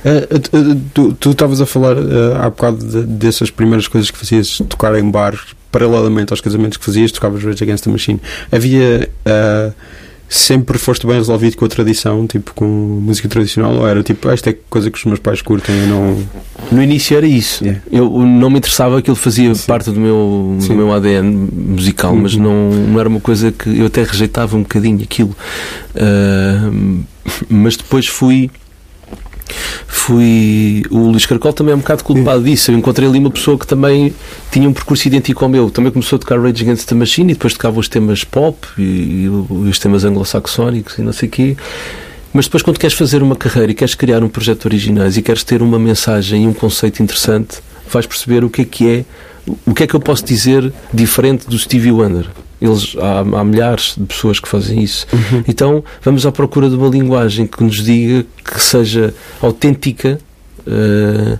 Eh, 0.04 0.28
eh, 0.30 0.76
tu- 0.94 1.12
tu- 1.12 1.30
estavas 1.30 1.60
a 1.60 1.66
falar 1.66 1.96
eh, 1.96 2.36
há 2.40 2.50
bocado 2.50 2.78
de- 2.84 3.02
dessas 3.06 3.50
primeiras 3.50 3.86
coisas 3.86 4.10
que 4.10 4.18
fazias, 4.18 4.58
tocar 4.68 4.94
em 4.98 5.08
bares, 5.10 5.40
paralelamente 5.70 6.32
aos 6.32 6.40
casamentos 6.40 6.76
que 6.78 6.84
fazias, 6.84 7.12
tocavas 7.12 7.42
Rage 7.44 7.62
Against 7.62 7.84
the 7.84 7.90
Machine. 7.90 8.20
Havia. 8.50 9.08
Sempre 10.34 10.78
foste 10.78 11.06
bem 11.06 11.16
resolvido 11.16 11.56
com 11.56 11.64
a 11.64 11.68
tradição, 11.68 12.26
tipo 12.26 12.54
com 12.54 12.64
música 12.66 13.28
tradicional, 13.28 13.74
ou 13.74 13.86
era 13.86 14.02
tipo, 14.02 14.28
"Ah, 14.28 14.32
esta 14.32 14.48
é 14.50 14.56
coisa 14.70 14.90
que 14.90 14.96
os 14.98 15.04
meus 15.04 15.18
pais 15.18 15.42
curtem 15.42 15.74
e 15.84 15.86
não. 15.86 16.18
No 16.70 16.82
início 16.82 17.16
era 17.16 17.26
isso. 17.26 17.62
Yeah. 17.62 17.82
Eu 17.92 18.08
não 18.10 18.48
me 18.48 18.56
interessava 18.58 18.98
aquilo 18.98 19.14
fazia 19.16 19.54
Sim. 19.54 19.66
parte 19.66 19.90
do 19.90 20.00
meu, 20.00 20.56
do 20.66 20.74
meu 20.74 20.92
ADN 20.92 21.48
musical, 21.52 22.16
mas 22.16 22.34
Uhum. 22.34 22.42
não, 22.42 22.70
não 22.88 23.00
era 23.00 23.08
uma 23.08 23.20
coisa 23.20 23.52
que 23.52 23.78
eu 23.78 23.86
até 23.86 24.02
rejeitava 24.04 24.56
um 24.56 24.62
bocadinho 24.62 25.02
aquilo. 25.02 25.36
Ah, 25.94 26.70
mas 27.48 27.76
depois 27.76 28.06
fui. 28.06 28.50
Fui. 29.86 30.82
O 30.90 31.10
Luís 31.10 31.26
Caracol 31.26 31.52
também 31.52 31.72
é 31.72 31.76
um 31.76 31.80
bocado 31.80 32.02
culpado 32.02 32.42
disso. 32.42 32.70
Eu 32.70 32.78
encontrei 32.78 33.08
ali 33.08 33.18
uma 33.18 33.30
pessoa 33.30 33.58
que 33.58 33.66
também 33.66 34.12
tinha 34.50 34.68
um 34.68 34.72
percurso 34.72 35.06
idêntico 35.06 35.44
ao 35.44 35.50
meu. 35.50 35.70
Também 35.70 35.92
começou 35.92 36.16
a 36.16 36.20
tocar 36.20 36.40
Rage 36.40 36.62
Against 36.62 36.88
the 36.88 36.94
Machine 36.94 37.32
e 37.32 37.34
depois 37.34 37.52
tocava 37.52 37.78
os 37.78 37.88
temas 37.88 38.24
pop 38.24 38.66
e, 38.78 39.24
e 39.24 39.28
os 39.28 39.78
temas 39.78 40.04
anglo-saxónicos 40.04 40.98
e 40.98 41.02
não 41.02 41.12
sei 41.12 41.28
o 41.28 41.32
quê. 41.32 41.56
Mas 42.32 42.46
depois, 42.46 42.62
quando 42.62 42.78
queres 42.78 42.96
fazer 42.96 43.22
uma 43.22 43.36
carreira 43.36 43.72
e 43.72 43.74
queres 43.74 43.94
criar 43.94 44.24
um 44.24 44.28
projeto 44.28 44.64
originais 44.64 45.16
e 45.16 45.22
queres 45.22 45.44
ter 45.44 45.60
uma 45.60 45.78
mensagem 45.78 46.44
e 46.44 46.46
um 46.46 46.54
conceito 46.54 47.02
interessante, 47.02 47.58
vais 47.90 48.06
perceber 48.06 48.42
o 48.42 48.48
que 48.48 48.62
é 48.62 48.64
que 48.64 48.88
é, 48.88 49.04
o 49.66 49.74
que 49.74 49.82
é 49.82 49.86
que 49.86 49.94
eu 49.94 50.00
posso 50.00 50.24
dizer 50.24 50.72
diferente 50.92 51.46
do 51.46 51.58
Stevie 51.58 51.92
Wonder. 51.92 52.26
Eles, 52.62 52.94
há, 52.98 53.40
há 53.40 53.44
milhares 53.44 53.94
de 53.96 54.04
pessoas 54.04 54.38
que 54.38 54.48
fazem 54.48 54.80
isso. 54.82 55.06
Então, 55.48 55.82
vamos 56.02 56.24
à 56.24 56.30
procura 56.30 56.68
de 56.70 56.76
uma 56.76 56.88
linguagem 56.88 57.46
que 57.46 57.62
nos 57.62 57.82
diga 57.82 58.24
que 58.44 58.60
seja 58.62 59.12
autêntica 59.40 60.18
eh, 60.66 61.38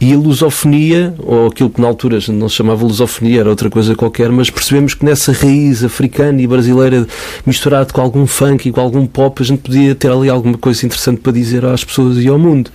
e 0.00 0.12
a 0.12 0.16
lusofonia, 0.16 1.14
ou 1.18 1.48
aquilo 1.48 1.70
que 1.70 1.80
na 1.80 1.88
altura 1.88 2.18
não 2.28 2.48
se 2.48 2.54
chamava 2.54 2.84
lusofonia, 2.84 3.40
era 3.40 3.50
outra 3.50 3.68
coisa 3.68 3.94
qualquer, 3.96 4.30
mas 4.30 4.48
percebemos 4.48 4.94
que 4.94 5.04
nessa 5.04 5.32
raiz 5.32 5.82
africana 5.82 6.40
e 6.40 6.46
brasileira 6.46 7.06
misturado 7.44 7.92
com 7.92 8.00
algum 8.00 8.26
funk 8.26 8.68
e 8.68 8.72
com 8.72 8.80
algum 8.80 9.06
pop, 9.06 9.42
a 9.42 9.44
gente 9.44 9.60
podia 9.60 9.94
ter 9.94 10.10
ali 10.10 10.28
alguma 10.28 10.56
coisa 10.56 10.86
interessante 10.86 11.20
para 11.20 11.32
dizer 11.32 11.64
às 11.64 11.84
pessoas 11.84 12.18
e 12.18 12.28
ao 12.28 12.38
mundo. 12.38 12.70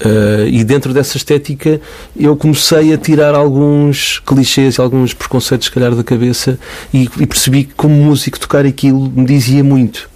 Eh, 0.00 0.48
e 0.50 0.64
dentro 0.64 0.94
dessa 0.94 1.16
estética 1.16 1.80
eu 2.16 2.36
comecei 2.36 2.92
a 2.92 2.98
tirar 2.98 3.34
alguns 3.34 4.20
clichês 4.20 4.76
e 4.76 4.80
alguns 4.80 5.12
preconceitos, 5.12 5.66
se 5.66 5.72
calhar, 5.72 5.94
da 5.94 6.04
cabeça 6.04 6.58
e, 6.92 7.08
e 7.18 7.26
percebi 7.26 7.64
que, 7.64 7.74
como 7.74 7.94
músico, 7.94 8.38
tocar 8.38 8.64
aquilo 8.64 9.10
me 9.10 9.24
dizia 9.24 9.62
muito. 9.62 10.08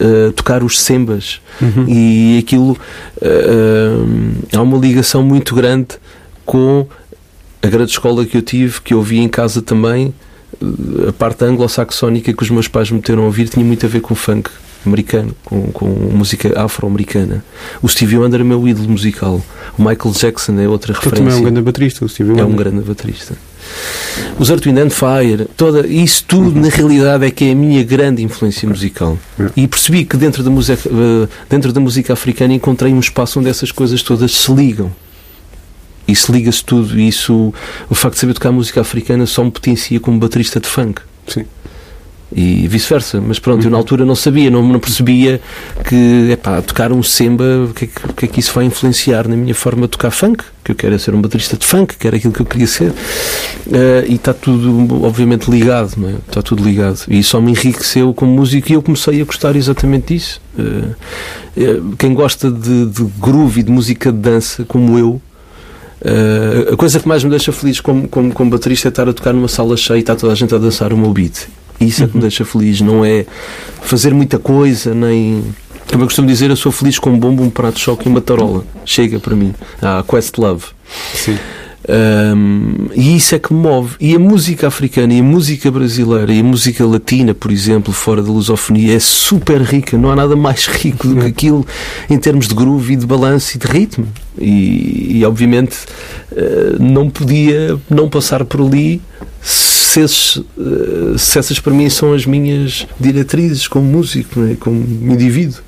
Uh, 0.00 0.30
tocar 0.30 0.62
os 0.62 0.78
sembas 0.78 1.40
e 1.88 2.38
aquilo 2.38 2.70
uh, 2.70 2.76
uh, 3.20 4.56
há 4.56 4.62
uma 4.62 4.78
ligação 4.78 5.24
muito 5.24 5.56
grande 5.56 5.88
com 6.46 6.86
a 7.60 7.66
grande 7.66 7.90
escola 7.90 8.24
que 8.24 8.36
eu 8.36 8.42
tive, 8.42 8.80
que 8.80 8.94
eu 8.94 9.02
vi 9.02 9.18
em 9.18 9.28
casa 9.28 9.60
também. 9.60 10.14
A 11.08 11.12
parte 11.12 11.44
anglo-saxónica 11.44 12.32
que 12.32 12.42
os 12.44 12.48
meus 12.48 12.68
pais 12.68 12.92
me 12.92 12.98
meteram 12.98 13.24
a 13.24 13.26
ouvir 13.26 13.48
tinha 13.48 13.64
muito 13.64 13.84
a 13.86 13.88
ver 13.88 14.00
com 14.00 14.14
o 14.14 14.16
funk 14.16 14.48
americano, 14.86 15.34
com, 15.44 15.62
com 15.72 15.86
música 15.86 16.60
afro-americana. 16.60 17.44
O 17.82 17.88
Stevie 17.88 18.18
Wonder 18.18 18.40
é 18.40 18.44
meu 18.44 18.66
ídolo 18.66 18.88
musical. 18.88 19.42
O 19.76 19.82
Michael 19.82 20.14
Jackson 20.14 20.58
é 20.60 20.68
outra 20.68 20.92
Ele 20.92 20.98
referência. 20.98 21.24
também 21.24 21.34
é 21.34 21.36
um 21.36 21.42
grande 21.44 21.60
baterista, 21.62 22.04
o 22.04 22.08
Stevie 22.08 22.30
É 22.38 22.44
um 22.44 22.48
Wonder. 22.48 22.56
grande 22.56 22.80
baterista. 22.86 23.36
Os 24.38 24.48
Earth, 24.48 24.64
Wind 24.64 24.78
and 24.78 24.90
Fire, 24.90 25.46
toda, 25.56 25.86
isso 25.86 26.24
tudo 26.26 26.58
na 26.58 26.68
realidade 26.68 27.26
é 27.26 27.30
que 27.30 27.44
é 27.44 27.52
a 27.52 27.54
minha 27.54 27.82
grande 27.84 28.22
influência 28.22 28.68
musical. 28.68 29.18
É. 29.38 29.50
E 29.56 29.68
percebi 29.68 30.04
que 30.04 30.16
dentro 30.16 30.42
da, 30.42 30.50
música, 30.50 30.88
eh, 30.88 31.28
dentro 31.50 31.72
da 31.72 31.80
música 31.80 32.12
africana 32.14 32.54
encontrei 32.54 32.92
um 32.92 33.00
espaço 33.00 33.38
onde 33.40 33.48
essas 33.50 33.70
coisas 33.70 34.02
todas 34.02 34.32
se 34.32 34.52
ligam. 34.52 34.90
E 36.06 36.14
se 36.14 36.32
liga-se 36.32 36.64
tudo. 36.64 36.98
E 36.98 37.06
isso, 37.08 37.52
o 37.90 37.94
facto 37.94 38.14
de 38.14 38.20
saber 38.20 38.32
tocar 38.34 38.50
música 38.50 38.80
africana 38.80 39.26
só 39.26 39.44
me 39.44 39.50
potencia 39.50 40.00
como 40.00 40.18
baterista 40.18 40.58
de 40.58 40.66
funk. 40.66 41.02
Sim. 41.26 41.44
E 42.34 42.68
vice-versa. 42.68 43.20
Mas 43.20 43.38
pronto, 43.38 43.64
eu 43.64 43.70
na 43.70 43.76
altura 43.76 44.04
não 44.04 44.14
sabia, 44.14 44.50
não, 44.50 44.62
não 44.62 44.78
percebia 44.78 45.40
que, 45.84 46.30
epá, 46.30 46.60
tocar 46.60 46.92
um 46.92 47.02
semba, 47.02 47.66
o 47.70 47.74
que, 47.74 47.86
é 47.86 47.88
que, 48.16 48.24
é 48.24 48.28
que 48.28 48.40
isso 48.40 48.52
vai 48.52 48.64
influenciar 48.64 49.26
na 49.26 49.36
minha 49.36 49.54
forma 49.54 49.82
de 49.82 49.88
tocar 49.88 50.10
funk? 50.10 50.44
Que 50.62 50.72
eu 50.72 50.76
quero 50.76 50.94
é 50.94 50.98
ser 50.98 51.14
um 51.14 51.22
baterista 51.22 51.56
de 51.56 51.64
funk, 51.64 51.96
que 51.96 52.06
era 52.06 52.16
aquilo 52.16 52.32
que 52.32 52.40
eu 52.40 52.46
queria 52.46 52.66
ser. 52.66 52.92
Eh, 53.72 54.04
e 54.08 54.14
está 54.16 54.34
tudo, 54.34 55.04
obviamente, 55.04 55.50
ligado, 55.50 55.94
não 55.96 56.10
é? 56.10 56.14
Está 56.28 56.42
tudo 56.42 56.62
ligado. 56.62 57.00
E 57.08 57.22
só 57.22 57.40
me 57.40 57.52
enriqueceu 57.52 58.12
como 58.12 58.32
músico 58.32 58.70
e 58.70 58.74
eu 58.74 58.82
comecei 58.82 59.22
a 59.22 59.24
gostar 59.24 59.56
exatamente 59.56 60.14
disso. 60.14 60.40
Eh, 60.58 61.80
quem 61.98 62.12
gosta 62.12 62.50
de, 62.50 62.86
de 62.86 63.04
groove 63.18 63.60
e 63.60 63.62
de 63.62 63.70
música 63.70 64.12
de 64.12 64.18
dança, 64.18 64.64
como 64.64 64.98
eu, 64.98 65.20
eh, 66.00 66.72
a 66.72 66.76
coisa 66.76 67.00
que 67.00 67.08
mais 67.08 67.24
me 67.24 67.30
deixa 67.30 67.52
feliz 67.52 67.80
como, 67.80 68.06
como, 68.08 68.32
como 68.32 68.50
baterista 68.50 68.88
é 68.88 68.90
estar 68.90 69.08
a 69.08 69.12
tocar 69.12 69.32
numa 69.32 69.48
sala 69.48 69.76
cheia 69.76 69.98
e 69.98 70.00
está 70.00 70.14
toda 70.14 70.32
a 70.32 70.36
gente 70.36 70.54
a 70.54 70.58
dançar 70.58 70.92
o 70.92 70.96
meu 70.96 71.12
beat. 71.12 71.48
Isso 71.80 72.04
é 72.04 72.06
que 72.06 72.16
me 72.16 72.20
deixa 72.20 72.44
feliz, 72.44 72.80
não 72.80 73.04
é 73.04 73.24
fazer 73.82 74.12
muita 74.12 74.38
coisa, 74.38 74.94
nem. 74.94 75.44
Como 75.90 76.02
eu 76.02 76.06
costumo 76.06 76.28
dizer, 76.28 76.50
eu 76.50 76.56
sou 76.56 76.70
feliz 76.70 76.98
com 76.98 77.10
um 77.10 77.18
bombo, 77.18 77.42
um 77.42 77.48
prato 77.48 77.76
de 77.76 77.80
choque 77.80 78.08
e 78.08 78.10
uma 78.10 78.20
tarola. 78.20 78.64
Chega 78.84 79.18
para 79.18 79.34
mim. 79.34 79.54
Ah, 79.80 80.04
Quest 80.06 80.36
Love. 80.36 80.66
Sim. 81.14 81.38
Um, 81.88 82.88
e 82.94 83.16
isso 83.16 83.34
é 83.34 83.38
que 83.38 83.52
me 83.54 83.60
move. 83.60 83.96
E 83.98 84.14
a 84.14 84.18
música 84.18 84.66
africana 84.66 85.14
e 85.14 85.20
a 85.20 85.22
música 85.22 85.70
brasileira 85.70 86.30
e 86.30 86.40
a 86.40 86.44
música 86.44 86.84
latina, 86.84 87.32
por 87.32 87.50
exemplo, 87.50 87.92
fora 87.94 88.22
da 88.22 88.30
lusofonia, 88.30 88.94
é 88.94 88.98
super 88.98 89.62
rica. 89.62 89.96
Não 89.96 90.10
há 90.10 90.16
nada 90.16 90.36
mais 90.36 90.66
rico 90.66 91.08
do 91.08 91.16
que 91.20 91.26
aquilo 91.26 91.66
em 92.10 92.18
termos 92.18 92.46
de 92.46 92.54
groove 92.54 92.92
e 92.92 92.96
de 92.96 93.06
balanço 93.06 93.56
e 93.56 93.58
de 93.58 93.66
ritmo. 93.66 94.06
E, 94.38 95.18
e, 95.18 95.24
obviamente 95.24 95.78
eh, 96.30 96.76
não 96.78 97.10
podia 97.10 97.76
não 97.90 98.08
passar 98.08 98.44
por 98.44 98.60
ali 98.60 99.02
se, 99.42 99.77
esses, 100.00 100.42
eh, 100.58 101.16
se 101.18 101.38
essas 101.38 101.58
para 101.60 101.72
mim 101.72 101.88
são 101.90 102.12
as 102.12 102.24
minhas 102.26 102.86
diretrizes 102.98 103.66
como 103.68 103.84
músico, 103.86 104.40
é? 104.44 104.54
como 104.56 104.76
indivíduo. 105.12 105.60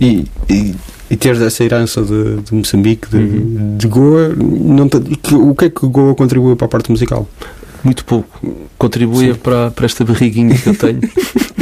E, 0.00 0.24
e, 0.48 0.74
e 1.10 1.16
teres 1.16 1.40
essa 1.40 1.62
herança 1.62 2.02
de, 2.02 2.36
de 2.42 2.54
Moçambique, 2.54 3.08
de, 3.08 3.16
Uhum. 3.16 3.76
de 3.78 3.86
Goa, 3.86 4.28
não 4.36 4.88
te- 4.88 4.96
o 5.34 5.54
que 5.54 5.64
é 5.66 5.70
que 5.70 5.86
Goa 5.86 6.14
contribui 6.14 6.56
para 6.56 6.66
a 6.66 6.68
parte 6.68 6.90
musical? 6.90 7.28
Muito 7.84 8.04
pouco. 8.04 8.40
Contribui 8.78 9.34
para, 9.34 9.70
para 9.70 9.86
esta 9.86 10.04
barriguinha 10.04 10.56
que 10.56 10.68
eu 10.68 10.74
tenho. 10.76 11.00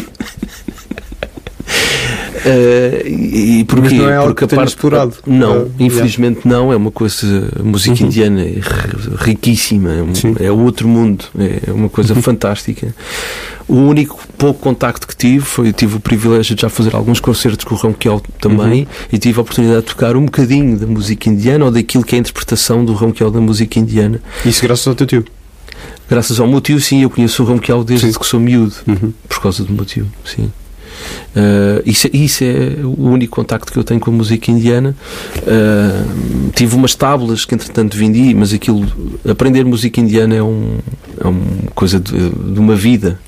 Eh, 2.45 3.03
e, 3.07 3.61
e 3.61 3.65
porquê? 3.65 3.83
Mas 3.91 3.93
não 3.99 4.09
é 4.11 4.17
algo 4.17 4.29
Porque 4.29 4.47
que 4.47 4.55
tenhas 4.55 4.71
explorado? 4.71 5.15
Não, 5.27 5.71
infelizmente 5.79 6.41
não. 6.47 6.73
É 6.73 6.77
uma 6.77 6.91
coisa. 6.91 7.49
A 7.59 7.63
música 7.63 8.01
Uhum. 8.01 8.07
indiana 8.07 8.41
é 8.43 8.45
ri- 8.45 9.17
riquíssima. 9.19 9.91
É, 9.93 10.03
um- 10.03 10.37
é 10.47 10.51
outro 10.51 10.89
mundo. 10.89 11.25
É 11.67 11.71
uma 11.73 11.89
coisa 11.89 12.15
fantástica. 12.15 12.95
O 13.69 13.75
único 13.77 14.19
pouco 14.37 14.59
contacto 14.61 15.07
que 15.07 15.15
tive 15.17 15.45
foi 15.45 15.73
tive 15.73 15.97
o 15.97 16.01
privilégio 16.01 16.57
de 16.57 16.63
já 16.63 16.69
fazer 16.69 16.95
alguns 16.95 17.21
concertos 17.21 17.65
com 17.65 17.75
o 17.75 17.79
Ronquial 17.79 18.21
também 18.41 18.81
Uhum. 18.83 18.87
e 19.13 19.19
tive 19.19 19.39
a 19.39 19.43
oportunidade 19.43 19.81
de 19.83 19.87
tocar 19.87 20.17
um 20.17 20.25
bocadinho 20.25 20.77
da 20.79 20.87
música 20.87 21.29
indiana 21.29 21.65
ou 21.67 21.71
daquilo 21.71 22.03
que 22.05 22.15
é 22.15 22.19
a 22.19 22.21
interpretação 22.21 22.85
do 22.85 22.93
Ronquial 22.95 23.31
da 23.31 23.41
música 23.41 23.79
indiana. 23.79 24.21
Isso 24.45 24.63
graças 24.63 24.87
ao 24.89 24.95
teu 24.95 25.07
tio. 25.07 25.25
Graças 26.09 26.41
ao 26.41 26.47
meu 26.49 26.61
tio, 26.61 26.81
sim, 26.81 27.03
eu 27.03 27.11
conheço 27.11 27.43
o 27.43 27.47
Ronquial 27.47 27.85
desde 27.85 28.13
Sim. 28.13 28.19
que 28.19 28.27
sou 28.27 28.41
miúdo 28.41 28.75
Uhum. 28.89 29.13
por 29.29 29.41
causa 29.41 29.63
do 29.63 29.73
meu 29.73 29.85
tio, 29.85 30.07
sim. 30.25 30.51
Uh, 31.37 31.83
isso, 31.87 32.07
é- 32.07 32.17
isso 32.17 32.45
é 32.45 32.85
o 32.85 33.09
único 33.09 33.37
contacto 33.37 33.73
que 33.73 33.79
eu 33.79 33.85
tenho 33.85 34.01
com 34.01 34.11
a 34.11 34.15
música 34.15 34.51
indiana. 34.51 34.97
Uh, 35.39 36.51
tive 36.55 36.75
umas 36.75 36.95
tábulas 36.95 37.45
que 37.45 37.55
entretanto 37.55 37.97
vendi, 37.97 38.35
mas 38.35 38.53
aquilo, 38.53 38.87
aprender 39.29 39.65
música 39.65 40.01
indiana 40.01 40.35
é, 40.35 40.43
um, 40.43 40.79
é 41.19 41.27
uma 41.27 41.71
coisa 41.75 41.99
de, 42.01 42.13
de 42.31 42.59
uma 42.59 42.75
vida. 42.77 43.19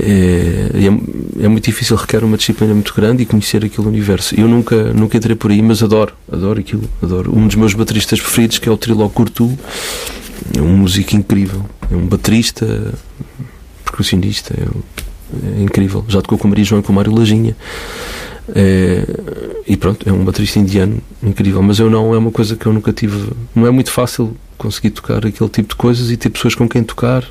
É, 0.00 0.70
é, 0.74 1.44
é 1.44 1.48
muito 1.48 1.64
difícil, 1.64 1.96
requer 1.96 2.22
uma 2.22 2.36
disciplina 2.36 2.72
muito 2.72 2.94
grande 2.94 3.24
e 3.24 3.26
conhecer 3.26 3.64
aquele 3.64 3.88
universo. 3.88 4.34
Eu 4.38 4.46
nunca, 4.46 4.92
nunca 4.92 5.16
entrei 5.16 5.34
por 5.34 5.50
aí, 5.50 5.60
mas 5.60 5.82
adoro, 5.82 6.14
adoro 6.30 6.60
aquilo. 6.60 6.84
Adoro. 7.02 7.36
Um 7.36 7.46
dos 7.46 7.56
meus 7.56 7.74
bateristas 7.74 8.20
preferidos, 8.20 8.58
que 8.58 8.68
é 8.68 8.72
o 8.72 8.76
Triló 8.76 9.08
Curtu, 9.08 9.58
é 10.56 10.60
um 10.60 10.76
músico 10.76 11.16
incrível. 11.16 11.64
É 11.90 11.96
um 11.96 12.06
baterista, 12.06 12.94
percussionista, 13.84 14.54
é, 14.54 14.66
é 15.56 15.62
incrível. 15.62 16.04
Já 16.08 16.20
tocou 16.22 16.38
com 16.38 16.46
o 16.46 16.50
Maria 16.50 16.64
João 16.64 16.80
e 16.80 16.84
com 16.84 16.92
o 16.92 16.94
Mário 16.96 17.14
Lajinha. 17.14 17.56
É, 18.54 19.04
e 19.66 19.76
pronto, 19.76 20.08
é 20.08 20.12
um 20.12 20.24
baterista 20.24 20.58
indiano 20.58 21.00
incrível, 21.22 21.62
mas 21.62 21.78
eu 21.78 21.90
não, 21.90 22.14
é 22.14 22.18
uma 22.18 22.30
coisa 22.30 22.56
que 22.56 22.64
eu 22.66 22.72
nunca 22.72 22.92
tive. 22.92 23.30
Não 23.54 23.66
é 23.66 23.70
muito 23.70 23.90
fácil 23.90 24.34
conseguir 24.56 24.90
tocar 24.90 25.24
aquele 25.26 25.50
tipo 25.50 25.68
de 25.70 25.76
coisas 25.76 26.10
e 26.10 26.16
ter 26.16 26.30
pessoas 26.30 26.54
com 26.54 26.68
quem 26.68 26.82
tocar. 26.82 27.22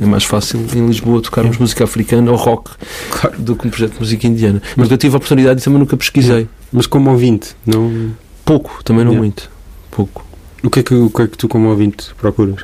é? 0.00 0.04
É 0.04 0.06
mais 0.06 0.24
fácil 0.24 0.64
em 0.74 0.86
Lisboa 0.86 1.20
tocarmos 1.20 1.58
música 1.58 1.84
africana 1.84 2.30
ou 2.30 2.36
rock 2.36 2.70
Claro. 3.10 3.38
do 3.38 3.56
que 3.56 3.66
um 3.66 3.70
projeto 3.70 3.94
de 3.94 4.00
música 4.00 4.26
indiana. 4.26 4.62
Mas 4.76 4.90
eu 4.90 4.96
tive 4.96 5.14
a 5.14 5.18
oportunidade 5.18 5.60
e 5.60 5.64
também 5.64 5.78
nunca 5.80 5.96
pesquisei. 5.96 6.48
Mas 6.72 6.86
como 6.86 7.10
ouvinte, 7.10 7.56
não... 7.66 8.10
Pouco, 8.44 8.82
também 8.84 9.04
não 9.04 9.14
muito. 9.14 9.50
Pouco. 9.90 10.24
o, 10.62 10.70
que 10.70 10.80
é 10.80 10.82
que, 10.82 10.94
o 10.94 11.10
que 11.10 11.22
é 11.22 11.26
que 11.26 11.36
tu, 11.36 11.48
como 11.48 11.68
ouvinte, 11.68 12.06
procuras? 12.18 12.62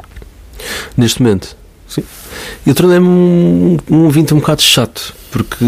Neste 0.96 1.22
momento. 1.22 1.56
Sim. 1.88 2.02
Eu 2.66 2.74
tornei-me 2.74 3.06
um, 3.06 3.76
um 3.90 4.04
ouvinte 4.04 4.34
um 4.34 4.38
bocado 4.38 4.60
chato, 4.62 5.14
porque 5.30 5.64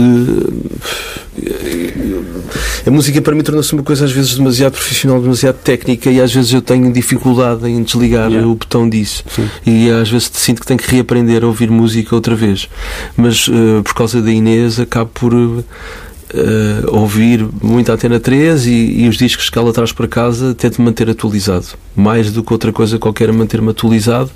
eh, 1.42 2.87
a 2.87 2.90
música 2.90 3.20
para 3.22 3.35
mim 3.35 3.42
tornou-se 3.42 3.72
uma 3.72 3.83
coisa 3.83 4.04
às 4.04 4.12
vezes 4.12 4.35
demasiado 4.35 4.72
profissional, 4.72 5.20
demasiado 5.20 5.56
técnica 5.56 6.11
e 6.11 6.20
às 6.20 6.33
vezes 6.33 6.52
eu 6.52 6.61
tenho 6.61 6.92
dificuldade 6.92 7.66
em 7.68 7.83
desligar 7.83 8.30
Yeah. 8.30 8.46
o 8.46 8.54
botão 8.54 8.88
disso. 8.88 9.24
Sim. 9.35 9.48
E 9.66 9.90
às 9.90 10.11
vezes 10.11 10.30
sinto 10.35 10.61
que 10.61 10.66
tenho 10.66 10.78
que 10.78 10.90
reaprender 10.90 11.42
a 11.42 11.46
ouvir 11.46 11.70
música 11.70 12.14
outra 12.14 12.35
vez. 12.35 12.68
Mas 13.16 13.48
eh, 13.48 13.83
por 13.83 13.94
causa 13.94 14.20
da 14.20 14.30
Inês 14.30 14.78
acabo 14.78 15.11
por 15.14 15.33
eh, 15.35 16.83
ouvir 16.88 17.48
muito 17.62 17.90
a 17.90 17.94
Antena 17.94 18.20
3 18.20 18.66
e, 18.66 18.70
e 19.04 19.09
os 19.09 19.16
discos 19.16 19.48
que 19.48 19.59
ela 19.59 19.72
traz 19.72 19.90
para 19.90 20.06
casa 20.06 20.54
tento 20.54 20.80
manter 20.83 21.09
atualizado. 21.09 21.66
Mais 21.96 22.30
do 22.30 22.42
que 22.44 22.52
outra 22.52 22.72
coisa 22.72 22.98
qualquer, 22.98 23.33
manter-me 23.33 23.70
atualizado 23.70 24.30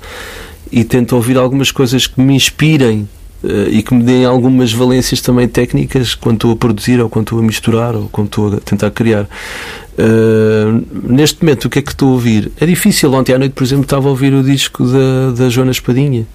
e 0.75 0.83
tento 0.83 1.15
ouvir 1.15 1.37
algumas 1.37 1.71
coisas 1.71 2.05
que 2.05 2.19
me 2.19 2.35
inspirem 2.35 3.07
eh, 3.41 3.69
e 3.71 3.81
que 3.81 3.93
me 3.93 4.03
deem 4.03 4.25
algumas 4.25 4.73
valências 4.73 5.21
também 5.21 5.47
técnicas 5.47 6.13
quando 6.13 6.35
estou 6.35 6.51
a 6.51 6.55
produzir 6.57 6.99
ou 6.99 7.09
quando 7.09 7.27
estou 7.27 7.39
a 7.39 7.41
misturar 7.41 7.95
ou 7.95 8.09
quando 8.11 8.27
estou 8.27 8.53
a 8.55 8.59
tentar 8.59 8.91
criar. 8.91 9.23
Uh, 9.97 10.85
neste 11.09 11.41
momento, 11.41 11.65
o 11.65 11.69
que 11.69 11.79
é 11.79 11.81
que 11.81 11.91
estou 11.91 12.09
a 12.09 12.11
ouvir? 12.11 12.51
É 12.59 12.65
difícil. 12.65 13.13
Ontem 13.13 13.33
à 13.33 13.39
noite, 13.39 13.53
por 13.53 13.63
exemplo, 13.63 13.85
estava 13.85 14.07
a 14.07 14.09
ouvir 14.09 14.33
o 14.33 14.43
disco 14.43 14.83
da, 14.85 15.31
da 15.31 15.49
Joana 15.49 15.71
Espadinha. 15.71 16.27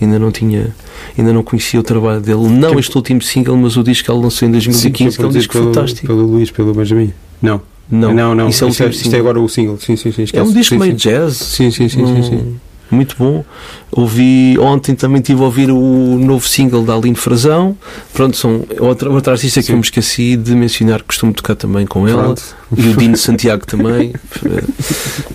Ainda 0.00 0.18
não 0.18 0.32
tinha, 0.32 0.74
ainda 1.18 1.32
não 1.34 1.42
conhecia 1.42 1.78
o 1.78 1.82
trabalho 1.82 2.22
dele. 2.22 2.48
Não 2.48 2.72
Que- 2.72 2.80
este 2.80 2.96
último 2.96 3.20
single, 3.20 3.58
mas 3.58 3.76
o 3.76 3.82
disco 3.82 4.06
que 4.06 4.10
ela 4.10 4.20
lançou 4.20 4.48
em 4.48 4.52
2015, 4.52 5.16
que 5.18 5.22
é 5.22 5.26
um 5.26 5.30
disco 5.30 5.52
pelo, 5.52 5.66
fantástico. 5.66 6.06
Pelo 6.06 6.26
Luís, 6.26 6.50
pelo 6.50 6.72
Benjamin. 6.72 7.12
Não, 7.42 7.60
Não, 7.90 8.14
não, 8.14 8.34
não. 8.34 8.48
Isso 8.48 8.64
é, 8.64 8.68
isto, 8.68 8.82
é, 8.82 8.88
isto 8.88 9.14
é 9.14 9.18
agora 9.18 9.38
o 9.38 9.48
single. 9.48 9.78
Sim, 9.78 9.96
sim, 9.96 10.10
sim. 10.12 10.22
É 10.22 10.24
esquece. 10.24 10.50
um 10.50 10.52
disco 10.54 10.74
sim, 10.74 10.80
meio 10.80 10.92
sim. 10.92 10.96
jazz. 11.10 11.36
Sim, 11.36 11.70
sim, 11.70 11.88
sim, 11.90 12.06
sim, 12.06 12.22
sim. 12.22 12.56
Muito 12.90 13.16
bom. 13.18 13.44
Ouvi 13.90 14.56
ontem 14.60 14.94
também 14.94 15.20
tive 15.20 15.40
a 15.40 15.44
ouvir 15.44 15.70
o 15.70 16.18
novo 16.18 16.46
single 16.46 16.84
da 16.84 16.94
Aline 16.94 17.16
Frazão. 17.16 17.76
Pronto, 18.12 18.36
são 18.36 18.64
outra, 18.78 19.10
outra 19.10 19.32
artista 19.32 19.60
que 19.60 19.66
Sim. 19.66 19.72
eu 19.72 19.76
me 19.78 19.82
esqueci 19.84 20.36
de 20.36 20.54
mencionar, 20.54 21.00
que 21.00 21.06
costumo 21.06 21.32
tocar 21.32 21.56
também 21.56 21.84
com 21.86 22.06
ela. 22.06 22.22
Pronto. 22.22 22.42
E 22.76 22.88
o 22.88 22.96
Dino 22.96 23.16
Santiago 23.16 23.66
também. 23.66 24.12
Eh, 24.46 24.62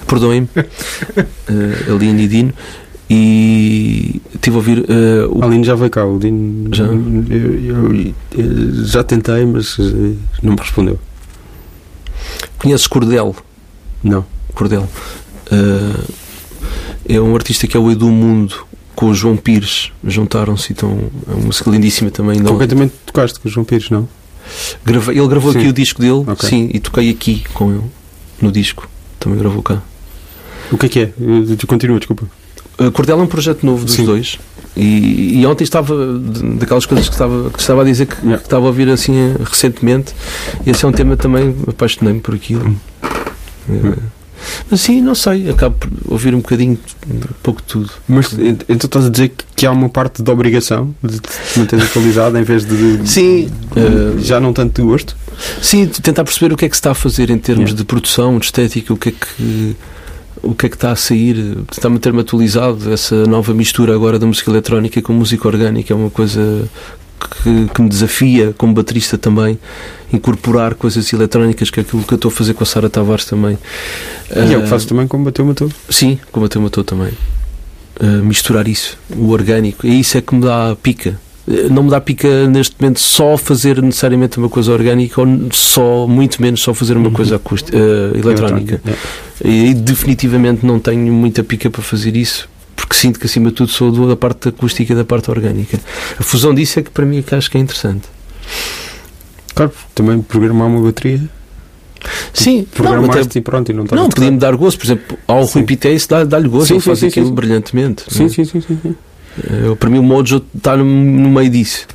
Perdoem-me. 0.07 0.47
Uh, 0.57 1.95
Aline 1.95 2.23
e 2.23 2.27
Dino. 2.27 2.53
E 3.09 4.21
tive 4.39 4.55
a 4.55 4.59
ouvir 4.59 4.85
eh, 4.87 5.25
o 5.29 5.43
Aline 5.43 5.65
já 5.65 5.75
veio 5.75 5.89
cá, 5.89 6.05
o 6.05 6.17
Dino. 6.17 6.73
Já? 6.73 6.85
Eu, 6.85 7.93
eu- 7.93 8.85
já 8.85 9.03
tentei, 9.03 9.45
mas 9.45 9.77
não 10.41 10.53
me 10.53 10.59
respondeu. 10.59 10.97
Conheces 12.57 12.87
Cordel? 12.87 13.35
Não. 14.03 14.25
Cordel. 14.53 14.87
Uh, 15.51 16.13
é 17.07 17.19
um 17.19 17.35
artista 17.35 17.67
que 17.67 17.75
é 17.75 17.79
o 17.79 17.89
Edu 17.91 18.09
Mundo 18.09 18.65
com 18.95 19.07
o 19.07 19.13
João 19.13 19.35
Pires. 19.37 19.91
Juntaram-se 20.03 20.71
e 20.71 20.73
estão. 20.73 21.09
É 21.27 21.33
uma 21.33 21.45
música 21.47 21.69
lindíssima 21.69 22.11
também. 22.11 22.39
Não, 22.39 22.51
Concretamente 22.53 22.93
tocaste 23.05 23.39
com 23.39 23.47
o 23.47 23.51
João 23.51 23.63
Pires, 23.65 23.89
não? 23.89 24.07
Gravei- 24.85 25.17
ele 25.17 25.27
gravou 25.27 25.51
Sim. 25.53 25.59
aqui 25.59 25.67
o 25.69 25.73
disco 25.73 26.01
dele, 26.01 26.23
Ok. 26.27 26.49
sim, 26.49 26.69
e 26.73 26.79
toquei 26.79 27.09
aqui 27.09 27.43
com 27.53 27.71
ele 27.71 27.83
no 28.41 28.51
disco. 28.51 28.87
Também 29.19 29.37
gravou 29.39 29.61
cá. 29.63 29.81
O 30.71 30.77
que 30.77 30.85
é 30.85 30.89
que 30.89 30.99
é? 30.99 31.13
Tu 31.57 31.67
Continua, 31.67 31.99
desculpa. 31.99 32.25
A 32.77 32.89
Cordel 32.91 33.19
é 33.19 33.23
um 33.23 33.27
projeto 33.27 33.63
novo 33.65 33.85
dos 33.85 33.93
Sim. 33.93 34.05
dois. 34.05 34.39
E, 34.75 35.39
e 35.39 35.45
ontem 35.45 35.63
estava 35.63 35.93
daquelas 36.57 36.85
coisas 36.85 37.07
que 37.07 37.13
estava, 37.13 37.49
que 37.51 37.59
estava 37.59 37.81
a 37.81 37.85
dizer 37.85 38.05
que, 38.07 38.15
Yeah. 38.15 38.37
que 38.37 38.45
estava 38.47 38.65
a 38.65 38.67
ouvir 38.67 38.89
assim 38.89 39.13
eh, 39.15 39.35
recentemente. 39.43 40.13
Esse 40.65 40.85
é 40.85 40.87
um 40.87 40.91
tema 40.91 41.15
também 41.17 41.55
apaixonei-me 41.67 42.19
por 42.21 42.33
aquilo. 42.33 42.67
Hum. 42.67 42.77
Eh, 43.69 43.97
Mas 44.69 44.81
sim, 44.81 45.01
não 45.01 45.15
sei, 45.15 45.49
acabo 45.49 45.75
por 45.77 45.89
ouvir 46.13 46.33
um 46.33 46.39
bocadinho, 46.39 46.77
um 47.09 47.19
pouco 47.43 47.61
de 47.61 47.67
tudo. 47.67 47.89
Mas 48.07 48.31
ent- 48.33 48.63
então 48.69 48.87
estás 48.87 49.05
a 49.05 49.09
dizer 49.09 49.31
que- 49.55 49.65
há 49.65 49.71
uma 49.71 49.89
parte 49.89 50.23
de 50.23 50.31
obrigação 50.31 50.93
de 51.03 51.19
te 51.19 51.59
manter 51.59 51.81
atualizado 51.81 52.37
em 52.37 52.43
vez 52.43 52.65
de. 52.65 53.07
Sim, 53.07 53.49
eh, 53.75 54.19
Já 54.21 54.39
não 54.39 54.53
tanto 54.53 54.81
de 54.81 54.87
gosto? 54.87 55.15
Sim, 55.61 55.87
tentar 55.87 56.23
perceber 56.23 56.53
o 56.53 56.57
que 56.57 56.65
é 56.65 56.69
que 56.69 56.75
se 56.75 56.79
está 56.79 56.91
a 56.91 56.95
fazer 56.95 57.29
em 57.29 57.37
termos 57.37 57.69
Yeah. 57.69 57.77
de 57.77 57.85
produção, 57.85 58.37
de 58.39 58.45
estética, 58.45 58.93
o 58.93 58.97
que 58.97 59.09
é 59.09 59.11
que 59.11 59.75
o 60.43 60.55
que 60.55 60.65
é 60.65 60.69
que 60.69 60.75
está 60.75 60.91
a 60.91 60.95
sair, 60.95 61.35
tentar 61.71 61.89
manter-me 61.89 62.21
atualizado. 62.21 62.91
Essa 62.91 63.27
nova 63.27 63.53
mistura 63.53 63.93
agora 63.93 64.17
da 64.17 64.25
música 64.25 64.49
eletrónica 64.49 64.99
com 65.01 65.13
música 65.13 65.47
orgânica 65.47 65.93
é 65.93 65.95
uma 65.95 66.09
coisa 66.09 66.67
que, 67.29 67.67
que 67.73 67.81
me 67.81 67.89
desafia 67.89 68.53
como 68.57 68.73
baterista 68.73 69.17
também. 69.17 69.57
Incorporar 70.13 70.73
coisas 70.75 71.11
eletrónicas, 71.13 71.69
que 71.69 71.79
é 71.79 71.83
aquilo 71.83 72.03
que 72.03 72.13
eu 72.13 72.17
estou 72.17 72.29
a 72.29 72.33
fazer 72.33 72.53
com 72.53 72.63
a 72.63 72.67
Sara 72.67 72.89
Tavares 72.89 73.25
também. 73.25 73.57
E 74.35 74.53
é 74.53 74.57
o 74.57 74.59
Ah, 74.59 74.63
que 74.63 74.67
faço 74.69 74.87
também 74.87 75.07
como 75.07 75.23
bateu 75.25 75.45
matou. 75.45 75.69
Sim, 75.89 76.19
como 76.31 76.45
até 76.45 76.59
matou 76.59 76.83
também. 76.83 77.11
Uh, 77.99 78.23
misturar 78.23 78.67
isso, 78.67 78.97
o 79.15 79.29
orgânico, 79.29 79.85
e 79.85 79.99
isso 79.99 80.17
é 80.17 80.21
que 80.21 80.33
me 80.33 80.41
dá 80.41 80.75
pica. 80.81 81.19
Uh, 81.47 81.71
Não 81.71 81.83
me 81.83 81.89
dá 81.91 82.01
pica 82.01 82.47
neste 82.47 82.75
momento 82.79 82.99
só 82.99 83.37
fazer 83.37 83.79
necessariamente 83.81 84.37
uma 84.39 84.49
coisa 84.49 84.71
orgânica 84.71 85.21
ou 85.21 85.27
só, 85.51 86.07
muito 86.07 86.41
menos, 86.41 86.61
só 86.61 86.73
fazer 86.73 86.97
uma 86.97 87.07
Uhum. 87.09 87.13
coisa 87.13 87.35
acústica, 87.35 87.77
uh, 87.77 88.17
eletrónica. 88.17 88.81
É. 89.43 89.47
E 89.47 89.73
definitivamente 89.73 90.65
não 90.65 90.79
tenho 90.79 91.11
muita 91.13 91.43
pica 91.43 91.69
para 91.69 91.81
fazer 91.81 92.15
isso, 92.15 92.49
porque 92.91 92.97
sinto 92.99 93.19
que 93.19 93.25
acima 93.25 93.49
de 93.49 93.55
tudo 93.55 93.71
sou 93.71 93.89
do- 93.89 94.05
da 94.07 94.17
parte 94.17 94.49
acústica 94.49 94.91
e 94.91 94.95
da 94.95 95.05
parte 95.05 95.31
orgânica. 95.31 95.79
A 96.19 96.23
fusão 96.23 96.53
disso 96.53 96.79
é 96.79 96.83
que 96.83 96.89
para 96.91 97.05
mim 97.05 97.19
é 97.19 97.21
que 97.21 97.33
acho 97.33 97.49
que 97.49 97.57
é 97.57 97.61
interessante. 97.61 98.03
Claro, 99.55 99.71
também 99.95 100.21
programar 100.21 100.67
uma 100.67 100.81
bateria. 100.81 101.21
Sim, 102.33 102.57
não, 102.59 102.65
Programaste 102.65 103.21
até- 103.21 103.39
e 103.39 103.41
pronto, 103.41 103.69
e 103.71 103.73
não 103.73 103.85
não 103.89 104.09
podia-me 104.09 104.37
dar 104.37 104.53
gosto, 104.57 104.77
por 104.77 104.85
exemplo, 104.87 105.17
ao 105.25 105.45
Sim. 105.47 105.59
Rui 105.59 105.63
Pité 105.63 105.95
dá- 106.09 106.23
dá-lhe 106.25 106.49
gosto, 106.49 106.67
Sim, 106.67 106.73
ele 106.73 106.81
sim, 106.81 106.85
faz 106.89 106.99
sim, 106.99 107.07
aquilo 107.07 107.27
sim. 107.27 107.33
brilhantemente. 107.33 108.03
Sim, 108.09 108.25
é? 108.25 108.29
sim, 108.29 108.43
sim, 108.43 108.59
sim, 108.61 108.79
sim. 108.81 108.95
Eh, 109.39 109.75
para 109.79 109.89
mim 109.89 109.99
o 109.99 110.03
Mojo 110.03 110.43
está 110.55 110.75
no, 110.75 110.83
no 110.83 111.29
meio 111.29 111.49
disso. 111.49 111.87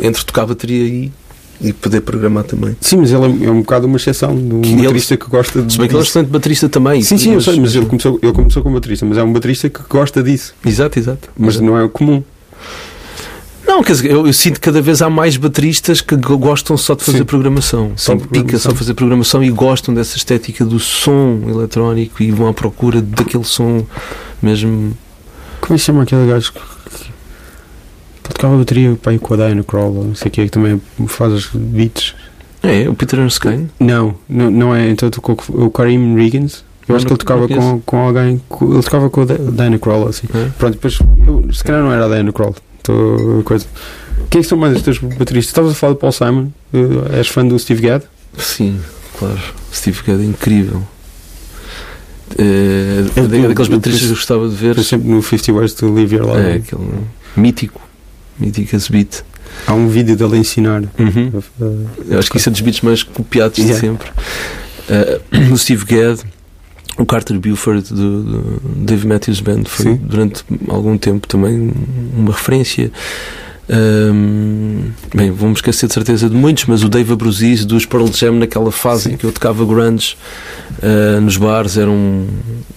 Entre 0.00 0.24
tocar 0.24 0.46
bateria 0.46 0.82
e, 0.84 1.12
e 1.60 1.72
poder 1.72 2.00
programar 2.02 2.44
também. 2.44 2.76
Sim, 2.80 2.96
mas 2.98 3.10
ele 3.12 3.24
é, 3.44 3.46
é 3.46 3.50
um 3.50 3.60
bocado 3.60 3.86
uma 3.86 3.96
exceção 3.96 4.32
um 4.34 4.60
Que 4.60 4.68
ele- 4.72 4.82
baterista 4.82 5.16
que 5.16 5.26
gosta 5.28 5.62
de. 5.62 5.72
Se 5.72 5.78
bem 5.78 5.88
que 5.88 5.94
ele 5.94 6.02
é 6.02 6.06
excelente 6.06 6.28
baterista 6.28 6.68
também. 6.68 7.02
Sim, 7.02 7.18
sim, 7.18 7.32
eu 7.34 7.40
sei, 7.40 7.58
mas 7.60 7.74
ele 7.74 7.86
começou, 7.86 8.18
ele 8.22 8.32
começou 8.32 8.62
como 8.62 8.74
baterista, 8.74 9.04
mas 9.06 9.18
é 9.18 9.22
um 9.22 9.32
baterista 9.32 9.68
que 9.68 9.80
gosta 9.88 10.22
disso. 10.22 10.54
Exato, 10.64 10.98
exato. 10.98 11.28
Mas 11.36 11.58
não 11.60 11.78
é 11.78 11.88
comum. 11.88 12.22
Não, 13.66 13.82
quer 13.82 13.92
dizer, 13.92 14.10
eu, 14.12 14.26
eu 14.26 14.32
sinto 14.32 14.54
que 14.54 14.60
cada 14.60 14.80
vez 14.80 15.02
há 15.02 15.10
mais 15.10 15.36
bateristas 15.36 16.00
que 16.00 16.14
go- 16.16 16.38
gostam 16.38 16.76
só 16.76 16.94
de 16.94 17.02
fazer 17.04 17.18
Sim. 17.18 17.24
programação. 17.24 17.92
Só 17.96 18.14
de 18.14 18.26
pica 18.28 18.56
só 18.58 18.72
fazer 18.74 18.94
programação 18.94 19.42
e 19.42 19.50
gostam 19.50 19.92
dessa 19.92 20.16
estética 20.16 20.64
do 20.64 20.78
som 20.78 21.40
eletrónico 21.48 22.22
e 22.22 22.30
vão 22.30 22.46
à 22.48 22.54
procura 22.54 23.02
daquele 23.02 23.44
som 23.44 23.84
mesmo. 24.40 24.96
Como 25.60 25.74
é 25.74 25.78
que 25.78 25.84
chama 25.84 26.04
aquele 26.04 26.26
gajo 26.28 26.52
que 26.52 26.60
tocava 28.36 28.54
a 28.54 28.58
bateria 28.58 28.96
para 29.00 29.18
com 29.18 29.34
a 29.34 29.36
Diana 29.36 29.62
Crawl, 29.64 29.92
não 30.04 30.14
sei 30.14 30.28
o 30.28 30.30
que, 30.30 30.44
que 30.44 30.50
também 30.50 30.80
faz 31.06 31.32
os 31.32 31.50
beats? 31.52 32.14
É, 32.62 32.88
o 32.88 32.94
Peter 32.94 33.18
Erskine. 33.20 33.68
Não, 33.78 34.14
não, 34.28 34.50
não 34.50 34.74
é. 34.74 34.88
Então 34.90 35.08
tocou 35.10 35.36
o 35.48 35.70
Karim 35.70 36.14
Riggins. 36.16 36.64
Eu 36.88 36.92
Não, 36.92 36.96
acho 36.96 37.06
que 37.06 37.12
ele 37.12 37.18
tocava 37.18 37.48
com, 37.48 37.80
com 37.80 37.96
alguém. 37.98 38.40
com- 38.48 38.72
ele 38.74 38.82
tocava 38.82 39.10
com 39.10 39.20
a 39.22 39.24
Di- 39.24 39.38
Diana 39.52 39.78
Crawl, 39.78 40.08
assim. 40.08 40.26
É? 40.34 40.48
Pronto, 40.58 40.74
depois. 40.74 40.98
Eu, 41.26 41.52
se 41.52 41.62
calhar 41.64 41.82
não 41.82 41.92
era 41.92 42.04
a 42.06 42.08
Diana 42.08 42.32
Crawl. 42.32 42.54
Coisa. 43.44 43.66
Quem 44.30 44.38
é 44.40 44.42
que 44.42 44.48
são 44.48 44.56
mais 44.58 44.76
os 44.76 44.82
teus 44.82 44.98
bateristas? 44.98 45.46
Estavas 45.50 45.72
a 45.72 45.74
falar 45.74 45.92
de 45.94 45.98
Paul 46.00 46.12
Simon? 46.12 46.48
Eh, 46.72 47.18
és 47.18 47.28
fã 47.28 47.46
do 47.46 47.58
Steve 47.58 47.82
Gadd? 47.82 48.04
Sim, 48.38 48.78
claro. 49.18 49.38
Steve 49.72 50.00
Gadd 50.06 50.22
é 50.22 50.26
incrível. 50.26 50.82
É, 52.38 53.02
da- 53.14 53.36
eu- 53.36 53.48
daqueles 53.48 53.68
bateristas 53.68 54.00
que 54.06 54.12
eu 54.12 54.16
gostava 54.16 54.48
de 54.48 54.54
ver. 54.54 54.78
Sempre 54.82 55.08
no 55.08 55.22
50 55.22 55.52
Ways 55.52 55.74
to 55.74 55.92
Live 55.92 56.14
Your 56.16 56.26
Life. 56.26 56.40
É, 56.48 56.54
aquele 56.56 56.90
mítico. 57.36 57.80
Mítico 58.38 58.76
esse 58.76 58.90
beat. 58.90 59.22
Há 59.66 59.72
um 59.72 59.88
vídeo 59.88 60.16
dele 60.16 60.36
a 60.36 60.38
ensinar. 60.38 60.82
Uhum. 60.98 61.42
Eu 62.08 62.18
acho 62.18 62.30
que 62.30 62.36
isso 62.36 62.48
é 62.48 62.52
dos 62.52 62.60
beats 62.60 62.80
mais 62.82 63.02
copiados 63.02 63.56
de 63.56 63.62
Yeah. 63.62 63.80
sempre. 63.80 64.08
Eh, 64.88 65.20
o 65.52 65.56
Steve 65.56 65.84
Gadd, 65.84 66.22
o 66.98 67.06
Carter 67.06 67.38
Buford 67.38 67.92
do, 67.92 68.22
do 68.22 68.60
Dave 68.84 69.06
Matthews 69.06 69.40
Band 69.40 69.64
foi 69.66 69.92
Sim. 69.92 70.00
durante 70.02 70.44
algum 70.68 70.96
tempo 70.98 71.26
também 71.26 71.72
uma 72.16 72.32
referência. 72.32 72.90
Ahm, 73.68 74.92
bem, 75.14 75.30
vamos 75.32 75.58
esquecer 75.58 75.88
de 75.88 75.94
certeza 75.94 76.28
de 76.30 76.36
muitos, 76.36 76.66
mas 76.66 76.84
o 76.84 76.88
Dave 76.88 77.12
Abruzis 77.12 77.64
dos 77.64 77.84
Pearl 77.84 78.06
Jam 78.12 78.34
naquela 78.38 78.70
fase 78.70 79.04
Sim. 79.04 79.12
em 79.12 79.16
que 79.16 79.24
eu 79.24 79.32
tocava 79.32 79.64
grunge 79.64 80.16
eh, 80.80 81.18
nos 81.20 81.36
bares 81.36 81.76
era 81.76 81.90
um, 81.90 82.26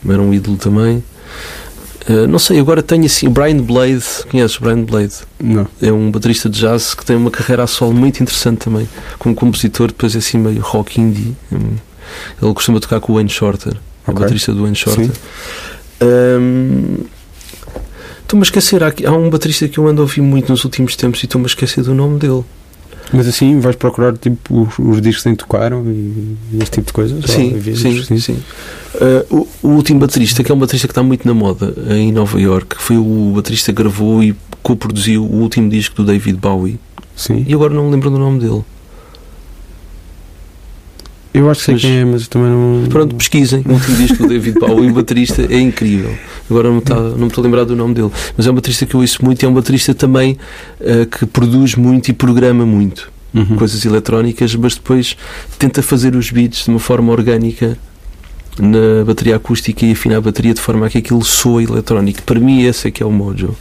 era 0.07 0.21
um 0.21 0.33
ídolo 0.33 0.57
também. 0.57 1.03
Eh, 2.09 2.25
não 2.27 2.39
sei, 2.39 2.59
agora 2.59 2.81
tenho 2.81 3.05
assim 3.05 3.27
o 3.27 3.29
Brian 3.29 3.57
Blade, 3.57 4.03
conheces 4.31 4.57
o 4.57 4.61
Brian 4.61 4.83
Blade? 4.83 5.13
Não. 5.39 5.67
é 5.79 5.91
um 5.91 6.09
baterista 6.09 6.49
de 6.49 6.59
jazz 6.59 6.95
que 6.95 7.05
tem 7.05 7.15
uma 7.15 7.29
carreira 7.29 7.63
a 7.63 7.67
solo 7.67 7.93
muito 7.93 8.19
interessante 8.21 8.57
também. 8.65 8.89
Como 9.19 9.35
compositor, 9.35 9.87
depois 9.89 10.15
é 10.15 10.17
assim 10.17 10.39
meio 10.39 10.59
rock 10.61 10.99
indie. 10.99 11.35
Hum, 11.51 11.75
Ele 12.41 12.53
costuma 12.53 12.79
tocar 12.79 12.99
com 12.99 13.11
o 13.11 13.15
Wayne 13.15 13.29
Shorter, 13.29 13.73
o 14.07 14.11
Ok. 14.11 14.21
baterista 14.23 14.51
do 14.53 14.61
Wayne 14.61 14.75
Shorter. 14.75 15.11
Hum, 16.01 16.97
Estou-me 18.23 18.43
a 18.43 18.45
esquecer, 18.45 18.83
há, 18.83 18.93
há 19.07 19.11
um 19.11 19.27
baterista 19.27 19.67
que 19.67 19.79
eu 19.79 19.87
ando 19.87 20.01
a 20.01 20.03
ouvir 20.03 20.21
muito 20.21 20.49
nos 20.51 20.63
últimos 20.63 20.95
tempos 20.95 21.21
e 21.23 21.25
estou-me 21.25 21.45
a 21.45 21.47
esquecer 21.47 21.83
do 21.83 21.95
nome 21.95 22.19
dele. 22.19 22.43
Mas 23.11 23.27
assim 23.27 23.59
vais 23.59 23.75
procurar 23.75 24.15
tipo, 24.17 24.61
os, 24.61 24.79
os 24.79 25.01
discos 25.01 25.25
em 25.25 25.35
tocaram 25.35 25.83
e, 25.85 26.35
e 26.53 26.59
esse 26.61 26.71
tipo 26.71 26.87
de 26.87 26.93
coisas? 26.93 27.25
Sim, 27.25 27.53
vídeos? 27.57 28.05
sim, 28.05 28.19
sim. 28.19 28.39
Uh, 28.95 29.47
o, 29.63 29.67
o 29.67 29.71
último 29.71 29.99
baterista, 29.99 30.43
que 30.43 30.51
é 30.51 30.55
um 30.55 30.59
baterista 30.59 30.87
que 30.87 30.91
está 30.91 31.03
muito 31.03 31.27
na 31.27 31.33
moda 31.33 31.73
em 31.89 32.11
Nova 32.11 32.39
York, 32.39 32.75
foi 32.77 32.97
o 32.97 33.33
baterista 33.35 33.73
que 33.73 33.81
gravou 33.81 34.23
e 34.23 34.35
co-produziu 34.61 35.23
o 35.23 35.41
último 35.41 35.69
disco 35.69 35.95
do 35.95 36.05
David 36.05 36.37
Bowie. 36.37 36.79
Sim. 37.15 37.43
E 37.47 37.53
agora 37.53 37.73
não 37.73 37.85
me 37.85 37.91
lembro 37.91 38.09
do 38.09 38.17
nome 38.17 38.39
dele. 38.39 38.63
Eu 41.33 41.49
acho 41.49 41.59
que 41.59 41.65
sei 41.65 41.73
Mas- 41.75 41.81
quem 41.83 41.91
é, 41.97 42.05
mas 42.05 42.27
também 42.27 42.49
não. 42.49 42.87
Pronto, 42.89 43.15
pesquisem. 43.15 43.63
O 43.67 43.73
último 43.73 43.97
disco 43.97 44.17
do 44.23 44.27
David 44.29 44.59
Bowie, 44.59 44.89
o 44.89 44.93
baterista, 44.93 45.45
é 45.49 45.59
incrível. 45.59 46.15
Agora 46.49 46.67
não 46.69 46.75
me, 46.75 46.81
está, 46.81 46.95
não 46.95 47.17
me 47.17 47.27
estou 47.27 47.41
a 47.43 47.45
lembrar 47.45 47.63
do 47.65 47.75
nome 47.75 47.93
dele. 47.93 48.09
Mas 48.35 48.47
é 48.47 48.51
um 48.51 48.55
baterista 48.55 48.85
que 48.85 48.95
eu 48.95 48.99
ouço 49.01 49.23
muito 49.23 49.43
e 49.43 49.45
é 49.45 49.47
um 49.49 49.53
baterista 49.53 49.93
também 49.93 50.37
eh, 50.81 51.05
que 51.05 51.25
produz 51.27 51.75
muito 51.75 52.09
e 52.09 52.13
programa 52.13 52.65
muito 52.65 53.11
Uhum. 53.31 53.57
coisas 53.57 53.85
eletrónicas, 53.85 54.55
mas 54.55 54.73
depois 54.73 55.15
tenta 55.59 55.83
fazer 55.83 56.15
os 56.15 56.31
beats 56.31 56.63
de 56.63 56.71
uma 56.71 56.79
forma 56.79 57.11
orgânica 57.11 57.77
na 58.57 59.05
bateria 59.05 59.35
acústica 59.35 59.85
e 59.85 59.91
afinar 59.91 60.17
a 60.17 60.21
bateria 60.21 60.51
de 60.53 60.59
forma 60.59 60.87
a 60.87 60.89
que 60.89 60.97
aquilo 60.97 61.23
soa 61.23 61.61
eletrónico. 61.61 62.23
Para 62.23 62.39
mim, 62.39 62.63
esse 62.63 62.87
é 62.87 62.91
que 62.91 63.03
é 63.03 63.05
o 63.05 63.11
mojo. 63.11 63.55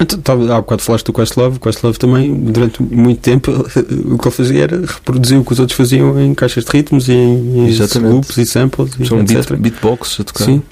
Então, 0.00 0.52
há 0.52 0.60
bocado 0.60 0.82
falaste 0.82 1.06
do 1.06 1.12
Questlove. 1.12 1.56
O 1.56 1.60
Questlove 1.60 1.98
também, 1.98 2.32
durante 2.34 2.82
muito 2.82 3.20
tempo, 3.20 3.50
o 4.06 4.18
que 4.18 4.28
ele 4.28 4.34
fazia 4.34 4.62
era 4.62 4.80
reproduzir 4.80 5.38
o 5.38 5.44
que 5.44 5.52
os 5.52 5.58
outros 5.58 5.76
faziam 5.76 6.20
em 6.20 6.34
caixas 6.34 6.64
de 6.64 6.70
ritmos 6.70 7.08
e 7.08 7.12
em, 7.12 7.70
loops 8.02 8.36
e 8.36 8.46
samples 8.46 8.92
e 8.98 9.06
São 9.06 9.24
beat, 9.24 9.52
beatbox 9.56 10.20
a 10.20 10.24
tocar. 10.24 10.44
Sim. 10.44 10.62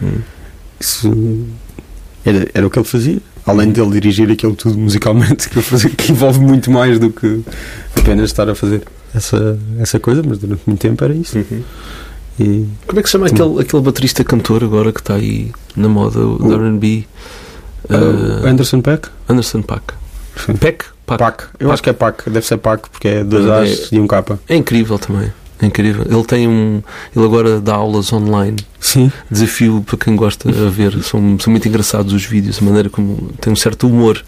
Hum. 0.00 0.18
Isso 0.78 1.46
era, 2.24 2.48
era 2.54 2.66
o 2.66 2.70
que 2.70 2.78
ele 2.78 2.86
fazia. 2.86 3.18
Além 3.44 3.70
dele 3.72 3.90
dirigir 3.90 4.30
aquilo 4.30 4.54
tudo 4.54 4.78
musicalmente, 4.78 5.48
que, 5.50 5.60
fazia, 5.60 5.90
que 5.90 6.12
envolve 6.12 6.38
muito 6.38 6.70
mais 6.70 6.98
do 7.00 7.10
que 7.10 7.42
apenas 7.96 8.30
estar 8.30 8.48
a 8.48 8.54
fazer 8.54 8.82
essa, 9.12 9.58
essa 9.80 9.98
coisa, 9.98 10.22
mas 10.26 10.38
durante 10.38 10.62
muito 10.66 10.80
tempo 10.80 11.02
era 11.04 11.12
isso. 11.14 11.38
Uhum. 11.38 11.62
E 12.38 12.66
Como 12.86 12.98
é 12.98 13.02
que 13.02 13.08
se 13.08 13.12
chama 13.12 13.26
aquele, 13.26 13.60
aquele 13.60 13.82
baterista 13.82 14.24
cantor 14.24 14.62
agora 14.64 14.92
que 14.92 15.00
está 15.00 15.14
aí 15.14 15.50
na 15.76 15.88
moda, 15.88 16.20
o 16.20 16.46
O- 16.46 16.52
R&B? 16.54 17.04
Uh, 17.96 18.42
Uh, 18.44 18.46
Anderson 18.48 18.80
Peck? 18.80 19.08
Anderson 19.28 19.62
Pack. 19.62 19.82
Sim. 20.46 20.56
Peck? 20.56 20.84
Pack. 21.06 21.18
Pac. 21.18 21.42
Eu 21.58 21.68
Pac. 21.68 21.72
acho 21.74 21.82
que 21.82 21.90
é 21.90 21.92
Pac, 21.92 22.22
deve 22.30 22.46
ser 22.46 22.56
Pac, 22.58 22.88
porque 22.90 23.08
é 23.08 23.24
dois 23.24 23.46
É- 23.46 23.60
A's 23.72 23.88
e 23.92 23.98
um 24.00 24.06
K. 24.06 24.24
É 24.48 24.56
incrível 24.56 24.98
também. 24.98 25.30
É 25.60 25.66
incrível. 25.66 26.04
Ele 26.10 26.24
tem 26.24 26.48
um. 26.48 26.82
Ele 27.14 27.24
agora 27.24 27.60
dá 27.60 27.74
aulas 27.74 28.12
online. 28.12 28.56
Sim. 28.80 29.12
Desafio 29.30 29.82
para 29.86 29.96
quem 29.96 30.16
gosta 30.16 30.48
a 30.48 30.68
ver. 30.70 31.00
São, 31.04 31.38
são 31.38 31.50
muito 31.52 31.68
engraçados 31.68 32.12
os 32.12 32.24
vídeos, 32.24 32.58
a 32.60 32.64
maneira 32.64 32.88
como 32.90 33.30
tem 33.40 33.52
um 33.52 33.56
certo 33.56 33.86
humor. 33.86 34.22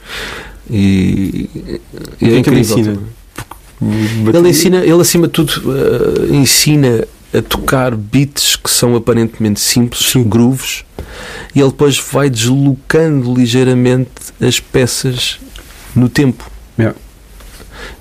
E, 0.70 1.48
e 1.54 1.60
é 1.70 1.74
é 1.74 1.78
que 2.18 2.24
ele 2.24 2.38
incrível. 2.38 2.78
ensina? 2.78 2.98
também. 3.80 4.34
Ele 4.34 4.48
ensina, 4.48 4.76
ele 4.78 5.00
acima 5.00 5.26
de 5.26 5.32
tudo 5.32 5.52
eh, 5.76 6.34
ensina 6.36 7.04
a 7.36 7.42
tocar 7.42 7.94
beats 7.96 8.56
que 8.56 8.70
são 8.70 8.94
aparentemente 8.94 9.58
simples, 9.60 10.10
Sim. 10.10 10.22
grooves, 10.22 10.84
e 11.54 11.60
ele 11.60 11.70
depois 11.70 11.98
vai 11.98 12.28
deslocando 12.30 13.34
ligeiramente 13.34 14.10
as 14.40 14.60
peças 14.60 15.38
no 15.94 16.08
tempo. 16.08 16.50
Yeah. 16.78 16.96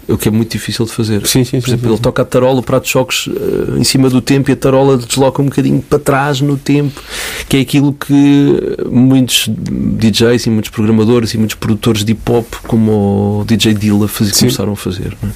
O 0.07 0.17
que 0.17 0.27
é 0.27 0.31
muito 0.31 0.51
difícil 0.51 0.85
de 0.85 0.91
fazer. 0.91 1.25
Sim, 1.25 1.43
sim, 1.45 1.61
Por 1.61 1.69
exemplo, 1.69 1.89
ele 1.91 1.97
toca 1.99 2.21
a 2.21 2.25
tarola, 2.25 2.59
o 2.59 2.63
prato 2.63 2.83
de 2.83 2.89
choques 2.89 3.29
eh, 3.29 3.79
em 3.79 3.83
cima 3.85 4.09
do 4.09 4.21
tempo 4.21 4.49
e 4.51 4.53
a 4.53 4.55
tarola 4.55 4.97
desloca 4.97 5.41
um 5.41 5.45
bocadinho 5.45 5.81
para 5.81 5.97
trás 5.97 6.41
no 6.41 6.57
tempo, 6.57 7.01
que 7.47 7.55
é 7.57 7.61
aquilo 7.61 7.93
que 7.93 8.77
muitos 8.89 9.47
DJs 9.49 10.45
e 10.45 10.49
muitos 10.49 10.71
programadores 10.71 11.33
e 11.33 11.37
muitos 11.37 11.55
produtores 11.55 12.03
de 12.03 12.11
hip 12.11 12.31
hop, 12.31 12.45
como 12.67 13.39
o 13.41 13.45
DJ 13.45 13.73
Dilla, 13.73 14.07
faz, 14.09 14.31
Sim. 14.31 14.39
começaram 14.47 14.73
a 14.73 14.75
fazer. 14.75 15.15
é? 15.23 15.27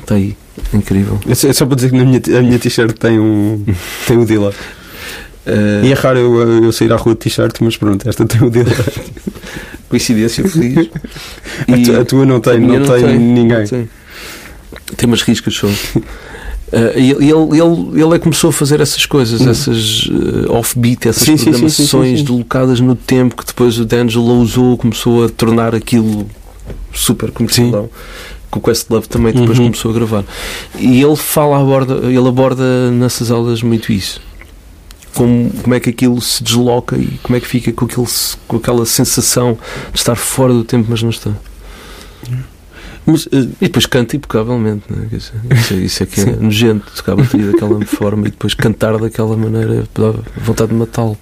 Está 0.00 0.14
aí, 0.16 0.36
incrível. 0.74 1.18
É 1.26 1.34
só- 1.34 1.48
é 1.48 1.52
só 1.54 1.64
para 1.66 1.76
dizer 1.76 1.90
que 1.90 1.96
na 1.96 2.04
minha, 2.04 2.20
a 2.38 2.42
minha 2.42 2.58
t-shirt 2.58 2.96
tem 2.98 3.18
um 3.18 3.64
tem 4.06 4.18
o 4.18 4.26
Dilla. 4.26 4.52
Eh, 5.46 5.82
E 5.84 5.92
é 5.92 5.94
raro 5.94 6.18
eu, 6.18 6.64
eu 6.64 6.72
sair 6.72 6.92
à 6.92 6.96
rua 6.96 7.14
de 7.14 7.20
t-shirt, 7.20 7.56
mas 7.60 7.76
pronto, 7.76 8.08
esta 8.08 8.24
tem 8.26 8.42
o 8.46 8.50
Dilla. 8.50 8.72
coincidência 9.88 10.46
feliz. 10.48 10.88
A, 11.68 11.84
tu- 11.84 12.00
a 12.00 12.04
tua 12.04 12.26
não 12.26 12.40
tem, 12.40 12.58
minha 12.60 12.80
não, 12.80 12.86
tem, 12.86 13.18
ninguém. 13.18 13.58
não 13.60 13.66
tem. 13.66 13.88
Tem 14.96 15.06
umas 15.08 15.22
riscas 15.22 15.54
só. 15.54 15.68
Eh, 16.72 16.94
e 16.98 17.10
ele, 17.12 17.30
ele, 17.30 18.02
ele, 18.02 18.14
é 18.14 18.18
que 18.18 18.24
começou 18.24 18.50
a 18.50 18.52
fazer 18.52 18.80
essas 18.80 19.06
coisas, 19.06 19.40
Hum. 19.40 19.50
essas 19.50 20.10
eh, 20.10 20.50
off-beat, 20.50 21.06
essas 21.06 21.22
Sim, 21.22 21.36
programações 21.36 21.86
sim, 21.86 22.16
sim. 22.16 22.24
deslocadas 22.24 22.80
no 22.80 22.96
tempo 22.96 23.36
que 23.36 23.46
depois 23.46 23.78
o 23.78 23.84
D'Angelo 23.84 24.34
usou, 24.40 24.76
começou 24.76 25.24
a 25.24 25.28
tornar 25.28 25.76
aquilo 25.76 26.26
super 26.92 27.30
comercial. 27.30 27.88
Que 28.50 28.58
o 28.58 28.60
Questlove 28.60 29.06
também 29.06 29.32
depois 29.32 29.56
Uhum. 29.60 29.66
começou 29.66 29.92
a 29.92 29.94
gravar. 29.94 30.24
E 30.76 31.00
ele 31.00 31.14
fala, 31.14 31.60
aborda, 31.60 31.94
ele 32.04 32.18
aborda 32.28 32.90
nessas 32.90 33.30
aulas 33.30 33.62
muito 33.62 33.92
isso. 33.92 34.20
Como, 35.16 35.50
como 35.62 35.74
é 35.74 35.80
que 35.80 35.90
aquilo 35.90 36.20
se 36.20 36.42
desloca 36.44 36.96
e 36.96 37.18
como 37.22 37.36
é 37.36 37.40
que 37.40 37.46
fica 37.46 37.72
com, 37.72 37.86
aquele, 37.86 38.06
com 38.46 38.56
aquela 38.58 38.84
sensação 38.84 39.58
de 39.92 39.98
estar 39.98 40.14
fora 40.14 40.52
do 40.52 40.62
tempo, 40.62 40.86
mas 40.90 41.02
não 41.02 41.10
está. 41.10 41.30
Mas 43.06 43.26
eh, 43.32 43.46
E 43.60 43.64
depois 43.66 43.86
canta 43.86 44.16
impecavelmente, 44.16 44.84
não 44.90 45.02
é? 45.04 45.16
Isso, 45.16 45.32
é- 45.72 45.74
isso 45.76 46.02
é 46.02 46.06
que 46.06 46.20
é 46.20 46.26
nojento, 46.36 46.84
tocar 46.94 47.12
a 47.12 47.16
bateria 47.16 47.52
daquela 47.52 47.84
forma 47.86 48.26
e 48.28 48.30
depois 48.30 48.52
cantar 48.52 48.98
daquela 48.98 49.36
maneira, 49.36 49.84
dá 49.94 50.12
vontade 50.44 50.70
de 50.72 50.76
matá-lo. 50.76 51.16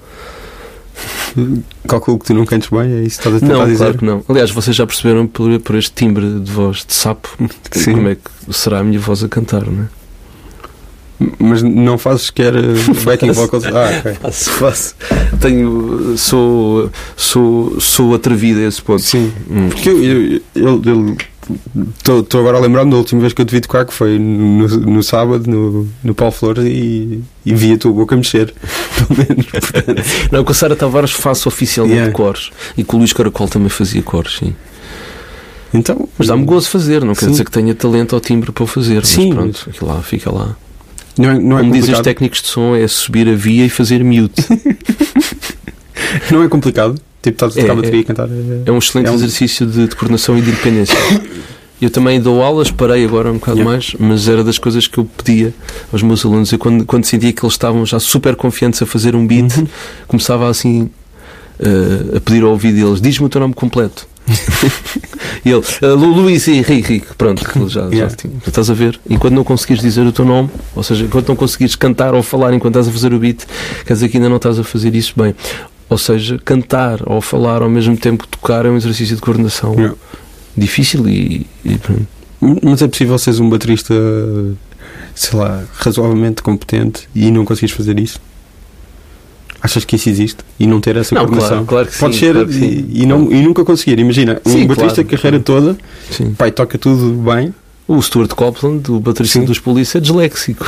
calculo 1.87 2.19
que 2.19 2.27
tu 2.27 2.35
não 2.35 2.45
cantes 2.47 2.69
bem, 2.71 2.81
é 2.93 3.03
isso 3.03 3.21
que 3.21 3.29
estás 3.29 3.37
a 3.37 3.41
tentar 3.41 3.55
Não, 3.59 3.65
dizer. 3.67 3.79
claro 3.79 3.99
que 3.99 4.05
não. 4.05 4.25
Aliás, 4.29 4.51
vocês 4.51 4.75
já 4.75 4.87
perceberam 4.87 5.27
por, 5.27 5.59
por 5.61 5.77
este 5.77 5.93
timbre 5.93 6.41
de 6.41 6.51
voz 6.51 6.85
de 6.87 6.95
sapo 6.95 7.29
Sim. 7.73 7.93
como 7.95 8.09
é 8.09 8.15
que 8.17 8.53
será 8.53 8.79
a 8.81 8.85
minha 8.85 8.99
voz 8.99 9.23
a 9.23 9.29
cantar, 9.29 9.67
não 9.67 9.85
é? 9.85 9.87
Mas 11.39 11.63
não 11.63 11.97
fazes 11.97 12.27
sequer 12.27 12.55
eh, 12.57 12.61
backing 13.05 13.31
vocals. 13.31 13.65
Ah, 13.67 14.01
ok. 14.01 14.15
Faço, 14.21 14.51
faço. 14.51 14.95
Tenho, 15.41 16.15
sou, 16.19 16.91
sou, 17.17 17.81
sou 17.81 18.15
atrevido 18.15 18.61
a 18.61 18.65
esse 18.65 18.83
ponto. 18.83 19.01
Sim. 19.03 19.33
Hum. 19.51 19.69
Porque 19.69 19.89
eu 19.89 21.17
estou 22.21 22.41
agora 22.41 22.59
a 22.59 22.61
lembrar-me 22.61 22.91
da 22.91 22.97
última 22.97 23.21
vez 23.21 23.33
que 23.33 23.41
eu 23.41 23.47
te 23.47 23.55
vi 23.55 23.61
tocar, 23.61 23.85
que 23.85 23.93
foi 23.93 24.19
no, 24.19 24.67
no 24.67 25.03
sábado, 25.03 25.49
no, 25.49 25.87
no 26.03 26.15
Paulo 26.15 26.33
Flores, 26.33 26.65
e, 26.65 27.23
e 27.45 27.55
vi 27.55 27.73
a 27.75 27.79
tua 27.79 27.93
boca 27.93 28.17
mexer. 28.17 28.53
Pelo 29.07 29.19
menos. 29.29 29.47
portanto. 29.47 30.03
Não, 30.33 30.43
com 30.45 30.51
a 30.53 30.55
Sara 30.55 30.75
Tavares 30.77 31.13
faço 31.13 31.49
oficialmente 31.49 31.95
Yeah. 31.95 32.13
cores. 32.13 32.51
E 32.77 32.83
com 32.83 32.97
o 32.97 32.99
Luís 33.01 33.13
Caracol 33.13 33.47
também 33.49 33.69
fazia 33.69 34.03
cores, 34.03 34.37
sim. 34.39 34.55
Então, 35.73 36.09
Mas 36.17 36.29
dá-me 36.29 36.45
gozo 36.45 36.71
fazer, 36.71 37.05
não 37.05 37.15
quer 37.15 37.25
Sim. 37.27 37.31
dizer 37.33 37.45
que 37.45 37.51
tenha 37.51 37.75
talento 37.75 38.13
ou 38.15 38.21
timbre 38.21 38.53
para 38.53 38.63
o 38.63 38.67
fazer. 38.67 39.05
Sim, 39.05 39.29
mas 39.35 39.37
pronto, 39.37 39.71
aquilo 39.71 39.91
lá, 39.91 40.03
fica 40.03 40.31
lá. 40.33 40.57
Não 41.19 41.31
é, 41.31 41.39
não 41.39 41.57
é 41.59 41.61
Como 41.61 41.73
dizem 41.73 41.81
os 41.93 41.99
complicado. 41.99 42.05
técnicos 42.05 42.43
de 42.43 42.49
som, 42.49 42.75
é 42.75 42.89
subir 42.89 43.29
a 43.29 43.35
via 43.35 43.65
e 43.67 43.69
fazer 43.71 44.03
mute. 44.05 44.43
Não 46.31 46.43
é 46.43 46.49
complicado. 46.49 46.95
Tipo, 47.23 47.35
estás 47.37 47.57
a 47.57 47.61
tocar 47.61 47.73
É, 47.73 47.77
bateria 47.77 47.99
é. 47.99 48.03
e 48.03 48.05
cantar. 48.05 48.29
É 48.67 48.71
um 48.73 48.79
excelente 48.79 49.07
É 49.09 49.11
um- 49.11 49.15
exercício 49.15 49.67
de, 49.67 49.89
de 49.89 49.97
coordenação 49.97 50.37
e 50.39 50.43
de 50.43 50.51
independência. 50.51 50.97
Eu 51.83 51.91
também 51.91 52.21
dou 52.21 52.41
aulas, 52.43 52.71
parei 52.71 53.05
agora 53.05 53.31
um 53.31 53.35
bocado 53.35 53.59
Yeah. 53.59 53.71
mais, 53.71 53.95
mas 53.99 54.29
era 54.29 54.43
das 54.45 54.59
coisas 54.59 54.87
que 54.87 54.97
eu 54.97 55.05
pedia 55.05 55.53
aos 55.93 56.03
meus 56.03 56.25
alunos. 56.25 56.51
Eu, 56.51 56.59
quando, 56.59 56.87
quando 56.87 57.05
sentia 57.05 57.31
que 57.33 57.45
eles 57.45 57.53
estavam 57.55 57.85
já 57.85 57.99
super 58.01 58.37
confiantes 58.37 58.81
a 58.81 58.87
fazer 58.87 59.15
um 59.15 59.27
beat, 59.27 59.55
Uhum. 59.57 59.67
começava 60.07 60.49
assim 60.49 60.89
eh, 61.59 62.17
a 62.17 62.21
pedir 62.21 62.43
ao 62.43 62.51
ouvido 62.53 62.77
deles: 62.77 63.03
diz-me 63.03 63.27
o 63.27 63.29
teu 63.29 63.41
nome 63.41 63.53
completo. 63.55 64.07
E 65.45 65.51
ele, 65.51 65.63
"Ah, 65.83 65.87
Lu- 65.89 66.13
Luís 66.15 66.47
Henrique, 66.49 67.03
pronto, 67.19 67.45
aquilo 67.47 67.69
já, 67.69 67.83
já 67.83 67.89
Yeah. 67.91 68.17
tinha. 68.17 68.35
Estás 68.47 68.71
a 68.71 68.75
ver? 68.75 68.99
Enquanto 69.09 69.35
não 69.35 69.45
conseguires 69.45 69.83
dizer 69.83 70.07
o 70.07 70.13
teu 70.13 70.25
nome, 70.25 70.51
ou 70.75 70.83
seja, 70.83 71.05
enquanto 71.05 71.29
não 71.29 71.37
conseguires 71.37 71.75
cantar 71.77 72.15
ou 72.15 72.23
falar 72.23 72.53
enquanto 72.55 72.73
estás 72.77 72.89
a 72.89 72.93
fazer 72.93 73.13
o 73.13 73.19
beat, 73.19 73.45
quer 73.87 73.93
dizer 73.93 74.09
que 74.09 74.17
ainda 74.17 74.29
não 74.29 74.37
estás 74.37 74.59
a 74.59 74.65
fazer 74.65 74.95
isso 74.95 75.13
bem. 75.17 75.35
Ou 75.89 75.99
seja, 75.99 76.39
cantar 76.45 77.01
ou 77.07 77.21
falar 77.21 77.61
ao 77.63 77.69
mesmo 77.69 77.97
tempo 77.97 78.25
que 78.25 78.29
tocar 78.31 78.65
é 78.65 78.71
um 78.71 78.77
exercício 78.77 79.15
de 79.15 79.21
coordenação 79.23 79.75
Yeah. 79.75 79.95
difícil 80.57 81.07
e, 81.09 81.47
e. 81.65 81.79
Mas 82.63 82.83
é 82.83 82.89
possível 82.89 83.19
seres 83.19 83.41
um 83.41 83.49
baterista, 83.49 83.95
sei 85.15 85.39
lá, 85.39 85.65
razoavelmente 85.75 86.43
competente 86.43 87.09
e 87.15 87.31
não 87.31 87.45
conseguires 87.45 87.75
fazer 87.77 87.99
isso? 87.99 88.19
Achas 89.65 89.83
que 89.85 89.97
isso 89.97 90.11
existe? 90.11 90.37
E 90.61 90.67
não 90.67 90.79
ter 90.79 90.95
essa 90.97 91.15
Não, 91.15 91.23
coordenação? 91.23 91.65
claro, 91.65 91.67
claro 91.67 91.87
que 91.87 91.95
sim. 91.95 92.01
Pode 92.01 92.17
ser 92.17 92.33
claro 92.35 92.49
que 92.49 92.53
sim. 92.55 92.87
e, 92.91 93.03
e 93.03 93.07
não, 93.07 93.33
e 93.33 93.43
nunca 93.43 93.65
conseguir. 93.65 93.99
Imagina, 93.99 94.39
um 94.45 94.51
Sim, 94.51 94.67
baterista 94.67 95.03
claro, 95.03 95.09
a 95.09 95.17
carreira 95.19 95.41
toda, 95.41 95.77
Sim. 96.11 96.35
pai, 96.37 96.51
toca 96.51 96.77
tudo 96.77 97.13
bem. 97.23 97.55
O 97.87 98.01
Stuart 98.01 98.31
Copeland, 98.33 98.91
o 98.91 98.99
baterista 99.01 99.39
Sim. 99.41 99.45
dos 99.45 99.59
Polícia, 99.59 99.99
é 99.99 100.01
disléxico. 100.01 100.67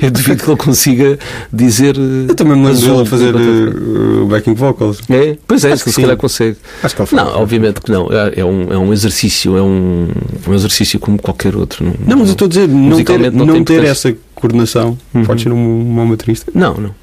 Eu 0.00 0.10
duvido 0.10 0.42
que 0.44 0.50
ele 0.50 0.56
consiga 0.58 1.18
dizer. 1.52 1.94
eh, 1.96 2.30
Eu 2.30 2.34
também 2.34 2.56
me 2.56 2.66
lembro 2.66 2.80
dele 2.80 3.00
a 3.02 3.04
fazer 3.04 3.34
uh, 3.36 4.26
backing 4.26 4.54
vocals. 4.54 4.98
É? 5.10 5.36
Pois 5.46 5.62
é, 5.64 5.72
Acho 5.72 5.78
se 5.80 5.84
que 5.84 5.90
se 5.92 6.00
calhar 6.00 6.16
sim. 6.16 6.20
consegue. 6.20 6.56
Acho 6.82 6.96
que 6.96 7.02
ele 7.02 7.06
faz. 7.08 7.22
Não, 7.22 7.38
obviamente 7.38 7.80
que 7.82 7.90
não. 7.92 8.08
É, 8.10 8.40
é 8.40 8.44
um, 8.46 8.72
é 8.72 8.78
um 8.78 8.92
exercício, 8.94 9.58
é 9.58 9.62
um, 9.62 10.08
um 10.48 10.54
exercício 10.54 10.98
como 10.98 11.18
qualquer 11.20 11.54
outro. 11.54 11.84
Não, 11.84 11.92
Não, 12.06 12.18
mas 12.18 12.28
eu 12.28 12.32
estou 12.32 12.46
a 12.46 12.48
dizer, 12.48 12.66
não 12.66 13.04
ter, 13.04 13.30
não 13.32 13.44
não 13.46 13.62
ter 13.64 13.84
essa 13.84 14.14
coordenação 14.34 14.96
Uhum. 15.14 15.24
pode 15.24 15.42
ser 15.42 15.52
um, 15.52 15.84
bom 15.94 16.08
baterista. 16.08 16.50
Não, 16.54 16.74
não. 16.74 16.94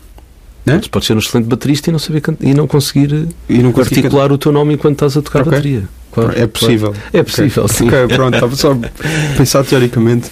Né? 0.65 0.73
Podes, 0.75 0.87
podes 0.89 1.07
ser 1.07 1.13
um 1.15 1.19
excelente 1.19 1.47
baterista 1.47 1.89
e 1.89 1.91
não, 1.91 1.99
saber 1.99 2.21
can- 2.21 2.37
e 2.39 2.53
não 2.53 2.67
conseguir 2.67 3.27
E 3.49 3.57
não 3.63 3.73
articular 3.75 4.31
o 4.31 4.37
teu 4.37 4.51
nome 4.51 4.75
enquanto 4.75 4.93
estás 4.93 5.17
a 5.17 5.21
tocar 5.21 5.39
Ok. 5.41 5.51
bateria. 5.51 5.83
Claro. 6.11 6.33
É 6.37 6.45
possível. 6.45 6.91
claro. 6.91 7.07
É 7.13 7.23
possível, 7.23 7.67
sim. 7.67 7.87
Ok, 7.87 8.07
pronto, 8.15 8.33
estava 8.35 8.55
só 8.55 8.73
a 8.73 9.37
pensar 9.37 9.63
teoricamente. 9.63 10.29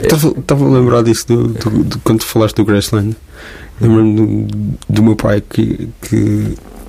Estava 0.00 0.28
estava 0.38 0.64
a 0.64 0.68
lembrar 0.68 1.02
disso 1.02 1.26
do, 1.26 1.48
do- 1.48 1.84
do- 1.84 1.98
quando 2.00 2.20
tu 2.20 2.26
falaste 2.26 2.56
do 2.56 2.64
Graceland. 2.64 3.16
Lembro-me 3.80 4.14
do, 4.44 4.56
do 4.88 5.02
meu 5.02 5.16
pai 5.16 5.40
que, 5.40 5.88
que 6.02 6.16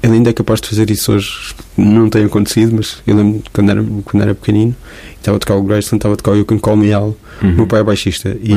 ele 0.04 0.14
ainda 0.14 0.30
é 0.30 0.34
capaz 0.34 0.62
de 0.62 0.68
fazer 0.70 0.90
isso 0.92 1.14
hoje. 1.14 1.56
Não 1.78 2.10
tem 2.10 2.26
acontecido, 2.26 2.76
mas 2.76 2.98
eu 3.08 3.16
lembro 3.16 3.42
quando 3.52 3.70
era, 3.72 3.84
quando 4.04 4.22
era 4.24 4.36
pequenino. 4.36 4.76
Estava 5.18 5.38
a 5.38 5.40
tocar 5.40 5.56
o 5.56 5.64
Graceland, 5.64 5.96
estava 5.98 6.14
a 6.14 6.18
tocar 6.18 6.32
o 6.32 6.36
You 6.36 6.46
Can 6.46 6.60
Call 6.60 6.78
Me 6.78 6.94
Al. 6.94 7.16
O 7.42 7.46
meu 7.46 7.60
Uhum. 7.60 7.68
pai 7.68 7.80
é 7.80 7.84
baixista 7.84 8.38
e 8.42 8.54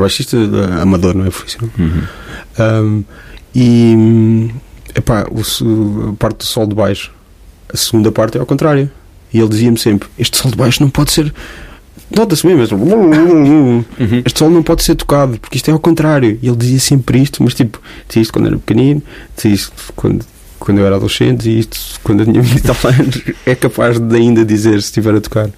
é 0.00 0.02
baixista 0.02 0.36
eh, 0.36 0.82
amador, 0.82 1.14
não 1.14 1.26
é 1.26 1.30
profissional. 1.30 1.70
Uhum. 1.78 2.02
Um, 2.58 3.04
e 3.54 4.50
epá, 4.94 5.26
o, 5.30 6.10
a 6.10 6.12
parte 6.14 6.38
do 6.38 6.44
sol 6.44 6.66
de 6.66 6.74
baixo, 6.74 7.12
a 7.72 7.76
segunda 7.76 8.12
parte 8.12 8.36
é 8.36 8.40
ao 8.40 8.46
contrário. 8.46 8.90
E 9.32 9.38
ele 9.38 9.48
dizia-me 9.48 9.78
sempre: 9.78 10.08
Este 10.18 10.36
sol 10.36 10.50
de 10.50 10.56
baixo 10.56 10.82
não 10.82 10.90
pode 10.90 11.12
ser. 11.12 11.32
Nota-se 12.14 12.46
mesmo, 12.46 12.76
Uhum. 12.76 13.84
este 14.24 14.38
sol 14.38 14.48
não 14.50 14.62
pode 14.62 14.84
ser 14.84 14.94
tocado 14.94 15.38
porque 15.40 15.56
isto 15.56 15.68
é 15.68 15.72
ao 15.72 15.78
contrário. 15.80 16.38
E 16.40 16.46
ele 16.46 16.56
dizia 16.56 16.78
sempre 16.78 17.20
isto, 17.20 17.42
mas 17.42 17.52
tipo, 17.54 17.80
dizia 18.08 18.22
isto 18.22 18.32
quando 18.32 18.46
era 18.46 18.56
pequenino, 18.56 19.02
dizia 19.34 19.52
isto 19.52 19.72
quando, 19.96 20.24
quando 20.58 20.78
eu 20.78 20.86
era 20.86 20.96
adolescente, 20.96 21.48
e 21.48 21.58
isto 21.58 21.98
quando 22.04 22.20
eu 22.20 22.26
tinha 22.26 22.40
20 22.40 22.58
e 22.58 22.62
tal 22.62 22.76
anos. 22.84 23.22
É 23.44 23.54
capaz 23.56 23.98
de 23.98 24.16
ainda 24.16 24.44
dizer 24.44 24.80
se 24.82 24.86
estiver 24.88 25.14
a 25.16 25.20
tocar. 25.20 25.50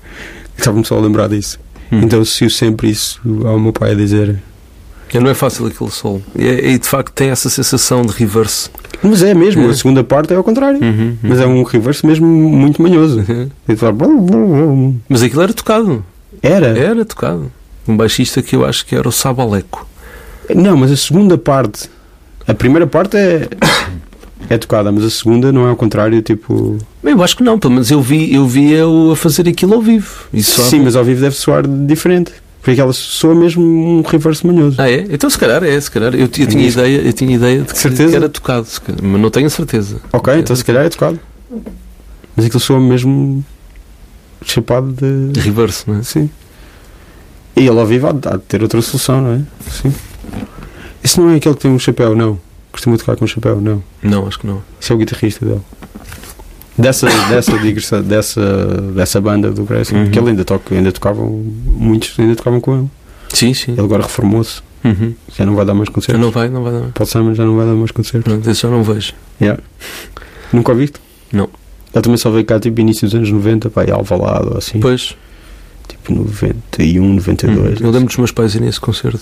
Estava-me 0.56 0.84
só 0.84 0.96
a 0.96 1.00
lembrar 1.00 1.28
disso. 1.28 1.60
Uhum. 1.90 2.00
Então 2.02 2.20
associo 2.20 2.50
sempre 2.50 2.90
isso 2.90 3.20
ao 3.44 3.58
meu 3.58 3.72
pai 3.72 3.92
a 3.92 3.94
dizer. 3.94 4.36
Não 5.14 5.30
é 5.30 5.34
fácil 5.34 5.66
aquele 5.66 5.90
solo. 5.90 6.22
E, 6.36 6.46
é- 6.46 6.70
e, 6.72 6.78
de 6.78 6.86
facto 6.86 7.12
tem 7.14 7.30
essa 7.30 7.48
sensação 7.48 8.02
de 8.02 8.12
reverse. 8.12 8.68
Mas 9.02 9.22
é 9.22 9.32
mesmo, 9.32 9.66
É. 9.66 9.70
a 9.70 9.74
segunda 9.74 10.04
parte 10.04 10.32
é 10.34 10.36
ao 10.36 10.44
contrário. 10.44 10.80
Uhum. 10.82 11.16
Mas 11.22 11.40
é 11.40 11.46
um 11.46 11.62
reverse 11.62 12.04
mesmo 12.06 12.26
muito 12.26 12.82
manhoso. 12.82 13.24
Uhum. 13.26 13.76
Fala, 13.76 13.94
Mas 15.08 15.22
aquilo 15.22 15.40
era 15.42 15.52
tocado. 15.54 16.04
Era? 16.42 16.78
Era 16.78 17.04
tocado. 17.06 17.50
Um 17.86 17.96
baixista 17.96 18.42
que 18.42 18.54
eu 18.54 18.66
acho 18.66 18.84
que 18.84 18.94
era 18.94 19.08
o 19.08 19.12
Sabaleco. 19.12 19.86
Não, 20.54 20.76
mas 20.76 20.92
a 20.92 20.96
segunda 20.96 21.38
parte. 21.38 21.88
A 22.46 22.52
primeira 22.54 22.86
parte 22.86 23.16
é. 23.16 23.48
É 24.50 24.56
tocada, 24.56 24.90
mas 24.90 25.04
a 25.04 25.10
segunda 25.10 25.52
não 25.52 25.66
é 25.66 25.70
ao 25.70 25.76
contrário, 25.76 26.20
tipo. 26.22 26.78
Eu 27.02 27.22
acho 27.22 27.36
que 27.36 27.42
não, 27.42 27.58
menos 27.64 27.90
eu 27.90 28.00
vi 28.00 28.34
eu 28.34 28.46
via-o 28.46 29.12
a 29.12 29.16
fazer 29.16 29.48
aquilo 29.48 29.74
ao 29.74 29.82
vivo. 29.82 30.26
Sim, 30.40 30.80
mas 30.80 30.96
ao 30.96 31.04
vivo 31.04 31.20
deve 31.20 31.36
soar 31.36 31.66
diferente. 31.66 32.32
Porque 32.62 32.80
ela 32.80 32.92
soa 32.92 33.34
mesmo 33.34 33.62
um 33.62 34.02
reverse 34.02 34.46
manhoso. 34.46 34.76
Ah, 34.80 34.90
é? 34.90 35.06
Então 35.10 35.30
se 35.30 35.38
calhar 35.38 35.62
é, 35.62 35.80
se 35.80 35.90
calhar. 35.90 36.14
Eu, 36.14 36.20
eu 36.22 36.28
tinha 36.28 36.66
Isso. 36.66 36.78
ideia, 36.78 37.00
eu 37.02 37.12
tinha 37.12 37.34
ideia 37.34 37.60
de 37.62 37.72
que, 37.72 37.78
Certeza? 37.78 38.10
que 38.10 38.16
era 38.16 38.28
tocado, 38.28 38.66
mas 39.02 39.20
não 39.20 39.30
tenho 39.30 39.48
certeza. 39.48 40.00
ok, 40.12 40.34
então 40.38 40.54
se 40.54 40.64
calhar 40.64 40.84
é 40.84 40.88
tocado. 40.88 41.18
Mas 42.34 42.46
aquilo 42.46 42.60
soa 42.60 42.80
mesmo. 42.80 43.44
chapado 44.44 44.92
de. 44.92 45.40
Reverse, 45.40 45.84
não 45.86 45.98
é? 45.98 46.02
Sim. 46.02 46.30
E 47.56 47.60
ele 47.60 47.78
ao 47.80 47.86
vivo 47.86 48.06
há 48.08 48.12
de, 48.12 48.38
ter 48.46 48.62
outra 48.62 48.80
solução, 48.82 49.20
não 49.20 49.32
é? 49.32 49.40
Sim. 49.70 49.92
Esse 51.02 51.20
não 51.20 51.30
é 51.30 51.36
aquele 51.36 51.54
que 51.54 51.62
tem 51.62 51.70
um 51.70 51.78
chapéu, 51.78 52.14
não. 52.14 52.38
Costuma 52.78 52.96
tocar 52.96 53.16
com 53.16 53.26
chapéu, 53.26 53.60
não. 53.60 53.82
Não, 54.00 54.28
acho 54.28 54.38
que 54.38 54.46
não. 54.46 54.62
Esse 54.80 54.92
é 54.92 54.94
o 54.94 54.98
guitarrista 54.98 55.44
dele. 55.44 55.60
dessa, 56.78 57.08
dessa, 57.28 57.58
digressa- 57.58 58.00
dessa, 58.00 58.40
dessa 58.94 59.20
banda 59.20 59.50
do 59.50 59.64
Graceland, 59.64 60.04
Uhum. 60.06 60.12
que 60.12 60.18
ele 60.20 60.28
ainda, 60.30 60.44
toca, 60.44 60.72
ainda 60.76 60.92
tocavam, 60.92 61.26
muitos 61.66 62.16
ainda 62.20 62.36
tocavam 62.36 62.60
com 62.60 62.78
ele. 62.78 62.88
Sim, 63.30 63.52
sim. 63.52 63.72
Ele 63.72 63.80
agora 63.80 64.04
reformou-se, 64.04 64.60
Uhum. 64.84 65.12
já 65.36 65.44
não 65.44 65.56
vai 65.56 65.64
dar 65.66 65.74
mais 65.74 65.88
concertos. 65.88 66.22
Não 66.24 66.30
vai, 66.30 66.48
não 66.48 66.62
vai 66.62 66.72
dar. 66.72 66.92
Paul 66.92 67.04
Simon 67.06 67.34
já 67.34 67.44
não 67.44 67.56
vai 67.56 67.66
dar 67.66 67.74
mais 67.74 67.90
concertos. 67.90 68.32
Pronto, 68.32 68.48
esse 68.48 68.62
já 68.62 68.68
não 68.68 68.84
vejo. 68.84 69.12
Yeah. 69.40 69.60
Nunca 70.52 70.70
ouviste? 70.70 71.00
Não. 71.32 71.48
Ele 71.92 72.02
também 72.02 72.16
só 72.16 72.30
veio 72.30 72.44
cá 72.44 72.60
tipo 72.60 72.80
início 72.80 73.08
dos 73.08 73.14
anos 73.16 73.28
90, 73.32 73.70
pá, 73.70 73.84
e 73.84 73.90
Alvalade 73.90 74.46
ou 74.46 74.56
assim, 74.58 74.78
Pois, 74.78 75.16
tipo 75.88 76.14
91, 76.14 77.14
92. 77.14 77.80
Uhum. 77.80 77.86
eu 77.86 77.90
lembro 77.90 78.06
dos 78.06 78.16
meus 78.18 78.30
pais 78.30 78.54
irem 78.54 78.68
a 78.68 78.70
esse 78.70 78.78
concerto. 78.80 79.18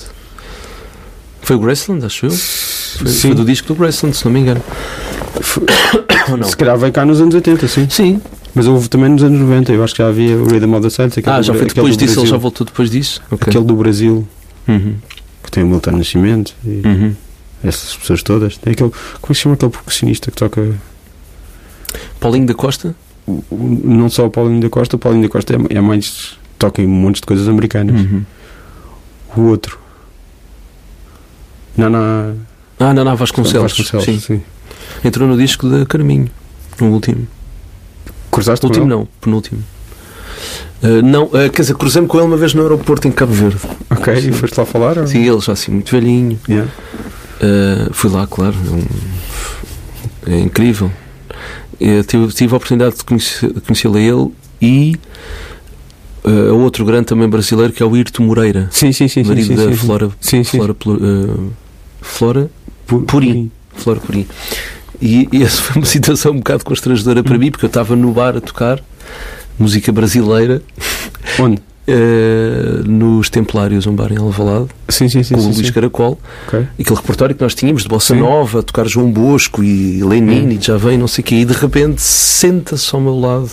Foi 1.41 1.57
o 1.57 1.59
Graceland, 1.59 2.05
acho 2.05 2.27
eu. 2.27 2.31
Foi, 2.97 3.07
foi 3.13 3.35
do 3.35 3.45
disco 3.45 3.69
do 3.69 3.75
Graceland, 3.75 4.17
se 4.17 4.25
não 4.25 4.33
me 4.33 4.41
engano. 4.41 4.63
Ou 6.31 6.37
não? 6.37 6.49
Se 6.49 6.57
calhar 6.57 6.77
veio 6.79 6.93
cá 6.93 7.05
nos 7.05 7.21
anos 7.21 7.35
80, 7.35 7.69
sim. 7.69 7.87
Sim. 7.91 8.21
Mas 8.55 8.67
houve 8.67 8.89
também 8.89 9.11
nos 9.11 9.23
anos 9.23 9.39
90, 9.39 9.73
eu 9.73 9.85
acho 9.85 9.95
que 9.95 10.03
já 10.03 10.09
havia 10.09 10.37
o 10.37 10.45
Rhythm 10.47 10.75
of 10.75 10.89
the 10.89 11.03
aquele 11.05 11.27
Ah, 11.27 11.43
já 11.43 11.53
foi 11.55 11.67
depois 11.67 11.97
disso, 11.97 12.21
ele 12.21 12.27
já 12.27 12.37
voltou 12.39 12.65
depois 12.65 12.91
disso. 12.91 13.21
Ok. 13.31 13.49
Aquele 13.51 13.65
do 13.65 13.77
Brasil, 13.77 14.27
Uhum. 14.67 14.95
que 15.43 15.51
tem 15.51 15.63
o 15.63 15.67
Milton 15.67 15.93
Nascimento 15.93 16.55
e 16.65 16.81
Uhum. 16.87 17.15
essas 17.63 17.95
pessoas 17.97 18.23
todas. 18.23 18.57
Tem 18.57 18.73
aquele, 18.73 18.91
como 18.91 19.01
é 19.25 19.27
que 19.29 19.35
se 19.35 19.41
chama 19.43 19.55
aquele 19.57 19.71
percussionista 19.73 20.31
que 20.31 20.37
toca 20.39 20.75
Paulinho 22.19 22.47
da 22.47 22.55
Costa? 22.55 22.95
o- 23.27 23.43
o- 23.51 23.81
não 23.85 24.09
só 24.09 24.25
o 24.27 24.31
Paulinho 24.31 24.61
da 24.61 24.71
Costa, 24.71 24.97
o 24.97 24.99
Paulinho 24.99 25.25
da 25.25 25.29
Costa 25.29 25.55
é, 25.55 25.77
é 25.77 25.81
mais 25.81 26.39
toca 26.59 26.81
em 26.81 26.87
montes 26.87 27.21
de 27.21 27.27
coisas 27.27 27.49
americanas. 27.49 28.01
Uhum. 28.01 28.23
O 29.37 29.41
outro. 29.49 29.79
Não, 31.77 31.91
não. 31.91 32.37
Ah, 32.79 32.93
Naná 32.93 33.15
Vasconcelos. 33.15 33.75
Sim. 34.05 34.19
sim. 34.21 34.43
Entrou 35.05 35.29
no 35.29 35.37
disco 35.37 35.69
da 35.69 35.85
Carminho, 35.87 36.29
no 36.81 36.89
último. 36.91 37.27
Cruzaste 38.31 38.61
com 38.63 38.69
último 38.69 38.87
não, 38.87 39.09
penúltimo. 39.21 39.63
Ah, 40.83 41.01
não, 41.03 41.31
ah, 41.33 41.49
quer 41.49 41.63
dizer, 41.63 41.75
cruzei-me 41.77 42.07
com 42.09 42.19
ele 42.19 42.27
uma 42.27 42.37
vez 42.37 42.53
no 42.55 42.63
aeroporto 42.63 43.09
em 43.09 43.13
Cabo 43.13 43.33
Verde. 43.33 43.61
Ok, 43.91 44.13
e 44.15 44.33
foste 44.33 44.59
lá 44.59 44.67
falar? 44.67 44.99
ou? 44.99 45.07
Sim, 45.07 45.27
ele 45.27 45.41
já 45.41 45.53
assim, 45.53 45.73
muito 45.73 45.91
velhinho. 45.91 46.39
Yeah. 46.49 46.71
Uh, 47.41 47.93
fui 47.93 48.11
lá, 48.11 48.27
claro. 48.27 48.55
É, 48.67 50.31
um- 50.31 50.35
é 50.35 50.41
incrível. 50.41 50.91
Eu 51.81 52.03
tive, 52.05 52.27
tive 52.29 52.53
a 52.55 52.57
oportunidade 52.57 52.97
de 52.97 53.05
conhecê-lo 53.05 53.97
a 53.97 54.01
ele 54.01 54.33
e 54.63 54.97
uh, 56.25 56.51
a 56.51 56.53
outro 56.55 56.85
grande 56.87 57.07
também 57.07 57.29
brasileiro 57.29 57.73
que 57.73 57.83
é 57.83 57.87
o 57.87 57.95
Irto 57.97 58.23
Moreira, 58.23 58.69
Sim, 58.71 58.93
sim, 58.93 59.09
sim. 59.09 59.23
marido 59.25 59.47
sim, 59.49 59.55
da 59.57 59.65
sim. 59.69 59.75
Flora, 59.77 60.11
Sim, 60.21 60.43
sim. 60.43 60.57
Flora, 60.59 60.73
uh, 60.73 61.53
Flora, 62.01 62.43
Pu- 62.45 62.51
Purim. 62.87 63.51
Flora 63.75 64.01
Purim. 64.01 64.27
E, 65.01 65.29
e 65.33 65.43
essa 65.43 65.61
foi 65.61 65.77
uma 65.83 65.87
situação 65.87 66.33
um 66.33 66.39
bocado 66.39 66.65
constrangedora 66.65 67.23
para 67.23 67.37
mim, 67.39 67.51
porque 67.51 67.65
eu 67.65 67.69
estava 67.69 67.95
no 67.95 68.11
bar 68.13 68.37
a 68.37 68.41
tocar 68.41 68.81
música 69.59 69.91
brasileira 69.93 70.63
Onde? 71.41 71.57
uh, 71.89 72.83
nos 72.89 73.29
Templários, 73.31 73.87
um 73.87 73.95
bar 73.95 74.13
em 74.13 74.19
Alvalade, 74.19 74.69
Sim, 74.89 75.09
sim, 75.09 75.23
sim. 75.23 75.35
com 75.35 75.41
o 75.41 75.53
Luís. 75.53 75.71
Caracol. 75.71 76.19
Ok. 76.47 76.67
aquele 76.79 76.97
repertório 76.97 77.35
que 77.35 77.43
nós 77.43 77.55
tínhamos 77.55 77.83
de 77.83 77.89
Bossa. 77.89 78.15
Nova, 78.15 78.61
a 78.61 78.63
tocar 78.63 78.87
João 78.87 79.11
Bosco 79.11 79.63
e 79.63 80.03
Lenin 80.03 80.47
Hum. 80.47 80.51
e 80.53 80.59
já 80.61 80.77
vem, 80.77 80.97
não 80.99 81.09
sei 81.09 81.23
o 81.23 81.25
quê, 81.27 81.35
e 81.37 81.45
de 81.45 81.53
repente 81.55 82.01
senta-se 82.03 82.95
ao 82.95 83.01
meu 83.01 83.19
lado 83.19 83.51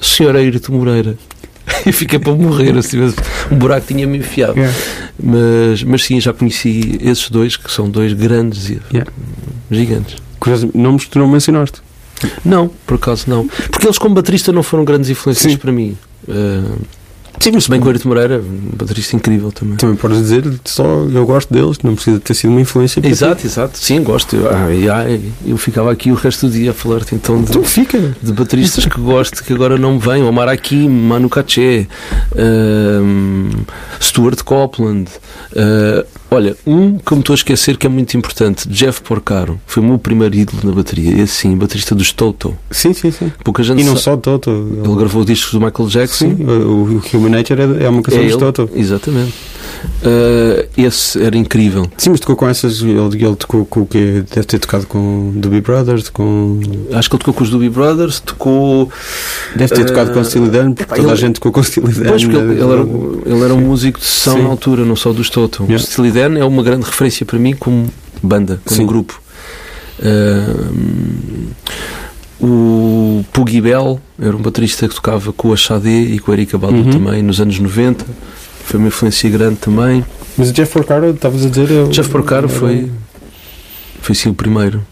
senhora 0.00 0.42
Eirito 0.42 0.72
Moreira. 0.72 1.16
E 1.86 1.92
fiquei 1.92 2.18
para 2.18 2.32
morrer, 2.34 2.76
assim, 2.76 2.98
um 3.50 3.56
buraco 3.56 3.86
tinha-me 3.86 4.18
enfiado. 4.18 4.58
Yeah. 4.58 4.76
Mas, 5.22 5.82
mas 5.82 6.04
sim, 6.04 6.20
já 6.20 6.32
conheci 6.32 6.98
esses 7.02 7.28
dois, 7.28 7.56
que 7.56 7.70
são 7.70 7.88
dois 7.90 8.12
grandes 8.12 8.70
e 8.70 8.80
Yeah. 8.92 9.10
gigantes. 9.70 10.16
Nomes 10.74 11.04
que 11.04 11.10
tu 11.10 11.18
não 11.18 11.28
mencionaste. 11.28 11.80
Não, 12.44 12.68
por 12.86 12.94
acaso 12.94 13.24
não. 13.28 13.46
Porque 13.70 13.86
eles, 13.86 13.98
como 13.98 14.14
baterista, 14.14 14.52
não 14.52 14.62
foram 14.62 14.84
grandes 14.84 15.10
influências 15.10 15.52
Sim. 15.52 15.58
para 15.58 15.72
mim. 15.72 15.96
Uh, 16.28 16.78
Sim, 17.40 17.50
mas 17.52 17.66
bem 17.66 17.80
que 17.80 17.86
o 17.86 17.90
Eirito 17.90 18.08
Moreira, 18.08 18.38
um 18.38 18.76
baterista 18.76 19.16
incrível 19.16 19.50
também. 19.52 19.76
Também 19.76 19.96
podes 19.96 20.18
dizer 20.18 20.44
só 20.64 20.84
eu 20.84 21.26
gosto 21.26 21.52
deles, 21.52 21.78
não 21.82 21.94
precisa 21.94 22.18
ter 22.20 22.34
sido 22.34 22.50
uma 22.50 22.60
influência. 22.60 23.00
para 23.02 23.10
ti. 23.10 23.12
Exato, 23.12 23.46
exato. 23.46 23.78
Sim, 23.78 24.02
gosto. 24.02 24.34
Eu, 24.36 24.48
ah, 24.50 25.04
eu 25.44 25.56
ficava 25.58 25.90
aqui 25.92 26.10
o 26.10 26.14
resto 26.14 26.46
do 26.46 26.52
dia 26.52 26.70
a 26.70 26.74
falar-te 26.74 27.14
então 27.14 27.42
de, 27.42 27.50
Então 27.50 27.64
fica. 27.64 28.16
de 28.22 28.32
bateristas 28.32 28.86
que 28.86 29.00
gosto 29.00 29.42
que 29.44 29.52
agora 29.52 29.76
não 29.76 29.94
me 29.94 29.98
vêm, 29.98 30.22
o 30.22 30.32
Marakim, 30.32 30.88
Manu 30.88 31.28
Katché, 31.28 31.86
ahm, 32.36 33.50
Stuart 34.00 34.42
Copeland. 34.42 35.10
ah, 35.56 36.04
olha, 36.34 36.56
um 36.66 36.98
que 36.98 37.12
eu 37.12 37.16
me 37.16 37.20
estou 37.20 37.34
a 37.34 37.36
esquecer 37.36 37.76
que 37.76 37.86
é 37.86 37.90
muito 37.90 38.16
importante, 38.16 38.68
Jeff 38.68 39.00
Porcaro, 39.02 39.60
foi 39.66 39.82
o 39.82 39.86
meu 39.86 39.98
primeiro 39.98 40.34
ídolo 40.34 40.60
na 40.64 40.72
bateria, 40.72 41.20
esse 41.22 41.34
sim, 41.34 41.56
baterista 41.56 41.94
dos 41.94 42.12
Toto. 42.12 42.56
Sim, 42.70 42.92
sim, 42.92 43.10
sim. 43.10 43.32
Pouca 43.42 43.62
gente 43.62 43.80
E 43.80 43.84
não 43.84 43.96
só 43.96 44.16
Toto. 44.16 44.50
Ele 44.50 44.96
gravou 44.96 45.24
discos 45.24 45.52
do 45.52 45.60
Michael 45.60 45.88
Jackson. 45.88 46.36
Sim, 46.36 46.44
o, 46.44 47.02
o 47.12 47.16
Human 47.16 47.30
Nature 47.30 47.60
é, 47.60 47.84
é 47.84 47.88
uma 47.88 48.02
canção 48.02 48.20
É 48.20 48.24
dos 48.24 48.32
ele, 48.32 48.40
Toto. 48.40 48.70
Exatamente. 48.74 49.34
Ah, 50.04 50.66
esse 50.76 51.22
era 51.22 51.36
incrível. 51.36 51.86
Sim, 51.96 52.10
mas 52.10 52.20
tocou 52.20 52.36
com 52.36 52.48
essas. 52.48 52.80
Ele, 52.82 52.92
ele 53.24 53.36
tocou 53.36 53.64
com 53.66 53.80
o 53.82 53.86
quê? 53.86 54.22
Deve 54.34 54.46
ter 54.46 54.58
tocado 54.58 54.86
com 54.86 55.32
Doobie 55.36 55.60
Brothers, 55.60 56.08
com. 56.10 56.60
Acho 56.92 57.08
que 57.08 57.16
ele 57.16 57.20
tocou 57.20 57.34
com 57.34 57.44
os 57.44 57.50
Doobie 57.50 57.68
Brothers, 57.70 58.20
tocou. 58.20 58.90
Deve 59.56 59.74
ter 59.74 59.80
Eh, 59.82 59.84
tocado 59.84 60.12
com 60.12 60.20
o 60.20 60.24
Steely 60.24 60.48
Dan, 60.50 60.72
porque 60.72 60.94
toda 60.94 61.08
a 61.08 61.12
ele- 61.12 61.16
gente 61.20 61.34
tocou 61.34 61.52
com 61.52 61.60
o 61.60 61.64
Steely 61.64 61.92
Dan. 61.92 62.08
Pois, 62.10 62.22
porque 62.24 62.36
ele, 62.36 62.46
né? 62.46 62.52
ele 62.54 62.72
era, 62.72 62.82
ele 63.34 63.44
era 63.44 63.54
um 63.54 63.60
músico 63.60 63.98
de 63.98 64.04
sessão 64.06 64.36
Sim. 64.36 64.42
na 64.42 64.48
altura, 64.48 64.84
não 64.84 64.96
só 64.96 65.12
dos 65.12 65.30
Toto. 65.30 65.62
Yeah. 65.64 65.82
O 65.82 65.86
Steely 65.86 66.10
Dan 66.10 66.38
é 66.38 66.44
uma 66.44 66.62
grande 66.62 66.84
referência 66.84 67.24
para 67.24 67.38
mim 67.38 67.54
como 67.54 67.86
banda, 68.22 68.60
como 68.64 68.76
Sim. 68.80 68.86
grupo. 68.86 69.20
Ahm, 70.02 71.50
o 72.40 73.24
Puggy 73.32 73.60
Bell 73.60 74.00
era 74.20 74.36
um 74.36 74.40
baterista 74.42 74.88
que 74.88 74.94
tocava 74.94 75.32
com 75.32 75.52
a 75.52 75.56
Xadé 75.56 75.88
e 76.00 76.18
com 76.18 76.30
a 76.30 76.34
Erika 76.34 76.58
Badu 76.58 76.74
Uhum. 76.76 76.90
também 76.90 77.22
nos 77.22 77.40
anos 77.40 77.58
90. 77.58 78.04
Foi 78.64 78.78
uma 78.78 78.88
influência 78.88 79.28
grande 79.30 79.56
também. 79.56 80.04
Mas 80.36 80.50
o 80.50 80.52
Jeff 80.52 80.72
Porcaro, 80.72 81.10
estavas 81.10 81.44
a 81.44 81.48
dizer. 81.48 81.70
eu- 81.70 81.88
Jeff 81.88 82.08
Porcaro 82.10 82.48
foi, 82.48 82.90
foi 84.00 84.14
sim 84.14 84.30
o 84.30 84.34
primeiro. 84.34 84.84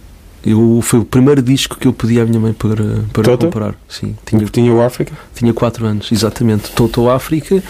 Eu, 0.44 0.80
foi 0.82 0.98
o 1.00 1.04
primeiro 1.04 1.40
disco 1.40 1.76
que 1.78 1.86
eu 1.86 1.92
pedi 1.92 2.20
à 2.20 2.24
minha 2.24 2.38
mãe 2.40 2.52
para, 2.52 2.74
para 3.12 3.22
Toto? 3.22 3.46
comprar. 3.46 3.74
Sim, 3.88 4.16
tinha 4.26 4.40
Tinha, 4.40 4.46
tinha 4.50 4.72
o 4.72 4.82
África. 4.82 5.12
tinha 5.34 5.52
4 5.54 5.86
anos, 5.86 6.10
exatamente. 6.10 6.70
Toto 6.72 7.08
África, 7.08 7.62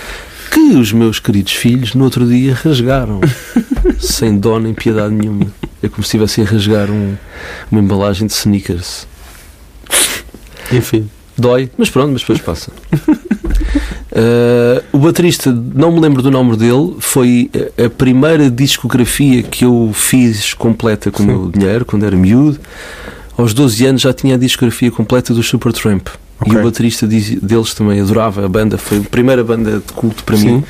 que 0.50 0.60
os 0.76 0.90
meus 0.92 1.18
queridos 1.20 1.52
filhos 1.52 1.94
no 1.94 2.04
outro 2.04 2.26
dia 2.26 2.54
rasgaram, 2.54 3.20
sem 4.00 4.38
dó 4.38 4.58
nem 4.58 4.72
piedade 4.72 5.14
nenhuma. 5.14 5.46
É 5.82 5.88
como 5.88 6.02
se 6.02 6.08
estivessem 6.16 6.44
a 6.44 6.48
rasgar 6.48 6.90
um- 6.90 7.14
uma 7.70 7.80
embalagem 7.80 8.26
de 8.26 8.32
sneakers. 8.32 9.06
Enfim. 10.72 11.08
Dói, 11.36 11.70
mas 11.76 11.90
pronto, 11.90 12.12
mas 12.12 12.20
depois 12.22 12.40
passa. 12.40 12.72
Uh, 14.12 14.84
o 14.92 14.98
baterista, 14.98 15.50
não 15.50 15.90
me 15.90 15.98
lembro 15.98 16.20
do 16.20 16.30
nome 16.30 16.54
dele, 16.54 16.96
foi 16.98 17.50
a 17.78 17.86
a 17.86 17.90
primeira 17.90 18.50
discografia 18.50 19.42
que 19.42 19.64
eu 19.64 19.90
fiz 19.94 20.52
completa 20.52 21.10
com 21.10 21.22
o 21.22 21.26
meu 21.26 21.50
dinheiro, 21.50 21.84
quando 21.84 22.04
era 22.04 22.14
miúdo. 22.14 22.60
Aos 23.36 23.54
12 23.54 23.86
anos 23.86 24.02
já 24.02 24.12
tinha 24.12 24.34
a 24.34 24.38
discografia 24.38 24.90
completa 24.90 25.32
do 25.32 25.42
Supertramp. 25.42 26.08
Ok. 26.40 26.52
E 26.52 26.56
o 26.56 26.62
baterista 26.62 27.06
deles 27.06 27.72
também 27.74 28.00
adorava 28.00 28.44
a 28.44 28.48
banda, 28.48 28.76
foi 28.76 28.98
a 28.98 29.02
primeira 29.02 29.42
banda 29.42 29.78
de 29.78 29.92
culto 29.94 30.22
para 30.24 30.36
Sim. 30.36 30.56
mim. 30.56 30.64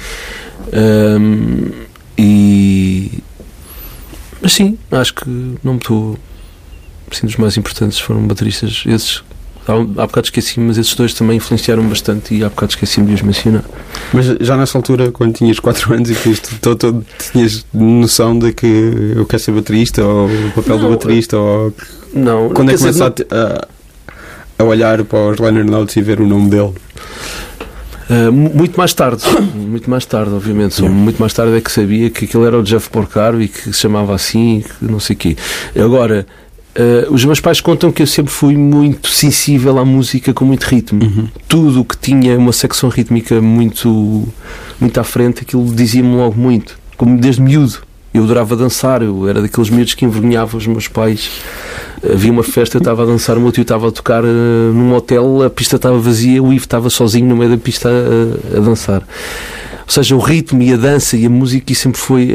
Um, 0.72 1.70
e. 2.16 3.10
Mas 4.40 4.52
sim, 4.52 4.78
acho 4.90 5.14
que 5.14 5.28
não 5.62 5.74
me 5.74 5.78
estou. 5.78 6.18
Sim, 7.10 7.26
dos 7.26 7.36
mais 7.36 7.56
importantes 7.56 7.98
foram 7.98 8.26
bateristas. 8.26 8.84
Esses. 8.86 9.22
Há, 9.66 9.74
há 9.74 10.06
bocado 10.06 10.26
esqueci 10.26 10.58
mas 10.58 10.76
esses 10.76 10.94
dois 10.94 11.14
também 11.14 11.36
influenciaram 11.36 11.84
bastante 11.84 12.34
e 12.34 12.42
há 12.42 12.48
bocado 12.48 12.72
esqueci-me 12.72 13.06
de 13.06 13.14
os 13.14 13.22
mencionar. 13.22 13.64
Mas 14.12 14.26
já 14.40 14.56
nessa 14.56 14.76
altura, 14.76 15.12
quando 15.12 15.34
tinhas 15.34 15.60
4 15.60 15.94
anos 15.94 16.10
e 16.10 16.14
que 16.14 16.30
isto 16.30 16.54
todo, 16.60 17.04
tinhas 17.32 17.64
noção 17.72 18.36
de 18.38 18.52
que 18.52 18.66
eu 19.16 19.24
quero 19.24 19.42
ser 19.42 19.52
baterista 19.52 20.04
ou 20.04 20.26
o 20.26 20.52
papel 20.54 20.78
do 20.78 20.82
Não, 20.84 20.90
baterista 20.90 21.38
ou 21.38 21.72
Não, 22.12 22.50
quando 22.50 22.70
é 22.70 22.74
que 22.74 22.82
dizer, 22.82 22.98
começa 22.98 23.14
a, 23.30 24.62
a, 24.62 24.64
olhar 24.66 25.04
para 25.04 25.30
os 25.30 25.38
liner 25.38 25.64
notes 25.64 25.94
e 25.96 26.02
ver 26.02 26.20
o 26.20 26.26
nome 26.26 26.50
dele? 26.50 26.72
Uh, 28.10 28.32
mu- 28.32 28.50
muito 28.52 28.76
mais 28.76 28.92
tarde, 28.92 29.22
muito 29.54 29.88
mais 29.88 30.04
tarde, 30.04 30.32
obviamente. 30.34 30.82
Muito 30.82 31.20
mais 31.20 31.32
tarde 31.32 31.56
é 31.56 31.60
que 31.60 31.70
sabia 31.70 32.10
que 32.10 32.24
aquele 32.24 32.44
era 32.44 32.58
o 32.58 32.62
Jeff 32.62 32.90
Porcaro 32.90 33.40
e 33.40 33.46
que 33.48 33.72
se 33.72 33.74
chamava 33.74 34.12
assim, 34.14 34.62
que 34.66 34.84
não 34.84 34.98
sei 34.98 35.14
o 35.14 35.18
quê. 35.18 35.36
Agora, 35.76 36.26
uh, 36.76 37.12
os 37.12 37.24
meus 37.24 37.40
pais 37.40 37.60
contam 37.60 37.92
que 37.92 38.02
eu 38.02 38.06
sempre 38.06 38.32
fui 38.32 38.56
muito 38.56 39.08
sensível 39.08 39.78
à 39.78 39.84
música 39.84 40.32
com 40.32 40.44
muito 40.44 40.64
ritmo. 40.64 41.30
Tudo 41.48 41.80
o 41.80 41.84
que 41.84 41.96
tinha 41.96 42.38
uma 42.38 42.52
secção 42.52 42.88
rítmica 42.88 43.40
muito, 43.40 44.28
muito 44.80 44.98
à 45.00 45.04
frente, 45.04 45.42
aquilo 45.42 45.64
dizia-me 45.74 46.14
logo 46.16 46.38
muito, 46.38 46.78
como 46.96 47.18
desde 47.18 47.40
miúdo. 47.40 47.78
Eu 48.14 48.24
adorava 48.24 48.54
dançar, 48.54 49.00
eu 49.02 49.26
era 49.26 49.40
daqueles 49.40 49.70
miúdos 49.70 49.94
que 49.94 50.04
envergonhava 50.04 50.56
os 50.56 50.66
meus 50.66 50.86
pais. 50.86 51.30
Havia 52.04 52.30
uma 52.30 52.42
festa, 52.42 52.76
eu 52.76 52.80
estava 52.80 53.04
a 53.04 53.06
dançar, 53.06 53.38
o 53.38 53.40
meu 53.40 53.50
tio 53.50 53.62
estava 53.62 53.88
a 53.88 53.90
tocar 53.90 54.22
eh, 54.22 54.26
num 54.26 54.92
hotel, 54.92 55.42
a 55.42 55.48
pista 55.48 55.76
estava 55.76 55.98
vazia, 55.98 56.42
o 56.42 56.52
Ivo 56.52 56.64
estava 56.64 56.90
sozinho 56.90 57.26
no 57.26 57.36
meio 57.36 57.50
da 57.52 57.56
pista 57.56 57.88
a, 57.88 58.58
a 58.58 58.60
dançar. 58.60 59.02
Ou 59.86 59.92
seja, 59.92 60.16
o 60.16 60.18
ritmo 60.18 60.62
e 60.62 60.72
a 60.72 60.76
dança 60.76 61.16
e 61.16 61.26
a 61.26 61.30
música 61.30 61.72
e 61.72 61.74
sempre 61.74 62.00
foi. 62.00 62.30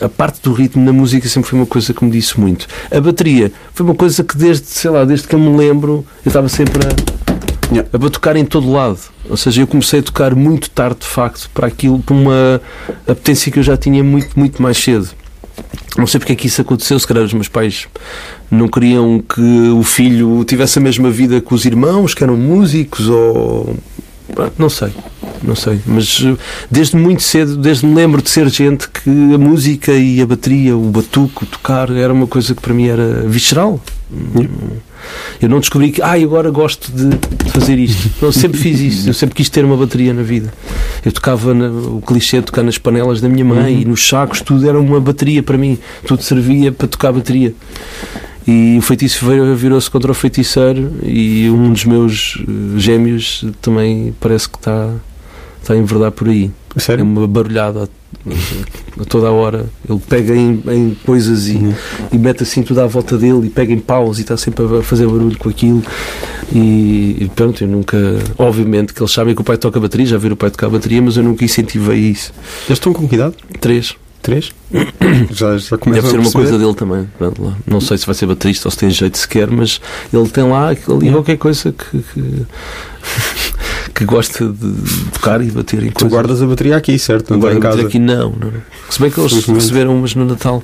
A, 0.00 0.06
a, 0.06 0.08
parte 0.08 0.40
do 0.42 0.52
ritmo 0.52 0.84
na 0.84 0.92
música 0.92 1.28
sempre 1.28 1.50
foi 1.50 1.58
uma 1.58 1.66
coisa 1.66 1.92
que 1.92 2.04
me 2.04 2.10
disse 2.10 2.38
muito. 2.38 2.66
A 2.90 3.00
bateria 3.00 3.52
foi 3.74 3.84
uma 3.86 3.94
coisa 3.94 4.24
que 4.24 4.36
desde, 4.36 4.66
sei 4.66 4.90
lá, 4.90 5.04
desde 5.04 5.26
que 5.28 5.34
eu 5.34 5.38
me 5.38 5.56
lembro, 5.56 6.04
eu 6.24 6.28
estava 6.28 6.48
sempre 6.48 6.80
a, 6.86 7.86
a 7.92 7.98
batucar 7.98 8.36
em 8.36 8.44
todo 8.44 8.70
lado. 8.70 8.98
Ou 9.28 9.36
seja, 9.36 9.62
eu 9.62 9.66
comecei 9.66 10.00
a 10.00 10.02
tocar 10.02 10.34
muito 10.34 10.70
tarde, 10.70 11.00
de 11.00 11.06
facto, 11.06 11.50
para 11.54 11.66
aquilo, 11.66 11.98
para 12.00 12.14
uma 12.14 12.60
apetência 13.06 13.52
que 13.52 13.58
eu 13.58 13.62
já 13.62 13.76
tinha 13.76 14.02
muito, 14.02 14.38
muito 14.38 14.60
mais 14.60 14.78
cedo. 14.78 15.10
Não 15.96 16.06
sei 16.06 16.18
porque 16.18 16.32
é 16.32 16.36
que 16.36 16.46
isso 16.46 16.60
aconteceu, 16.60 16.98
se 16.98 17.06
calhar 17.06 17.22
os 17.22 17.34
meus 17.34 17.48
pais 17.48 17.86
não 18.50 18.66
queriam 18.66 19.20
que 19.20 19.68
o 19.70 19.82
filho 19.82 20.42
tivesse 20.44 20.78
a 20.78 20.82
mesma 20.82 21.10
vida 21.10 21.40
que 21.40 21.54
os 21.54 21.64
irmãos, 21.64 22.14
que 22.14 22.22
eram 22.24 22.36
músicos, 22.36 23.08
ou. 23.08 23.76
Não 24.58 24.68
sei, 24.70 24.90
não 25.42 25.54
sei. 25.54 25.78
Mas 25.86 26.22
eh, 26.24 26.36
desde 26.70 26.96
muito 26.96 27.22
cedo, 27.22 27.56
desde 27.56 27.86
me 27.86 27.94
lembro 27.94 28.22
de 28.22 28.30
ser 28.30 28.48
gente 28.48 28.88
que 28.88 29.10
a 29.34 29.38
música 29.38 29.92
e 29.92 30.20
a 30.22 30.26
bateria, 30.26 30.76
o 30.76 30.90
batuco, 30.90 31.44
tocar, 31.46 31.90
era 31.90 32.12
uma 32.12 32.26
coisa 32.26 32.54
que 32.54 32.60
para 32.62 32.72
mim 32.74 32.86
era 32.88 33.22
visceral. 33.26 33.80
Eu 35.40 35.48
não 35.48 35.58
descobri 35.58 35.90
que, 35.90 36.00
ah, 36.00 36.12
agora 36.12 36.50
gosto 36.50 36.92
de 36.92 37.10
fazer 37.50 37.76
isto. 37.78 38.08
Eu 38.24 38.30
sempre 38.32 38.58
fiz 38.58 38.78
isto. 38.80 39.08
Eu 39.08 39.14
sempre 39.14 39.34
quis 39.34 39.48
ter 39.50 39.64
uma 39.64 39.76
bateria 39.76 40.14
na 40.14 40.22
vida. 40.22 40.52
Eu 41.04 41.10
tocava 41.10 41.52
na- 41.52 41.68
o 41.70 42.00
clichê 42.06 42.38
de 42.38 42.44
tocar 42.46 42.62
nas 42.62 42.78
panelas 42.78 43.20
da 43.20 43.28
minha 43.28 43.44
mãe 43.44 43.82
e 43.82 43.84
nos 43.84 44.06
sacos, 44.08 44.40
tudo 44.40 44.68
era 44.68 44.78
uma 44.78 45.00
bateria 45.00 45.42
para 45.42 45.58
mim. 45.58 45.76
Tudo 46.06 46.22
servia 46.22 46.70
para 46.70 46.86
tocar 46.86 47.12
bateria. 47.12 47.52
E 48.46 48.76
o 48.78 48.82
feitiço 48.82 49.24
virou-se 49.56 49.90
contra 49.90 50.10
o 50.10 50.14
feiticeiro 50.14 50.92
e 51.02 51.48
um 51.50 51.72
dos 51.72 51.84
meus 51.84 52.38
eh, 52.40 52.78
gêmeos 52.78 53.44
também 53.60 54.12
parece 54.20 54.48
que 54.48 54.56
está, 54.58 54.90
está 55.60 55.74
a 55.74 55.76
enverdar 55.76 56.10
por 56.10 56.28
aí. 56.28 56.50
A 56.74 56.78
É 56.78 56.80
sério? 56.80 57.04
uma 57.04 57.26
barulhada 57.28 57.84
a, 57.84 59.00
a 59.00 59.04
toda 59.04 59.28
a 59.28 59.30
hora. 59.30 59.66
Ele 59.88 60.00
pega 60.08 60.34
em, 60.34 60.60
em 60.70 60.96
coisas 61.06 61.46
e, 61.48 61.52
Uhum. 61.56 61.74
e 62.12 62.18
mete 62.18 62.42
assim 62.42 62.62
tudo 62.62 62.80
à 62.80 62.86
volta 62.86 63.16
dele 63.16 63.46
e 63.46 63.50
pega 63.50 63.72
em 63.72 63.78
paus 63.78 64.18
e 64.18 64.22
está 64.22 64.36
sempre 64.36 64.64
a 64.78 64.82
fazer 64.82 65.06
barulho 65.06 65.36
com 65.38 65.48
aquilo. 65.48 65.82
E, 66.52 67.16
e 67.20 67.30
pronto, 67.34 67.62
eu 67.62 67.68
nunca. 67.68 67.96
Obviamente 68.38 68.92
que 68.92 69.00
eles 69.00 69.12
sabem 69.12 69.34
que 69.34 69.40
o 69.40 69.44
pai 69.44 69.56
toca 69.56 69.78
bateria, 69.78 70.06
já 70.06 70.18
viram 70.18 70.34
o 70.34 70.36
pai 70.36 70.50
tocar 70.50 70.68
bateria, 70.68 71.00
mas 71.00 71.16
eu 71.16 71.22
nunca 71.22 71.44
incentivei 71.44 71.98
isso. 72.00 72.32
Eles 72.66 72.78
estão 72.78 72.92
com 72.92 73.06
que 73.08 73.14
idade? 73.14 73.34
Três. 73.60 73.94
Três? 74.22 74.52
já, 75.32 75.58
já 75.58 75.76
começam 75.76 76.02
Deve 76.02 76.08
ser 76.10 76.16
a 76.16 76.20
uma 76.20 76.30
coisa 76.32 76.56
dele 76.58 76.74
também. 76.74 77.08
Não 77.66 77.80
sei 77.80 77.98
se 77.98 78.06
vai 78.06 78.14
ser 78.14 78.26
baterista 78.26 78.68
ou 78.68 78.70
se 78.70 78.78
tem 78.78 78.88
jeito 78.90 79.18
sequer, 79.18 79.50
mas 79.50 79.80
ele 80.12 80.28
tem 80.28 80.44
lá 80.44 80.68
ali 80.68 80.78
Yeah. 80.86 81.12
qualquer 81.12 81.36
coisa 81.38 81.72
que, 81.72 81.98
que, 81.98 82.46
que 83.94 84.04
gosta 84.04 84.46
de 84.48 84.72
tocar 85.12 85.42
e 85.42 85.50
bater 85.50 85.82
em 85.82 85.86
Tu 85.90 85.94
coisas. 85.94 86.10
guardas 86.12 86.42
a 86.42 86.46
bateria 86.46 86.76
aqui, 86.76 86.96
certo? 86.98 87.32
Não 87.32 87.40
vamos 87.40 87.58
casa. 87.60 87.76
dizer 87.76 87.88
aqui 87.88 87.98
não, 87.98 88.30
não. 88.30 88.52
Se 88.88 89.00
bem 89.00 89.10
que 89.10 89.18
eles 89.18 89.32
Felizmente. 89.32 89.60
receberam 89.60 89.96
umas 89.96 90.14
no 90.14 90.24
Natal 90.24 90.62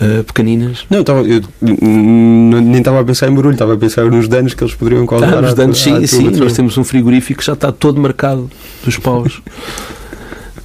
eh, 0.00 0.22
pequeninas. 0.22 0.84
Não, 0.88 0.98
eu 0.98 1.04
tava, 1.04 1.22
eu, 1.22 1.42
nem 1.60 2.78
estava 2.78 3.00
a 3.00 3.04
pensar 3.04 3.28
em 3.28 3.34
barulho, 3.34 3.54
estava 3.54 3.74
a 3.74 3.76
pensar 3.76 4.04
nos 4.08 4.28
danos 4.28 4.54
que 4.54 4.62
eles 4.62 4.74
poderiam 4.74 5.04
causar. 5.06 5.34
Ah, 5.34 5.40
os 5.40 5.50
à- 5.50 5.54
danos, 5.54 5.80
sim, 5.82 6.06
sim. 6.06 6.24
bateria. 6.26 6.44
Nós 6.44 6.52
temos 6.52 6.78
um 6.78 6.84
frigorífico 6.84 7.40
que 7.40 7.46
já 7.46 7.54
está 7.54 7.72
todo 7.72 8.00
marcado 8.00 8.48
dos 8.84 8.96
paus. 8.98 9.42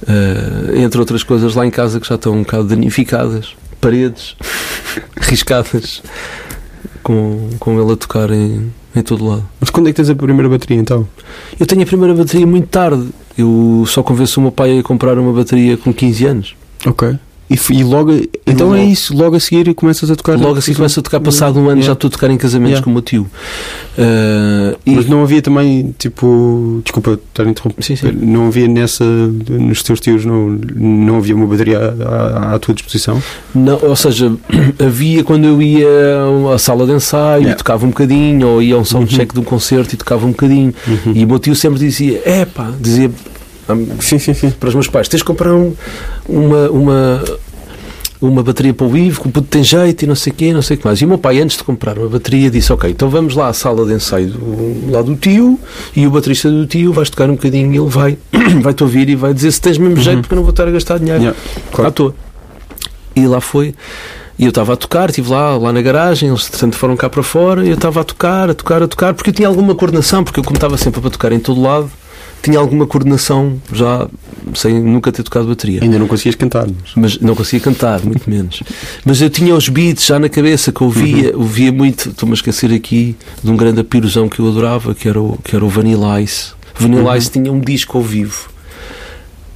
Eh, 0.06 0.82
entre 0.82 1.00
outras 1.00 1.22
coisas 1.22 1.54
lá 1.54 1.66
em 1.66 1.70
casa 1.70 1.98
que 1.98 2.06
já 2.06 2.14
estão 2.14 2.34
um 2.34 2.42
bocado 2.42 2.64
danificadas. 2.64 3.56
Paredes 3.80 4.36
riscadas 5.20 6.02
com, 7.02 7.50
com 7.58 7.80
ele 7.80 7.92
a 7.92 7.96
tocar 7.96 8.30
em, 8.30 8.72
em 8.94 9.02
todo 9.02 9.26
lado. 9.26 9.48
Mas 9.60 9.70
quando 9.70 9.88
é 9.88 9.92
que 9.92 9.96
tens 9.96 10.10
a 10.10 10.14
primeira 10.14 10.48
bateria 10.48 10.76
então? 10.76 11.08
Eu 11.58 11.66
tenho 11.66 11.82
a 11.82 11.86
primeira 11.86 12.14
bateria 12.14 12.46
muito 12.46 12.68
tarde. 12.68 13.08
Eu 13.36 13.84
só 13.86 14.02
convenço 14.02 14.40
o 14.40 14.42
meu 14.42 14.52
pai 14.52 14.78
a 14.78 14.82
comprar 14.82 15.18
uma 15.18 15.32
bateria 15.32 15.76
com 15.76 15.92
15 15.92 16.26
anos. 16.26 16.56
Ok. 16.86 17.18
E, 17.50 17.58
e 17.72 17.82
logo. 17.82 18.12
Então 18.46 18.74
é 18.74 18.84
isso, 18.84 19.16
logo 19.16 19.34
a 19.36 19.40
seguir 19.40 19.72
começas 19.74 20.10
a 20.10 20.16
tocar. 20.16 20.38
Logo 20.38 20.58
assim 20.58 20.74
começa 20.74 21.00
a 21.00 21.02
tocar, 21.02 21.20
passado 21.20 21.58
um 21.58 21.68
ano 21.68 21.80
já 21.82 21.92
estou 21.92 22.08
a 22.08 22.10
tocar 22.10 22.30
em 22.30 22.36
casamentos 22.36 22.80
com 22.80 22.90
o 22.90 22.92
meu 22.92 23.02
tio. 23.02 23.26
E- 24.86 24.94
Mas 24.94 25.06
não 25.06 25.22
havia 25.22 25.42
também, 25.42 25.94
tipo. 25.98 26.80
Desculpa 26.84 27.12
estar 27.30 27.44
a 27.44 27.48
interromper. 27.50 27.82
Sim, 27.82 27.96
sim. 27.96 28.12
Não 28.12 28.48
havia 28.48 28.68
nessa. 28.68 29.04
Nos 29.04 29.82
teus 29.82 30.00
tios, 30.00 30.24
não, 30.24 30.50
não 30.76 31.16
havia 31.16 31.34
uma 31.34 31.46
bateria 31.46 31.78
à, 31.78 32.50
à- 32.50 32.54
à 32.54 32.58
tua 32.58 32.74
disposição? 32.74 33.22
Não, 33.54 33.78
ou 33.82 33.96
seja, 33.96 34.32
havia 34.78 35.24
quando 35.24 35.44
eu 35.46 35.60
ia 35.62 35.88
à 36.54 36.58
sala 36.58 36.86
de 36.86 36.92
ensaio 36.92 37.18
Yeah. 37.38 37.52
e 37.52 37.54
tocava 37.56 37.84
um 37.86 37.90
bocadinho, 37.90 38.46
ou 38.48 38.62
ia 38.62 38.74
a 38.74 38.78
um 38.78 38.84
soundcheck 38.84 39.32
de 39.34 39.40
um 39.40 39.44
concerto 39.44 39.94
e 39.94 39.98
tocava 39.98 40.24
um 40.26 40.30
bocadinho. 40.30 40.72
E 41.14 41.24
o 41.24 41.28
meu 41.28 41.38
tio 41.38 41.54
sempre 41.54 41.78
dizia: 41.78 42.20
é 42.24 42.44
pá, 42.44 42.72
dizia 42.80 43.10
Sim, 44.00 44.18
sim, 44.18 44.34
sim. 44.34 44.50
para 44.50 44.68
os 44.68 44.74
meus 44.74 44.88
pais: 44.88 45.08
tens 45.08 45.18
de 45.18 45.24
comprar 45.24 45.52
um- 45.54 45.74
uma, 46.28 46.70
uma, 46.70 47.24
uma 48.20 48.42
bateria 48.42 48.74
para 48.74 48.86
o 48.86 48.96
Ivo, 48.96 49.20
que 49.22 49.28
o 49.28 49.30
puto 49.30 49.46
tem 49.48 49.62
jeito 49.62 50.02
e 50.02 50.06
não 50.06 50.14
sei 50.14 50.32
o 50.32 50.36
quê, 50.36 50.52
não 50.52 50.62
sei 50.62 50.76
o 50.76 50.80
que 50.80 50.86
mais. 50.86 51.00
E 51.00 51.04
o 51.04 51.08
meu 51.08 51.18
pai, 51.18 51.40
antes 51.40 51.56
de 51.56 51.62
comprar 51.64 51.96
uma 51.98 52.08
bateria, 52.08 52.50
disse: 52.50 52.72
Ok, 52.72 52.90
então 52.90 53.08
vamos 53.08 53.34
lá 53.36 53.48
à 53.48 53.52
sala 53.52 53.86
de 53.86 53.92
ensaio 53.94 54.28
do, 54.30 54.90
lá 54.90 55.02
do 55.02 55.14
tio 55.14 55.58
e 55.94 56.06
o 56.06 56.10
baterista 56.10 56.50
do 56.50 56.66
tio 56.66 56.92
vais 56.92 57.08
tocar 57.10 57.28
um 57.30 57.34
bocadinho 57.34 57.72
e 57.72 57.78
ele 57.78 57.88
vai, 57.88 58.18
vai-te 58.62 58.82
ouvir 58.82 59.08
e 59.08 59.14
vai 59.14 59.32
dizer 59.32 59.52
se 59.52 59.60
tens 59.60 59.78
mesmo 59.78 59.96
jeito, 60.00 60.20
porque 60.22 60.34
eu 60.34 60.36
não 60.36 60.42
vou 60.42 60.50
estar 60.50 60.66
a 60.66 60.70
gastar 60.70 60.98
dinheiro 60.98 61.20
Yeah, 61.22 61.38
à 61.68 61.76
claro. 61.76 61.92
toa. 61.92 62.14
E 63.14 63.26
lá 63.26 63.40
foi. 63.40 63.74
E 64.38 64.44
eu 64.44 64.50
estava 64.50 64.74
a 64.74 64.76
tocar, 64.76 65.08
estive 65.10 65.30
lá, 65.32 65.56
lá 65.56 65.72
na 65.72 65.82
garagem, 65.82 66.28
eles 66.28 66.48
tanto 66.48 66.76
foram 66.76 66.96
cá 66.96 67.08
para 67.10 67.24
fora, 67.24 67.64
e 67.64 67.70
eu 67.70 67.74
estava 67.74 68.00
a 68.00 68.04
tocar, 68.04 68.48
a 68.48 68.54
tocar, 68.54 68.80
a 68.82 68.86
tocar, 68.86 69.12
porque 69.12 69.30
eu 69.30 69.34
tinha 69.34 69.48
alguma 69.48 69.74
coordenação, 69.74 70.22
porque 70.22 70.38
eu 70.38 70.44
como 70.44 70.56
estava 70.56 70.76
sempre 70.78 71.00
para 71.00 71.10
tocar 71.10 71.32
em 71.32 71.40
todo 71.40 71.60
lado, 71.60 71.90
tinha 72.42 72.58
alguma 72.58 72.86
coordenação 72.86 73.60
já 73.72 74.08
sem 74.54 74.80
nunca 74.80 75.12
ter 75.12 75.22
tocado 75.22 75.46
bateria. 75.48 75.82
Ainda 75.82 75.98
não 75.98 76.06
conseguias 76.06 76.34
cantar. 76.34 76.66
Mas... 76.66 76.92
Mas 76.96 77.18
não 77.18 77.34
conseguia 77.34 77.60
cantar, 77.60 78.00
muito 78.02 78.28
menos. 78.30 78.62
Mas 79.04 79.20
eu 79.20 79.28
tinha 79.28 79.54
os 79.54 79.68
beats 79.68 80.06
já 80.06 80.18
na 80.18 80.28
cabeça 80.28 80.72
que 80.72 80.80
eu 80.80 80.86
ouvia, 80.86 81.36
ouvia 81.36 81.72
muito. 81.72 82.10
Estou-me 82.10 82.32
a 82.32 82.36
esquecer 82.36 82.72
aqui 82.72 83.16
de 83.42 83.50
um 83.50 83.56
grande 83.56 83.80
apirozão 83.80 84.28
que 84.28 84.40
eu 84.40 84.48
adorava, 84.48 84.94
que 84.94 85.08
era 85.08 85.20
o, 85.20 85.38
que 85.42 85.54
era 85.54 85.64
o 85.64 85.68
Vanilla 85.68 86.20
Ice. 86.22 86.52
Vanilla 86.74 87.16
Ice 87.18 87.30
tinha 87.30 87.52
um 87.52 87.60
disco 87.60 87.98
ao 87.98 88.04
vivo, 88.04 88.48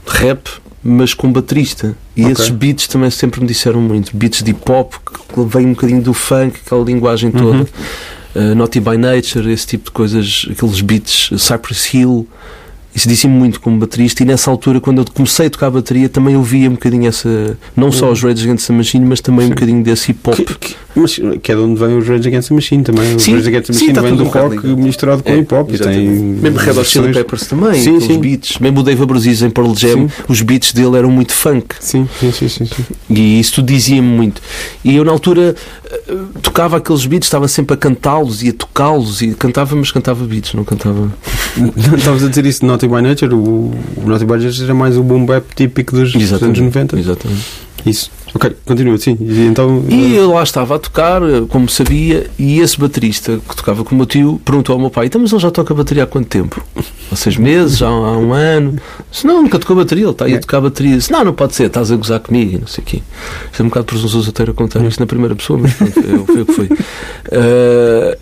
rap, 0.07 0.49
mas 0.83 1.14
com 1.14 1.33
baterista. 1.33 1.97
E 2.16 2.22
Ok. 2.22 2.33
esses 2.33 2.49
beats 2.51 2.87
também 2.89 3.11
sempre 3.11 3.41
me 3.41 3.47
disseram 3.47 3.80
muito. 3.80 4.14
Beats 4.16 4.43
de 4.43 4.51
hip 4.51 4.70
hop, 4.70 4.95
que 5.33 5.41
vem 5.45 5.66
um 5.66 5.70
bocadinho 5.70 6.03
do 6.03 6.12
funk, 6.12 6.59
aquela 6.66 6.85
linguagem 6.85 7.30
toda. 7.30 7.66
Uh, 8.35 8.55
Naughty 8.55 8.80
by 8.80 8.97
Nature, 8.97 9.51
esse 9.53 9.66
tipo 9.66 9.85
de 9.87 9.91
coisas, 9.93 10.47
aqueles 10.51 10.80
beats, 10.80 11.30
Cypress 11.39 11.95
Hill. 11.95 12.26
Isso 12.95 13.09
disse-me 13.09 13.32
muito 13.32 13.59
como 13.61 13.78
baterista 13.78 14.22
e 14.22 14.26
nessa 14.26 14.51
altura, 14.51 14.78
quando 14.80 14.99
eu 14.99 15.05
comecei 15.14 15.47
a 15.47 15.51
tocar 15.51 15.70
bateria, 15.70 16.09
também 16.11 16.36
ouvia 16.36 16.68
um 16.68 16.72
bocadinho 16.74 17.07
essa, 17.09 17.57
não 17.74 17.90
só 17.90 18.11
os 18.12 18.22
Rage 18.22 18.45
Against 18.45 18.66
the 18.66 18.72
Machine, 18.74 19.07
mas 19.07 19.20
também 19.22 19.47
um 19.47 19.49
Sim. 19.49 19.55
bocadinho 19.55 19.82
desse 19.82 20.11
hip 20.11 20.20
hop. 20.28 20.34
Que, 20.36 20.45
que, 20.45 20.74
mas 20.95 21.18
que 21.43 21.51
é 21.53 21.55
de 21.55 21.61
onde 21.62 21.80
vem 21.80 21.97
os 21.97 22.07
Rage 22.07 22.28
Against 22.28 22.49
the 22.51 22.55
Machine 22.55 22.84
também. 22.84 23.16
Os 23.16 23.22
Sim, 23.22 23.34
Rage 23.34 23.49
Against 23.49 23.66
the 23.68 23.72
sim, 23.72 23.78
Machine 23.86 23.90
está 23.93 24.01
vem 24.03 24.11
tudo 24.11 24.24
do 24.24 24.28
um 24.28 24.32
rock 24.43 24.57
ligado. 24.57 24.76
misturado 24.76 25.22
com 25.22 25.30
É, 25.32 25.38
hip 25.38 25.55
hop. 25.55 25.70
Tem 25.70 26.07
Mesmo 26.09 26.59
Red 26.59 26.70
Hot 26.78 26.84
Chili 26.84 27.12
Peppers 27.14 27.47
também, 27.47 27.82
Sim, 27.82 27.99
sim. 28.01 28.18
beats. 28.20 28.59
Mesmo 28.59 28.80
o 28.80 28.82
Dave 28.82 29.03
Abruzis 29.03 29.40
em 29.43 29.49
Pearl 29.49 29.72
Jam, 29.74 30.09
Sim. 30.09 30.09
os 30.28 30.43
beats 30.43 30.74
dele 30.74 30.97
eram 30.99 31.11
muito 31.11 31.32
funk. 31.32 31.74
Sim, 31.80 32.07
sim, 32.20 32.30
sim, 32.30 32.49
sim, 32.49 32.66
sim. 32.66 32.84
E 33.09 33.40
isso 33.40 33.62
dizia-me 33.62 34.07
muito. 34.07 34.43
E 34.84 34.95
eu, 34.95 35.05
na 35.05 35.12
altura, 35.12 35.55
tocava 36.43 36.76
aqueles 36.78 37.05
beats, 37.07 37.26
estava 37.26 37.49
sempre 37.49 37.74
a 37.74 37.76
cantá-los 37.76 38.43
e 38.43 38.49
a 38.49 38.53
tocá-los. 38.53 39.22
E 39.22 39.34
cantava, 39.34 39.76
mas 39.76 39.90
cantava 39.90 40.24
beats, 40.24 40.55
não 40.55 40.64
cantava. 40.64 41.12
Não 41.57 41.97
Estavas 41.97 42.24
a 42.24 42.28
dizer 42.28 42.47
isso 42.47 42.61
de 42.61 42.66
Naughty 42.66 42.88
by 42.88 43.03
Nature. 43.03 43.34
O, 43.34 43.72
o 43.97 44.05
Naughty 44.07 44.24
by 44.24 44.32
Nature 44.32 44.64
era 44.64 44.74
mais 44.74 44.97
o 44.97 45.03
boom 45.03 45.26
bap 45.26 45.45
típico 45.55 45.95
dos 45.95 46.12
dos 46.12 46.32
anos 46.43 46.59
90. 46.59 46.99
Exatamente. 46.99 47.45
Isso. 47.84 48.11
Ok, 48.35 48.57
continua, 48.64 48.97
sim. 48.97 49.16
E 49.20 49.43
então. 49.47 49.85
E 49.91 50.14
eu 50.16 50.33
lá 50.33 50.43
estava 50.43 50.76
a 50.76 50.78
tocar, 50.78 51.22
eh, 51.22 51.43
como 51.51 51.68
sabia, 51.68 52.30
e 52.39 52.61
esse 52.61 52.78
baterista 52.80 53.39
que 53.47 53.55
tocava 53.55 53.85
com 53.85 53.95
o 53.95 53.99
meu 53.99 54.07
tio 54.07 54.41
perguntou 54.43 54.72
ao 54.72 54.80
meu 54.80 54.89
pai: 54.89 55.07
então, 55.07 55.20
mas 55.20 55.30
ele 55.33 55.41
já 55.43 55.51
toca 55.51 55.74
bateria 55.74 56.05
há 56.05 56.07
quanto 56.07 56.28
tempo? 56.28 56.64
Há 57.11 57.14
seis 57.16 57.37
meses? 57.37 57.76
Já 57.76 57.89
há 57.89 58.16
um 58.16 58.33
ano? 58.33 58.78
Disse: 59.11 59.26
não, 59.26 59.43
nunca 59.43 59.59
tocou 59.59 59.76
bateria, 59.76 60.05
ele 60.05 60.12
está 60.12 60.24
aí 60.24 60.33
a 60.33 60.37
É. 60.37 60.41
tocar 60.41 60.62
bateria. 60.62 60.97
Disse: 60.97 61.12
não, 61.12 61.22
não 61.24 61.35
pode 61.35 61.55
ser, 61.55 61.64
estás 61.66 61.93
a 61.93 61.97
gozar 61.97 62.20
comigo, 62.20 62.59
não 62.61 62.66
sei 62.66 62.83
o 62.83 62.87
quê. 62.87 63.03
Isto 63.51 63.62
é 63.62 63.66
um 63.66 63.68
bocado 63.68 63.87
presunçoso 63.87 64.30
até 64.30 64.45
a 64.45 64.53
contar 64.55 64.83
isto 64.87 65.01
na 65.01 65.07
primeira 65.07 65.35
pessoa, 65.37 65.59
mas 65.59 65.74
pronto, 65.74 65.93
foi, 65.93 66.24
foi 66.24 66.41
o 66.43 66.47
que 66.47 66.53
foi. 66.55 66.68
Eh, 67.30 68.18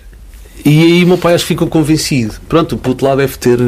e 0.65 0.83
aí 0.83 1.05
o 1.05 1.07
meu 1.07 1.19
pai 1.19 1.35
acho 1.35 1.45
que 1.45 1.49
ficou 1.55 1.69
convencido. 1.69 2.35
Pronto, 2.49 2.75
o 2.75 2.79
puto 2.79 3.05
lá 3.05 3.15
deve 3.15 3.37
ter 3.39 3.59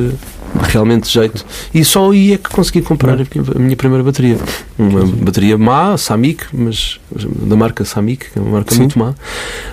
realmente 0.60 1.08
jeito. 1.08 1.44
E 1.74 1.84
só 1.84 2.10
aí 2.10 2.32
é 2.32 2.38
que 2.38 2.50
consegui 2.50 2.82
comprar 2.82 3.18
a 3.20 3.58
minha- 3.58 3.76
primeira 3.76 4.02
bateria. 4.04 4.38
Uma 4.78 5.04
bateria 5.06 5.56
má, 5.58 5.96
Samick, 5.96 6.44
mas 6.52 7.00
da 7.46 7.56
marca 7.56 7.84
Samick, 7.84 8.30
que 8.30 8.38
é 8.38 8.42
uma 8.42 8.50
marca 8.52 8.72
Sim. 8.74 8.80
muito 8.80 8.98
má, 8.98 9.14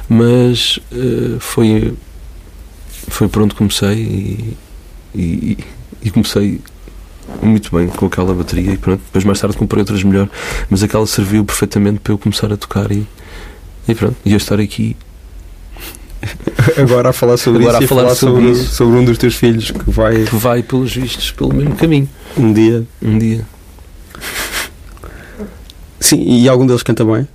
mas 0.07 0.79
eh, 0.91 1.37
foi, 1.39 1.93
foi 3.07 3.27
por 3.27 3.41
onde 3.43 3.55
comecei 3.55 3.93
e, 3.95 4.57
e, 5.15 5.57
e 6.03 6.09
comecei 6.11 6.61
muito 7.43 7.75
bem 7.75 7.87
com 7.87 8.05
aquela 8.07 8.33
bateria 8.33 8.71
e 8.71 8.77
pronto, 8.77 9.01
depois 9.05 9.23
mais 9.23 9.39
tarde 9.39 9.55
comprei 9.57 9.81
outras 9.81 10.03
melhor, 10.03 10.27
mas 10.69 10.81
aquela 10.81 11.05
serviu 11.05 11.45
perfeitamente 11.45 11.99
para 11.99 12.13
eu 12.13 12.17
começar 12.17 12.51
a 12.51 12.57
tocar 12.57 12.91
e, 12.91 13.05
e 13.87 13.93
pronto, 13.95 14.15
e 14.25 14.31
eu 14.31 14.37
estar 14.37 14.59
aqui 14.59 14.95
agora 16.77 17.09
a 17.09 17.13
falar 17.13 17.37
sobre 17.37 17.61
Agora 17.63 17.77
isso 17.83 17.85
a 17.85 17.87
falar 17.87 18.01
falar 18.03 18.15
sobre 18.15 18.41
sobre, 18.47 18.51
isso. 18.61 18.75
sobre 18.75 18.97
um 18.97 19.05
dos 19.05 19.17
teus 19.17 19.35
filhos 19.35 19.71
que 19.71 19.89
vai 19.89 20.23
Que 20.25 20.35
vai, 20.35 20.61
pelos 20.63 20.93
vistos, 20.93 21.31
pelo 21.31 21.53
mesmo 21.53 21.75
caminho. 21.75 22.09
um 22.37 22.51
dia. 22.53 22.83
Um 23.01 23.17
dia. 23.17 23.45
Sim, 25.99 26.21
e 26.21 26.47
algum 26.49 26.65
deles 26.65 26.83
canta 26.83 27.03
bem? 27.05 27.27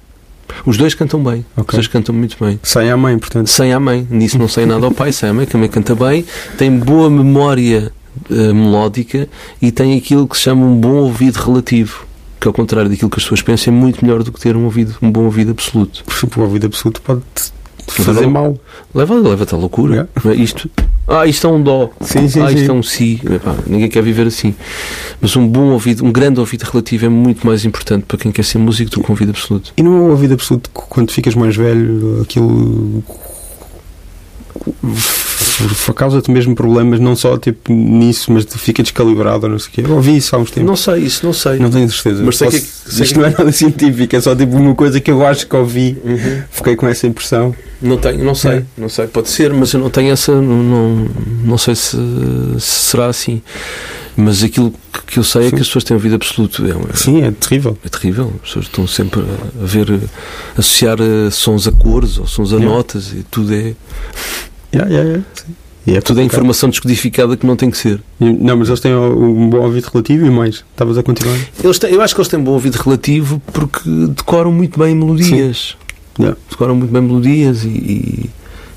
Os 0.67 0.77
dois 0.77 0.95
cantam 0.95 1.23
bem. 1.23 1.45
Os 1.57 1.63
Ok. 1.63 1.77
dois 1.77 1.87
cantam 1.87 2.15
muito 2.15 2.37
bem. 2.43 2.59
Sai 2.63 2.89
à 2.91 2.97
mãe, 2.97 3.19
portanto. 3.19 3.49
Sem 3.49 3.73
a 3.73 3.81
mãe, 3.81 4.07
nisso 4.11 4.39
não 4.39 4.49
sei 4.49 4.67
nada 4.67 4.85
ao 4.87 4.93
pai, 4.93 5.13
sem 5.13 5.29
a 5.29 5.35
mãe, 5.35 5.47
que 5.47 5.53
também 5.53 5.69
canta 5.69 5.95
bem, 5.95 6.25
tem 6.57 6.71
boa 6.71 7.11
memória 7.11 7.93
eh, 8.31 8.53
melódica 8.53 9.29
e 9.61 9.71
tem 9.73 9.97
aquilo 9.99 10.27
que 10.29 10.37
se 10.37 10.45
chama 10.45 10.65
um 10.65 10.77
bom 10.77 10.95
ouvido 10.97 11.37
relativo, 11.37 12.07
que 12.41 12.47
ao 12.47 12.55
contrário 12.55 12.91
daquilo 12.91 13.11
que 13.11 13.19
as 13.19 13.25
pessoas 13.25 13.43
pensam, 13.43 13.73
é 13.73 13.77
muito 13.77 14.05
melhor 14.05 14.23
do 14.23 14.33
que 14.33 14.41
ter 14.41 14.57
um, 14.57 14.65
ouvido, 14.65 14.95
um 15.03 15.11
bom 15.11 15.25
ouvido 15.25 15.51
absoluto. 15.51 16.03
Por 16.05 16.15
exemplo, 16.15 16.43
o 16.43 16.47
ouvido 16.47 16.67
absoluto 16.67 17.03
pode 17.03 17.23
fazer 17.89 18.27
mal. 18.27 18.59
Leva- 18.95 19.15
Leva-te 19.15 19.55
à 19.55 19.59
loucura. 19.59 20.09
Yeah. 20.25 20.41
É? 20.41 20.43
Isto, 20.43 20.71
ah, 21.09 21.27
isto 21.27 21.47
é 21.47 21.51
um 21.51 21.63
dó. 21.63 21.91
Sim, 22.01 22.29
sim, 22.29 22.41
ah, 22.41 22.51
isto 22.51 22.61
sim. 22.61 22.69
é 22.69 22.73
um 22.73 22.83
si. 22.83 23.21
Epá, 23.31 23.55
ninguém 23.67 23.89
quer 23.89 24.03
viver 24.03 24.27
assim. 24.27 24.55
Mas 25.21 25.37
um 25.37 25.47
bom 25.47 25.71
ouvido, 25.73 26.05
um 26.05 26.13
grande 26.13 26.41
ouvido 26.41 26.63
relativo 26.63 27.07
é 27.07 27.09
muito 27.09 27.47
mais 27.47 27.65
importante 27.65 28.05
para 28.07 28.19
quem 28.19 28.31
quer 28.33 28.45
ser 28.45 28.59
músico 28.59 28.91
do 28.91 29.01
que 29.01 29.07
um 29.09 29.13
ouvido 29.13 29.31
absoluto. 29.31 29.73
E 29.77 29.83
não 29.83 29.97
é 29.97 30.01
o 30.01 30.11
ouvido 30.11 30.35
absoluto 30.35 30.71
que 30.71 30.81
quando 30.89 31.11
ficas 31.11 31.35
mais 31.35 31.57
velho, 31.57 32.21
aquilo 32.23 33.03
causa-te 35.95 36.31
mesmo 36.31 36.55
problemas, 36.55 36.99
não 37.01 37.15
só 37.15 37.37
tipo 37.39 37.73
nisso, 37.73 38.33
mas 38.33 38.45
fica 38.57 38.83
descalibrado 38.83 39.45
ou 39.47 39.53
não 39.53 39.59
sei 39.59 39.69
o 39.69 39.73
quê. 39.73 39.81
Eu 39.85 39.93
ouvi 39.95 40.17
isso 40.17 40.35
há 40.35 40.39
uns 40.39 40.51
tempos. 40.51 40.69
Não 40.69 40.77
sei, 40.77 41.05
isso 41.05 41.25
não 41.25 41.33
sei. 41.33 41.59
Não 41.59 41.71
tenho 41.71 41.89
certeza. 41.91 42.23
Mas 42.25 42.37
sei 42.39 42.51
Posso- 42.51 42.61
que- 42.63 42.93
sei 42.93 43.05
isto 43.05 43.15
que- 43.15 43.21
não 43.21 43.27
é 43.27 43.31
nada 43.31 43.53
científico, 43.53 44.17
é 44.17 44.21
só 44.21 44.35
tipo 44.35 44.57
uma 44.57 44.75
coisa 44.75 45.01
que 45.01 45.11
eu 45.11 45.25
acho 45.27 45.47
que 45.47 45.55
ouvi. 45.57 45.97
Uhum. 46.05 46.43
Fiquei 46.51 46.77
com 46.77 46.87
essa 46.89 47.07
impressão. 47.07 47.55
Não 47.83 47.97
tenho, 47.99 48.25
não 48.25 48.35
sei, 48.35 48.51
É. 48.59 48.65
não 48.79 48.89
sei, 48.89 49.07
pode 49.07 49.29
ser, 49.29 49.53
mas 49.53 49.73
eu 49.73 49.81
não 49.81 49.91
tenho 49.91 50.11
essa, 50.13 50.33
não, 50.33 51.09
não, 51.45 51.59
sei 51.59 51.75
se, 51.75 51.97
se 52.59 52.61
será 52.91 53.07
assim. 53.07 53.43
Mas 54.17 54.43
aquilo 54.45 54.73
que- 55.09 55.19
eu 55.19 55.25
sei 55.25 55.43
é 55.47 55.51
Sim. 55.51 55.57
que 55.57 55.61
as 55.63 55.67
pessoas 55.67 55.85
têm 55.85 55.97
um 55.97 56.01
vida 56.01 56.15
absoluta. 56.15 56.63
É, 56.63 56.75
um- 56.77 56.87
Sim, 56.95 57.23
é 57.23 57.31
terrível. 57.33 57.77
é 57.85 57.89
terrível. 57.89 58.33
As 58.43 58.49
pessoas 58.49 58.65
estão 58.67 58.87
sempre 58.87 59.21
a, 59.21 59.67
ver, 59.67 59.89
a 60.57 60.61
associar 60.61 60.99
eh, 61.01 61.31
sons 61.31 61.67
a 61.67 61.73
cores 61.73 62.17
ou 62.19 62.27
sons 62.27 62.53
a 62.53 62.57
Yeah. 62.57 62.75
notas 62.77 63.13
e 63.13 63.25
tudo 63.31 63.53
é, 63.53 63.75
Yeah, 64.73 64.91
yeah. 64.91 65.23
E 65.87 65.97
é 65.97 66.01
tudo 66.01 66.21
é 66.21 66.25
informação 66.25 66.71
descodificada 66.71 67.37
que 67.37 67.47
não 67.47 67.57
tem 67.57 67.71
que 67.71 67.77
ser. 67.77 68.01
Não, 68.19 68.57
mas 68.57 68.69
eles 68.69 68.81
têm 68.81 68.95
um 68.95 69.51
bom 69.51 69.59
ouvido 69.59 69.89
relativo 69.93 70.25
e 70.27 70.31
mais. 70.31 70.65
Estavas 70.73 70.97
a 70.97 71.03
continuar? 71.03 71.37
Eles 71.63 71.79
têm, 71.79 71.93
eu 71.93 72.01
acho 72.01 72.15
que 72.15 72.21
eles 72.21 72.29
têm 72.29 72.41
bom 72.41 72.53
ouvido 72.53 72.77
relativo 72.77 73.43
porque 73.53 73.81
decoram 74.11 74.51
muito 74.51 74.79
bem 74.79 74.95
melodias. 74.95 75.77
Yeah. 76.19 76.39
Decoram 76.51 76.75
muito 76.77 76.91
bem 76.93 77.03
melodias 77.03 77.65
e, 77.65 77.69
e, 77.69 78.31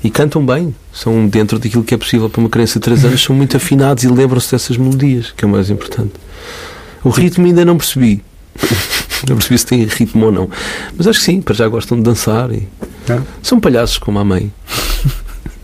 e 0.04 0.10
cantam 0.10 0.44
bem. 0.44 0.74
São 0.92 1.28
dentro 1.28 1.58
daquilo 1.58 1.84
que 1.84 1.94
é 1.94 1.98
possível 1.98 2.28
para 2.28 2.40
uma 2.40 2.48
criança 2.48 2.78
de 2.78 2.84
3 2.84 3.04
anos, 3.04 3.22
são 3.22 3.34
muito 3.36 3.56
afinados 3.56 4.02
e 4.04 4.08
lembram-se 4.08 4.50
dessas 4.50 4.76
melodias, 4.76 5.32
que 5.36 5.44
é 5.44 5.48
o 5.48 5.50
mais 5.50 5.70
importante. 5.70 6.12
O 7.04 7.10
ritmo 7.10 7.46
ainda 7.46 7.64
não 7.64 7.76
percebi. 7.76 8.22
Não 9.28 9.34
percebi 9.36 9.58
se 9.58 9.66
tem 9.66 9.84
ritmo 9.84 10.26
ou 10.26 10.30
não. 10.32 10.48
Mas 10.96 11.08
acho 11.08 11.18
que 11.18 11.24
sim, 11.24 11.40
para 11.40 11.52
já 11.52 11.66
gostam 11.66 11.96
de 11.98 12.04
dançar 12.04 12.52
e 12.52 12.68
Yeah. 13.08 13.26
são 13.42 13.58
palhaços 13.58 13.98
como 13.98 14.18
a 14.20 14.24
mãe. 14.24 14.52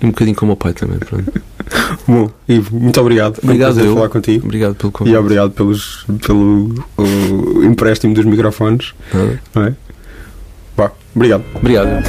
E 0.01 0.07
um 0.07 0.09
bocadinho 0.11 0.35
como 0.37 0.53
o 0.53 0.57
pai 0.57 0.73
também. 0.73 0.99
Pronto. 0.99 1.31
Bom, 2.09 2.31
Ivo, 2.49 2.79
muito 2.81 3.01
obrigado. 3.01 3.39
Obrigado, 3.43 3.79
eu. 3.81 3.95
falar 3.95 4.09
contigo. 4.09 4.45
Obrigado 4.47 4.75
pelo 4.75 4.89
E 4.89 4.93
convite. 4.93 5.17
obrigado 5.17 5.51
pelos, 5.53 6.05
pelo 6.27 6.75
o 6.97 7.63
empréstimo 7.65 8.13
dos 8.13 8.25
microfones. 8.25 8.93
Nada. 9.13 9.41
Não 9.55 9.63
é? 9.65 9.75
Vá, 10.77 10.93
obrigado. 11.15 11.45
Obrigado. 11.55 12.03